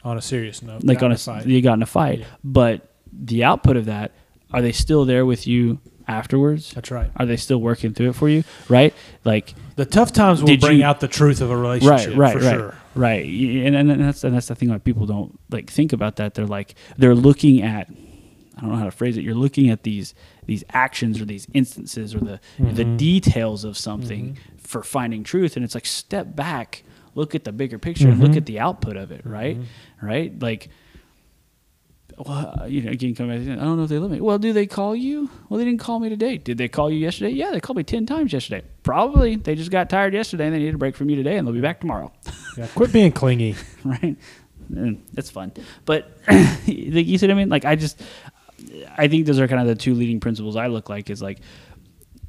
[0.03, 1.45] On a serious note, Like on a fight.
[1.45, 2.25] you got in a fight, Yeah.
[2.43, 4.11] but the output of that
[4.53, 6.71] are they still there with you afterwards?
[6.73, 7.11] That's right.
[7.17, 8.45] Are they still working through it for you?
[8.69, 8.93] Right?
[9.25, 12.15] Like The tough times will bring you- out the truth of a relationship.
[12.15, 12.75] right, for right, sure.
[12.95, 13.25] right.
[13.25, 14.69] And, and that's and that's the thing.
[14.69, 16.35] Like people don't like think about that.
[16.35, 17.89] They're like they're looking at.
[18.55, 19.23] I don't know how to phrase it.
[19.23, 20.15] You're looking at these
[20.45, 22.97] these actions or these instances or the the Mm-hmm.
[22.97, 24.37] details of something
[24.67, 26.83] for finding truth, and it's like step back,
[27.15, 28.37] look at the bigger picture, and look Mm-hmm.
[28.37, 29.21] at the output of it.
[29.25, 29.57] Right,
[30.01, 30.37] right.
[30.41, 30.69] Like,
[32.17, 33.41] well, you know, again, come back.
[33.41, 34.19] I don't know if they love me.
[34.21, 35.29] Well, do they call you?
[35.49, 36.37] Well, they didn't call me today.
[36.37, 37.31] Did they call you yesterday?
[37.31, 38.65] Yeah, they called me ten times yesterday.
[38.83, 41.47] Probably they just got tired yesterday and they need a break from you today, and
[41.47, 42.11] they'll be back tomorrow.
[42.57, 42.67] Yeah.
[42.75, 43.55] Quit being clingy.
[43.83, 44.15] right?
[44.75, 45.53] And it's fun,
[45.85, 47.47] but like you see what I mean?
[47.49, 48.01] Like I just,
[48.97, 51.39] I think those are kind of the two leading principles I look like is like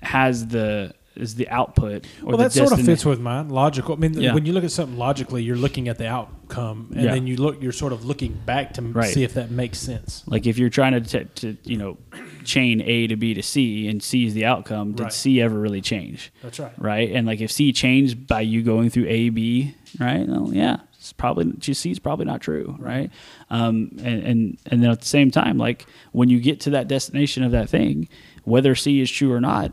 [0.03, 3.49] has the is the output or Well, that sort of fits with mine.
[3.49, 3.95] Logical.
[3.95, 4.35] I mean, Yeah.
[4.35, 7.15] when you look at something logically, you're looking at the outcome, and Yeah.
[7.15, 7.63] then you look.
[7.63, 9.13] You're sort of looking back to Right.
[9.13, 10.23] see if that makes sense.
[10.27, 11.97] Like if you're trying to, t- to you know
[12.45, 15.13] chain A to B to C and C is the outcome, did Right.
[15.13, 16.31] C ever really change?
[16.43, 16.73] That's right.
[16.79, 17.11] Right?
[17.13, 20.27] And like if C changed by you going through A B, right?
[20.27, 23.11] Well, yeah, it's probably C is probably not true, right?
[23.51, 26.89] Um, and and and then at the same time, like when you get to that
[26.89, 28.09] destination of that thing,
[28.45, 29.73] whether C is true or not,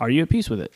[0.00, 0.72] are you at peace with it,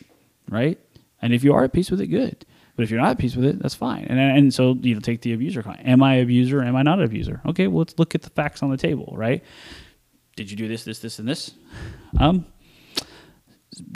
[0.49, 0.79] right?
[1.21, 2.45] And if you are at peace with it, good.
[2.77, 4.05] But if you're not at peace with it, that's fine.
[4.05, 5.87] And and so you know, take the abuser client.
[5.89, 6.63] Am I an abuser?
[6.63, 7.41] Am I not an abuser?
[7.47, 9.43] Okay, well let's look at the facts on the table, right?
[10.37, 11.53] Did you do this, this, this, and this?
[12.19, 12.47] Um,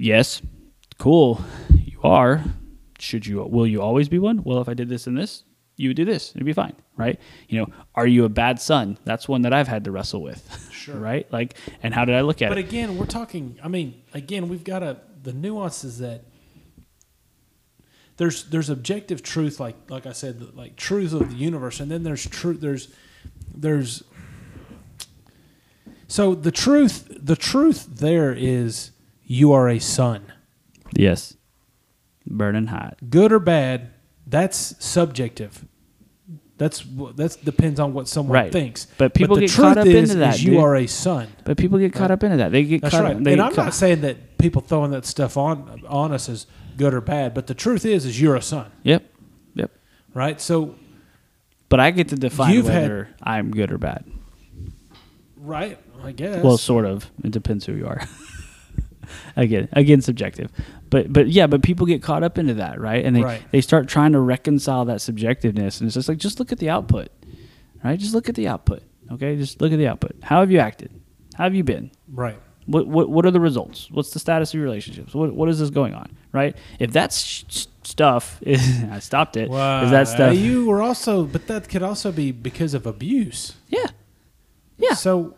[0.00, 0.40] yes.
[0.98, 1.40] Cool.
[1.74, 2.42] You are.
[2.98, 3.42] Should you?
[3.42, 4.42] Will you always be one?
[4.44, 5.44] Well, if I did this and this,
[5.76, 6.30] you would do this.
[6.34, 7.20] It'd be fine, right?
[7.48, 8.98] You know, are you a bad son?
[9.04, 10.96] That's one that I've had to wrestle with, Sure.
[10.96, 11.26] right?
[11.32, 12.62] Like, and how did I look at But it?
[12.62, 13.58] But again, we're talking.
[13.62, 16.24] I mean, again, we've got to the nuance is that
[18.16, 22.02] there's there's objective truth, like like I said, like truth of the universe, and then
[22.02, 22.60] there's truth.
[22.60, 22.88] There's
[23.54, 24.02] there's
[26.08, 27.06] so the truth.
[27.20, 28.90] The truth there is
[29.24, 30.32] you are a son,
[30.94, 31.36] Yes,
[32.26, 32.98] burning hot.
[33.08, 33.90] good or bad.
[34.26, 35.64] That's subjective.
[36.56, 36.84] That's
[37.14, 38.50] that's depends on what someone Right.
[38.52, 38.88] thinks.
[38.98, 40.60] But people the get caught up is, into that, you dude.
[40.60, 41.28] are a son.
[41.44, 42.50] But people get caught up into that.
[42.50, 43.16] They get That's caught right.
[43.16, 43.24] up.
[43.24, 46.46] And I'm not saying that people throwing that stuff on on us is
[46.76, 49.04] good or bad, but the truth is, is you're a son, Yep,
[49.54, 49.70] yep.
[50.14, 50.40] right?
[50.40, 50.76] So,
[51.68, 54.04] But I get to define You've had- whether I'm good or bad.
[55.36, 56.42] right, I guess.
[56.42, 57.10] Well, sort of.
[57.24, 58.00] It depends who you are.
[59.36, 60.50] again, again, subjective.
[60.90, 63.04] But but yeah, but people get caught up into that, right?
[63.04, 63.42] And they Right.
[63.50, 66.70] they start trying to reconcile that subjectiveness, and it's just like just look at the
[66.70, 67.08] output,
[67.84, 67.98] right?
[67.98, 68.82] Just look at the output.
[69.10, 70.16] Okay, just look at the output.
[70.22, 70.90] How have you acted?
[71.34, 71.90] How have you been?
[72.12, 72.38] right,
[72.68, 73.90] What what what are the results?
[73.90, 75.14] What's the status of your relationships?
[75.14, 76.16] What what is this going on?
[76.32, 76.54] Right?
[76.78, 79.48] If that's sh- sh- stuff, I stopped it.
[79.50, 80.36] well, is that stuff?
[80.36, 83.54] you were also, but that could also be because of abuse.
[83.68, 83.86] yeah,
[84.76, 85.34] yeah, So,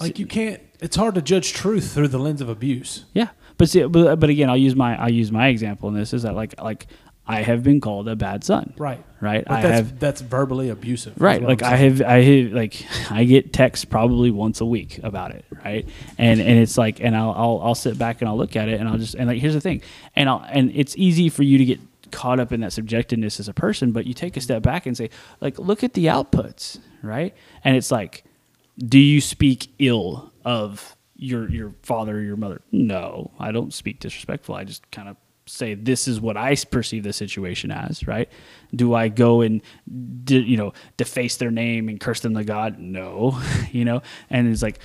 [0.00, 0.60] like, you can't.
[0.80, 3.04] It's hard to judge truth through the lens of abuse.
[3.14, 6.12] Yeah, but see, but, but again, I'll use my I'll use my example in this
[6.12, 6.86] is that like like
[7.26, 8.74] I have been called a bad son.
[8.76, 9.02] Right.
[9.20, 9.44] Right.
[9.46, 11.14] But I that's, have that's verbally abusive.
[11.18, 11.42] Right.
[11.42, 15.44] Like I have, I have, like I get texts probably once a week about it.
[15.64, 15.88] Right.
[16.18, 18.78] And and it's like, and I'll I'll, I'll sit back and I'll look at it
[18.78, 19.80] and I'll just and like here's the thing,
[20.14, 21.80] and I'll and it's easy for you to get
[22.10, 24.96] caught up in that subjectiveness as a person, but you take a step back and
[24.96, 25.10] say,
[25.40, 27.34] like, look at the outputs, right?
[27.64, 28.24] And it's like,
[28.78, 32.60] do you speak ill of your your father or your mother?
[32.70, 34.54] No, I don't speak disrespectful.
[34.54, 35.16] I just kind of
[35.46, 38.28] say this is what I perceive the situation as, right?
[38.74, 39.62] Do I go and
[40.24, 42.78] de- you know deface their name and curse them to God?
[42.78, 43.40] No,
[43.72, 44.02] you know.
[44.30, 44.78] And it's like,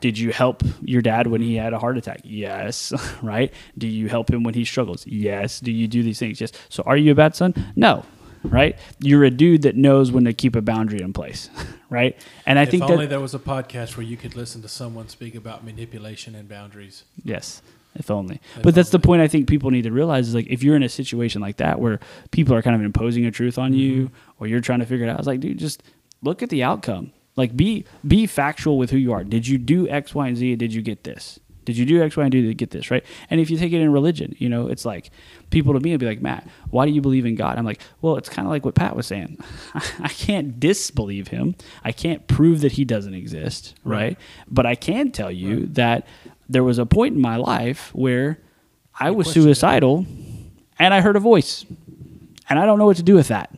[0.00, 2.20] did you help your dad when he had a heart attack?
[2.24, 3.52] Yes, right.
[3.76, 5.06] Do you help him when he struggles?
[5.06, 5.60] Yes.
[5.60, 6.40] Do you do these things?
[6.40, 6.52] Yes.
[6.68, 7.54] So are you a bad son?
[7.76, 8.04] No.
[8.42, 8.78] Right.
[9.00, 11.50] You're a dude that knows when to keep a boundary in place,
[11.90, 12.16] right?
[12.46, 14.68] And I if think only that there was a podcast where you could listen to
[14.68, 17.04] someone speak about manipulation and boundaries.
[17.22, 17.60] Yes,
[17.94, 18.40] if only.
[18.56, 20.76] If but that's the point I think people need to realize is like if you're
[20.76, 22.00] in a situation like that where
[22.30, 24.14] people are kind of imposing a truth on you Mm-hmm.
[24.44, 25.82] or you're trying to figure it out, it's like, dude, just
[26.22, 27.12] look at the outcome.
[27.36, 29.24] Like be be factual with who you are.
[29.24, 30.56] Did you do X, Y, and Z?
[30.56, 31.38] Did you get this?
[31.66, 33.04] Did you do X, Y, and Z to get this, right?
[33.28, 35.10] And if you take it in religion, you know, it's like
[35.50, 37.58] people to me would be like, Matt, why do you believe in God?
[37.58, 39.38] I'm like, well, it's kind of like what Pat was saying.
[39.74, 41.54] I can't disbelieve him.
[41.84, 44.00] I can't prove that he doesn't exist, right?
[44.00, 44.18] Right.
[44.48, 46.06] But I can tell you that
[46.50, 48.40] there was a point in my life where
[48.98, 50.04] I was suicidal
[50.78, 51.64] and I heard a voice.
[52.48, 53.56] And I don't know what to do with that.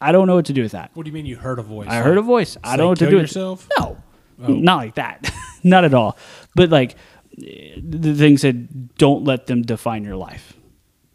[0.00, 0.90] I don't know what to do with that.
[0.94, 1.86] What do you mean you heard a voice?
[1.88, 2.56] I heard a voice.
[2.64, 3.68] I don't know what to do yourself?
[3.68, 3.98] with yourself.
[4.38, 4.48] No.
[4.48, 4.52] Oh.
[4.52, 5.32] Not like that.
[5.62, 6.18] Not at all.
[6.56, 6.96] But like
[7.40, 10.54] eh, the thing said don't let them define your life.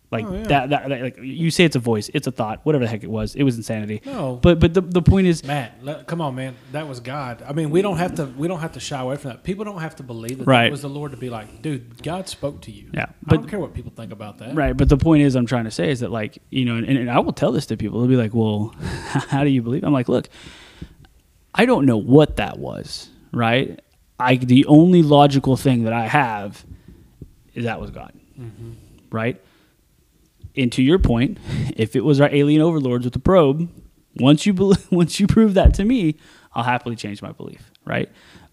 [0.10, 0.44] Like Oh, yeah.
[0.44, 3.04] that, that, that- like you say it's a voice, it's a thought, whatever the heck
[3.04, 3.36] it was.
[3.36, 4.02] It was insanity.
[4.06, 4.40] No.
[4.42, 6.56] But but the, the point is Matt, let, come on, man.
[6.72, 7.44] That was God.
[7.46, 8.26] I mean, we don't have to.
[8.26, 9.44] We don't have to shy away from that.
[9.44, 10.64] People don't have to believe that Right.
[10.64, 12.90] that was the Lord to be like, dude, God spoke to you.
[12.94, 14.56] Yeah, I but- don't care what people think about that.
[14.56, 16.86] Right, but the point is, I'm trying to say is that like you know, and,
[16.88, 18.00] and I will tell this to people.
[18.00, 20.30] They'll be like, "Well, how do you believe?" I'm like, "Look,
[21.54, 23.10] I don't know what that was.
[23.34, 23.82] Right?
[24.20, 26.64] I the only logical thing that I have
[27.54, 28.14] is that was God.
[28.40, 28.72] Mm-hmm.
[29.12, 29.42] Right?
[30.58, 31.38] And to your point,
[31.76, 33.70] if it was our alien overlords with the probe,
[34.20, 36.16] once you bel once you prove that to me,
[36.54, 37.72] I'll happily change my belief.
[37.86, 38.10] Right?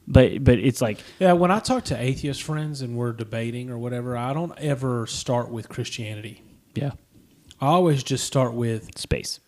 [0.06, 3.78] But but it's like Yeah, when I talk to atheist friends and we're debating or
[3.78, 6.43] whatever, I don't ever start with Christianity.
[6.74, 6.90] yeah,
[7.60, 9.40] I always just start with space.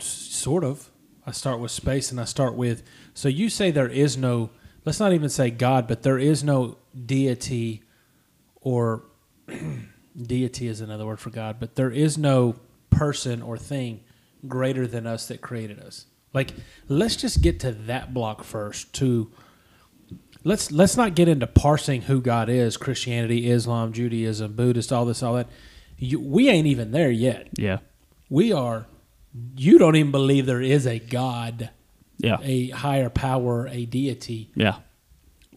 [0.00, 0.90] sort of.
[1.26, 2.82] I start with space and I start with.
[3.14, 4.50] So you say there is no.
[4.84, 7.82] Let's not even say God, but there is no deity,
[8.60, 9.04] or
[10.20, 11.56] deity is another word for God.
[11.60, 12.56] But there is no
[12.90, 14.00] person or thing
[14.46, 16.06] greater than us that created us.
[16.34, 16.52] Like,
[16.88, 18.92] let's just get to that block first.
[18.94, 19.30] To
[20.44, 25.22] let's let's not get into parsing who God is: Christianity, Islam, Judaism, Buddhist, all this,
[25.22, 25.48] all that.
[25.96, 27.48] You, we ain't even there yet.
[27.56, 27.78] Yeah,
[28.28, 28.86] We are.
[29.56, 31.70] You don't even believe there is a God,
[32.18, 34.50] yeah, a higher power, a deity.
[34.54, 34.76] yeah.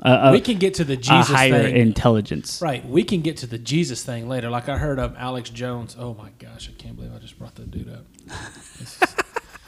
[0.02, 1.78] Uh, we can get to the a Jesus higher thing.
[1.78, 2.60] intelligence.
[2.61, 2.84] right.
[2.88, 4.49] We can get to the Jesus thing later.
[4.49, 5.95] Like I heard of Alex Jones.
[5.99, 8.06] Oh my gosh, I can't believe I just brought that dude up.
[8.80, 8.99] Is-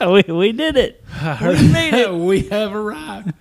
[0.00, 1.04] we, we did it.
[1.14, 2.12] I heard We made it.
[2.14, 3.32] we have arrived.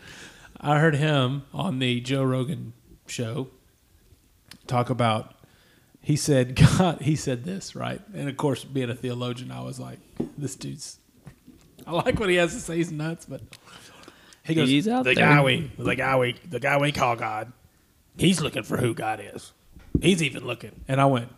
[0.62, 2.74] I heard him on the Joe Rogan
[3.08, 3.48] show
[4.68, 5.34] talk about.
[6.00, 9.80] He said, "God." He said this right, and of course, being a theologian, I was
[9.80, 10.00] like,
[10.38, 11.00] "This dude's."
[11.88, 12.78] I like what he has to say.
[12.78, 13.42] He's nuts, but
[14.44, 17.16] he goes, He's out "The there." guy we, the guy we, the guy we call
[17.16, 17.52] God,
[18.18, 19.54] he's looking for who God is.
[20.02, 21.30] He's even looking." And I went,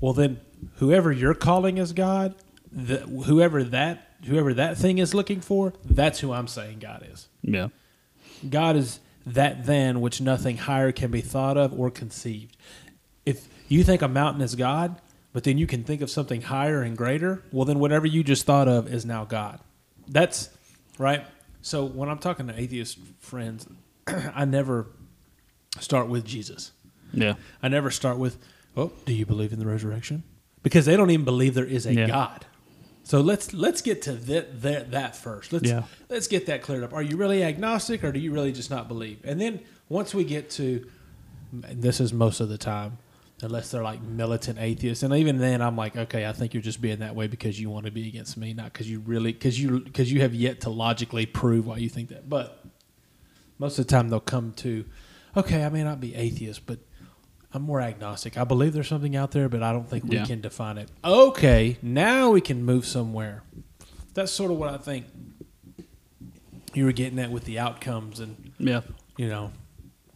[0.00, 0.40] "Well, then,
[0.76, 2.34] whoever you're calling as God,
[2.72, 7.28] the, whoever that, whoever that thing is looking for, that's who I'm saying God is."
[7.42, 7.68] Yeah.
[8.48, 12.56] God is that than which nothing higher can be thought of or conceived.
[13.24, 15.00] If you think a mountain is God,
[15.32, 18.44] but then you can think of something higher and greater, well, then whatever you just
[18.44, 19.60] thought of is now God.
[20.06, 20.50] That's
[20.98, 21.24] right.
[21.64, 23.66] So when I'm talking to atheist friends,
[24.06, 24.86] I never
[25.80, 26.72] start with Jesus.
[27.10, 27.34] Yeah.
[27.62, 28.36] I never start with,
[28.76, 30.24] "Oh, do you believe in the resurrection?"
[30.62, 32.06] Because they don't even believe there is a Yeah.
[32.06, 32.44] God.
[33.02, 35.54] So let's let's get to that that, that first.
[35.54, 35.84] Let's Yeah.
[36.10, 36.92] let's get that cleared up.
[36.92, 39.18] Are you really agnostic, or do you really just not believe?
[39.24, 40.86] And then once we get to,
[41.50, 42.98] this is most of the time,
[43.42, 46.80] unless they're like militant atheists, and even then, I'm like, okay, I think you're just
[46.80, 49.60] being that way because you want to be against me, not because you really because
[49.60, 52.28] you because you have yet to logically prove why you think that.
[52.28, 52.64] But
[53.58, 54.84] most of the time, they'll come to,
[55.36, 56.78] okay, I may not be atheist, but
[57.52, 58.36] I'm more agnostic.
[58.36, 60.24] I believe there's something out there, but I don't think we Yeah.
[60.24, 60.88] can define it.
[61.04, 63.44] Okay, now we can move somewhere.
[64.14, 65.06] That's sort of what I think
[66.72, 68.80] you were getting at with the outcomes and Yeah.
[69.16, 69.52] you know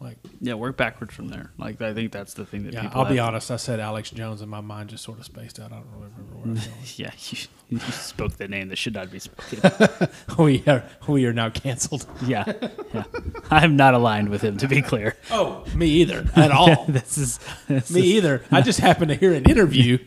[0.01, 1.51] Like, Yeah, work backwards from there.
[1.57, 3.01] Like I think that's the thing that yeah, people.
[3.01, 3.51] I'll be have- honest.
[3.51, 5.73] I said Alex Jones, and my mind just sort of spaced out.
[5.73, 6.77] I don't really remember where I was going.
[6.95, 7.37] Yeah, you,
[7.69, 10.07] you spoke the name that should not be spoken.
[10.37, 12.05] we are we are now canceled.
[12.25, 12.49] yeah,
[12.93, 13.03] yeah.
[13.51, 15.17] I'm not aligned with him, to be clear.
[15.31, 16.85] Oh, me either at all.
[16.87, 18.41] this is this me is- either.
[18.51, 19.97] I just happened to hear an interview,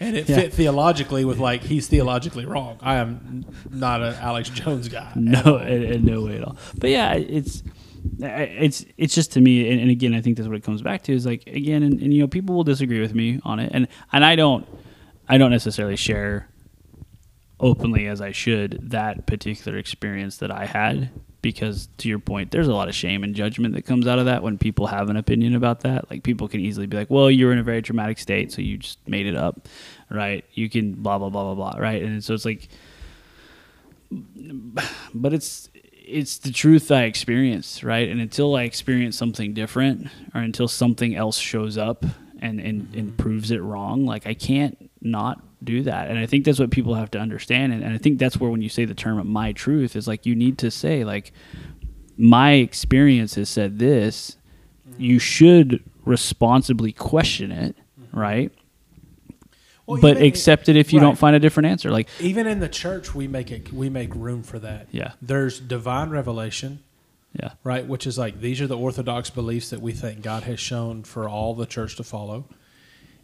[0.00, 0.36] and it Yeah.
[0.36, 2.78] fit theologically with like he's theologically wrong.
[2.80, 5.12] I am not an Alex Jones guy.
[5.16, 6.56] No, in, in no way at all.
[6.78, 7.62] But yeah, it's
[8.18, 11.02] it's it's just to me, and, and again, I think that's what it comes back
[11.04, 13.70] to is like again, and, and you know, people will disagree with me on it,
[13.74, 14.66] and and I don't,
[15.28, 16.48] I don't necessarily share
[17.60, 21.10] openly as I should that particular experience that I had
[21.40, 24.24] because to your point there's a lot of shame and judgment that comes out of
[24.24, 26.10] that when people have an opinion about that.
[26.10, 28.60] Like people can easily be like well you were in a very traumatic state so
[28.60, 29.68] you just made it up
[30.10, 30.44] right?
[30.52, 32.02] You can blah blah blah blah blah right?
[32.02, 32.68] And so it's like
[35.14, 35.68] but it's
[36.06, 38.08] it's the truth I experienced, right?
[38.08, 42.04] And until I experience something different, or until something else shows up
[42.40, 43.16] and and, and mm-hmm.
[43.16, 46.10] proves it wrong, like I can't not do that.
[46.10, 47.72] And I think that's what people have to understand.
[47.72, 50.26] And, and I think that's where when you say the term "my truth" is like
[50.26, 51.32] you need to say like
[52.16, 54.36] my experience has said this.
[54.98, 55.18] You mm-hmm.
[55.18, 58.18] should responsibly question it, mm-hmm.
[58.18, 58.52] right?
[59.86, 61.04] Well, but even- accept it if you right.
[61.06, 61.90] don't find a different answer.
[61.90, 63.72] Like Even in the church, we make it.
[63.72, 64.88] We make room for that.
[64.90, 65.12] Yeah.
[65.20, 66.80] There's divine revelation,
[67.38, 67.86] yeah, right?
[67.86, 71.28] Which is like these are the orthodox beliefs that we think God has shown for
[71.28, 72.46] all the church to follow,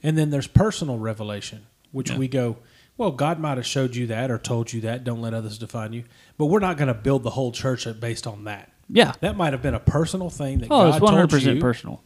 [0.02, 2.18] and then there's personal revelation, which Yeah.
[2.18, 2.56] we go.
[2.98, 5.04] Well, God might have showed you that or told you that.
[5.04, 6.04] Don't let others define you.
[6.36, 8.70] But we're not going to build the whole church based on that.
[8.90, 9.12] yeah.
[9.20, 12.02] That might have been a personal thing that Oh, God it's one hundred percent personal.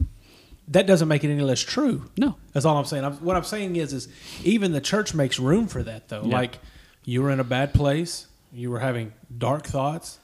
[0.68, 2.10] That doesn't make it any less true.
[2.16, 3.04] No, That's all I'm saying.
[3.04, 4.08] I'm, what I'm saying is, is
[4.42, 6.22] even the church makes room for that, though.
[6.24, 6.36] Yeah.
[6.36, 6.58] Like
[7.04, 10.18] you were in a bad place, you were having dark thoughts.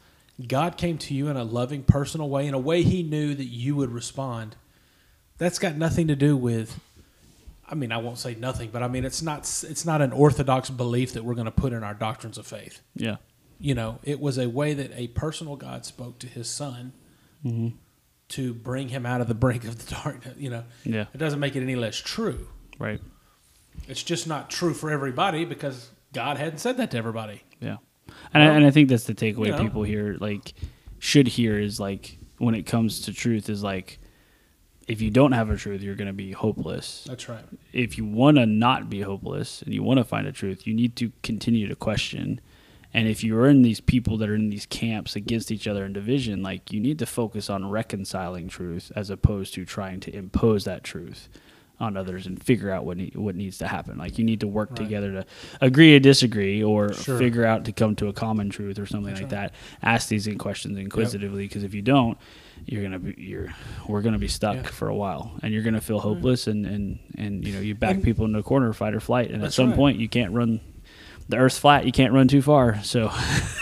[0.47, 3.45] God came to you in a loving, personal way, in a way He knew that
[3.45, 4.57] you would respond.
[5.37, 6.81] That's got nothing to do with.
[7.69, 9.41] I mean, I won't say nothing, but I mean, it's not.
[9.41, 12.81] It's not an orthodox belief that we're going to put in our doctrines of faith.
[12.97, 13.17] yeah,
[13.59, 16.95] You know, it was a way that a personal God spoke to His Son
[17.45, 17.69] Mm-hmm.
[18.31, 20.37] To bring him out of the brink of the darkness.
[20.39, 22.49] You know, yeah, it doesn't make it any less true.
[22.79, 23.01] right,
[23.89, 27.43] It's just not true for everybody because God hadn't said that to everybody.
[27.61, 27.77] yeah.
[28.35, 29.59] And I, and I think that's the takeaway you know.
[29.59, 30.55] people here like
[30.99, 33.99] should hear is like when it comes to truth is like
[34.89, 37.05] if you don't have a truth, you're going to be hopeless.
[37.09, 37.45] That's right.
[37.73, 40.75] if you want to not be hopeless and you want to find a truth, you
[40.75, 42.41] need to continue to question.
[42.93, 45.93] And if you're in these people that are in these camps against each other in
[45.93, 50.65] division, like you need to focus on reconciling truth as opposed to trying to impose
[50.65, 51.29] that truth
[51.79, 53.97] on others and figure out what ne- what needs to happen.
[53.97, 54.77] Like you need to work Right.
[54.81, 55.27] together to
[55.63, 57.17] agree to disagree or Sure.
[57.17, 59.51] figure out to come to a common truth or something That's like right.
[59.53, 59.55] that.
[59.83, 62.19] Ask these questions inquisitively because if you don't,
[62.67, 63.55] you're gonna be you're
[63.89, 64.63] we're gonna be stuck Yeah.
[64.65, 67.95] for a while and you're gonna feel hopeless and and and you know you back
[67.95, 69.77] And- people into a corner fight or flight and at some right.
[69.77, 70.61] point you can't run
[71.31, 73.11] the earth's flat you can't run too far so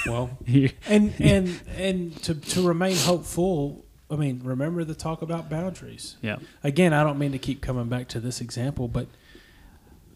[0.07, 5.49] Well, you- and and and to to remain hopeful, I mean, remember the talk about
[5.51, 6.17] boundaries.
[6.23, 9.07] yeah Again, I don't mean to keep coming back to this example, but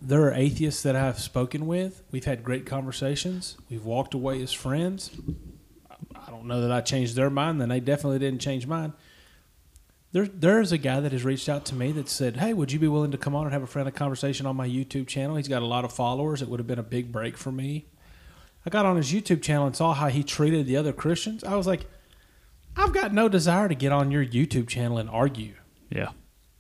[0.00, 2.02] there are atheists that I've spoken with.
[2.10, 3.56] We've had great conversations.
[3.70, 5.10] We've walked away as friends.
[6.16, 8.94] I don't know that I changed their mind, then they definitely didn't change mine.
[10.12, 12.78] There, there's a guy that has reached out to me that said, "Hey, would you
[12.78, 15.48] be willing to come on and have a friendly conversation on my YouTube channel?" He's
[15.48, 16.43] got a lot of followers.
[16.43, 17.86] It would have been a big break for me.
[18.64, 21.43] I got on his YouTube channel and saw how he treated the other Christians.
[21.43, 21.86] I was like,
[22.76, 25.55] I've got no desire to get on your YouTube channel and argue.
[25.90, 26.10] yeah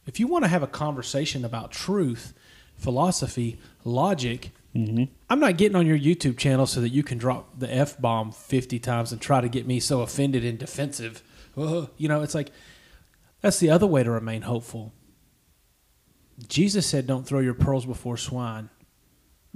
[0.06, 2.34] If you want to have a conversation about truth,
[2.76, 5.04] philosophy, logic, mm-hmm.
[5.30, 8.32] I'm not getting on your YouTube channel so that you can drop the F bomb
[8.32, 11.22] 50 times and try to get me so offended and defensive.
[11.56, 12.50] Uh, you know, it's like
[13.42, 14.92] that's the other way to remain hopeful.
[16.48, 18.70] Jesus said, Don't throw your pearls before swine.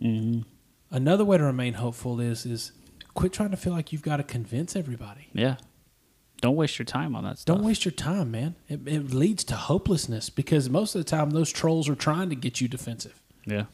[0.00, 0.42] Mm-hmm.
[0.90, 2.72] Another way to remain hopeful is is
[3.14, 5.28] quit trying to feel like you've got to convince everybody.
[5.32, 5.56] yeah
[6.42, 8.56] don't waste your time on that stuff Don't waste your time, man.
[8.68, 12.36] It, it leads to hopelessness because most of the time those trolls are trying to
[12.36, 13.22] get you defensive.
[13.46, 13.64] yeah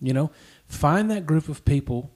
[0.00, 0.30] You know,
[0.68, 2.12] find that group of people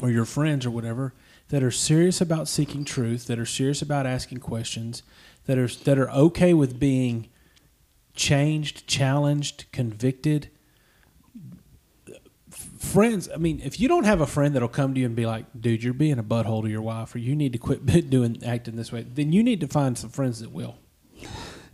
[0.00, 1.12] or your friends or whatever
[1.48, 5.02] that are serious about seeking truth, that are serious about asking questions,
[5.46, 7.28] that are that are okay with being
[8.14, 10.50] changed, challenged, convicted.
[12.50, 15.26] Friends, I mean, if you don't have a friend that'll come to you and be
[15.26, 18.42] like, "Dude, you're being a butthole to your wife," or "You need to quit doing
[18.44, 20.76] acting this way," then you need to find some friends that will.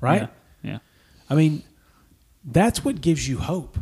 [0.01, 0.23] Right?
[0.63, 0.79] yeah, yeah.
[1.29, 1.63] I mean,
[2.45, 3.79] that's what gives you hope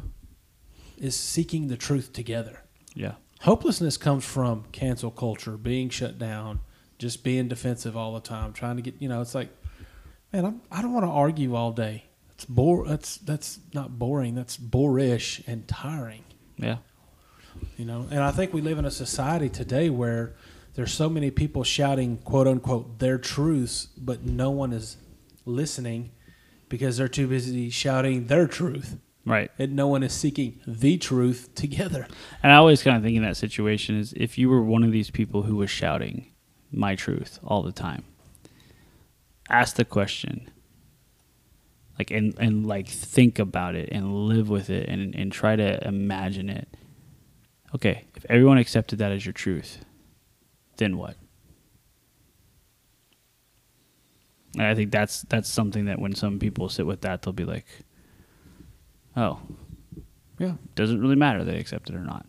[0.96, 2.64] is seeking the truth together.
[2.94, 6.60] yeah Hopelessness comes from cancel culture, being shut down,
[6.98, 9.48] just being defensive all the time, trying to get, you know, it's like
[10.32, 12.04] man, I'm, I don't want to argue all day.
[12.28, 12.86] That's bore.
[12.86, 14.34] That's that's not boring.
[14.34, 16.24] That's boorish and tiring.
[16.56, 16.78] Yeah.
[17.76, 20.34] You know, and I think we live in a society today where
[20.74, 24.96] there's so many people shouting quote unquote their truths, but no one is
[25.44, 26.10] listening
[26.68, 29.50] because they're too busy shouting their truth, Right.
[29.58, 32.06] and no one is seeking the truth together.
[32.42, 34.92] And I always kind of think in that situation is if you were one of
[34.92, 36.26] these people who was shouting
[36.70, 38.04] my truth all the time,
[39.48, 40.50] ask the question.
[41.98, 45.86] Like and, and like think about it and live with it and, and try to
[45.86, 46.68] imagine it.
[47.74, 49.84] Okay, if everyone accepted that as your truth,
[50.76, 51.16] then what?
[54.54, 57.44] And I think that's that's something that when some people sit with that, they'll be
[57.44, 57.66] like,
[59.16, 59.40] "Oh,
[60.38, 62.26] Yeah, doesn't really matter they accept it or not.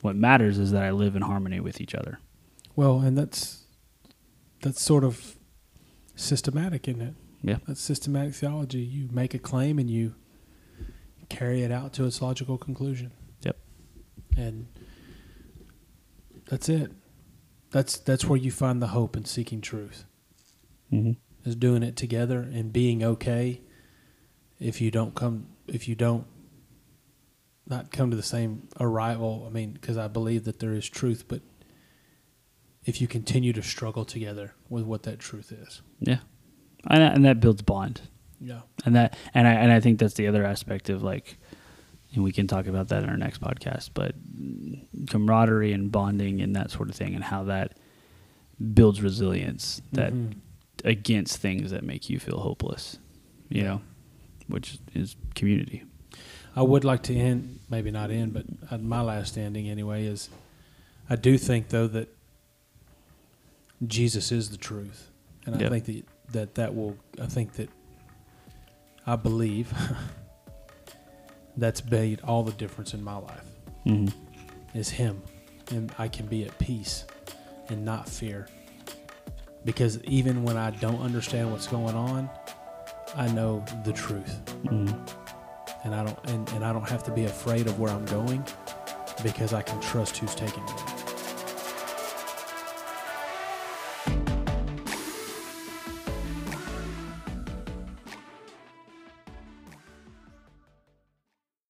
[0.00, 2.20] What matters is that I live in harmony with each other.
[2.76, 3.64] well, and that's
[4.62, 5.36] that's sort of
[6.22, 7.14] systematic, isn't it?
[7.42, 7.58] Yeah.
[7.66, 8.80] That's systematic theology.
[8.80, 10.14] You make a claim and you
[11.28, 13.12] carry it out to its logical conclusion.
[13.42, 13.56] Yep.
[14.36, 14.66] And
[16.48, 16.92] that's it.
[17.70, 20.04] That's that's where you find the hope in seeking truth.
[20.92, 21.12] Mm-hmm.
[21.48, 23.62] Is doing it together and being okay
[24.58, 26.26] if you don't come if you don't
[27.66, 29.44] not come to the same arrival.
[29.46, 31.40] I mean, because I believe that there is truth, but
[32.84, 35.82] if you continue to struggle together with what that truth is.
[36.00, 36.18] Yeah,
[36.88, 38.00] and, and that builds bond,
[38.40, 38.60] Yeah.
[38.84, 41.36] and that and I and I think that's the other aspect of like,
[42.14, 43.90] and we can talk about that in our next podcast.
[43.94, 44.14] But
[45.08, 47.76] camaraderie and bonding and that sort of thing, and how that
[48.74, 50.34] builds resilience that Mhm.
[50.84, 52.98] against things that make you feel hopeless,
[53.48, 53.80] you know,
[54.48, 55.84] which is community.
[56.56, 60.28] I would like to end, maybe not end, but uh, my last ending anyway is
[61.08, 62.08] I do think though that
[63.86, 65.10] Jesus is the truth,
[65.46, 66.96] and I think that that that will.
[67.20, 67.68] I think that
[69.06, 69.72] I believe
[71.56, 73.44] that's made all the difference in my life
[73.86, 74.78] Mm-hmm.
[74.78, 75.22] is Him,
[75.70, 77.06] and I can be at peace
[77.70, 78.46] and not fear.
[79.64, 82.28] Because even when I don't understand what's going on,
[83.16, 84.94] I know the truth Mm-hmm.
[85.84, 88.44] and I don't and, and I don't have to be afraid of where I'm going
[89.22, 90.72] because I can trust who's taking me.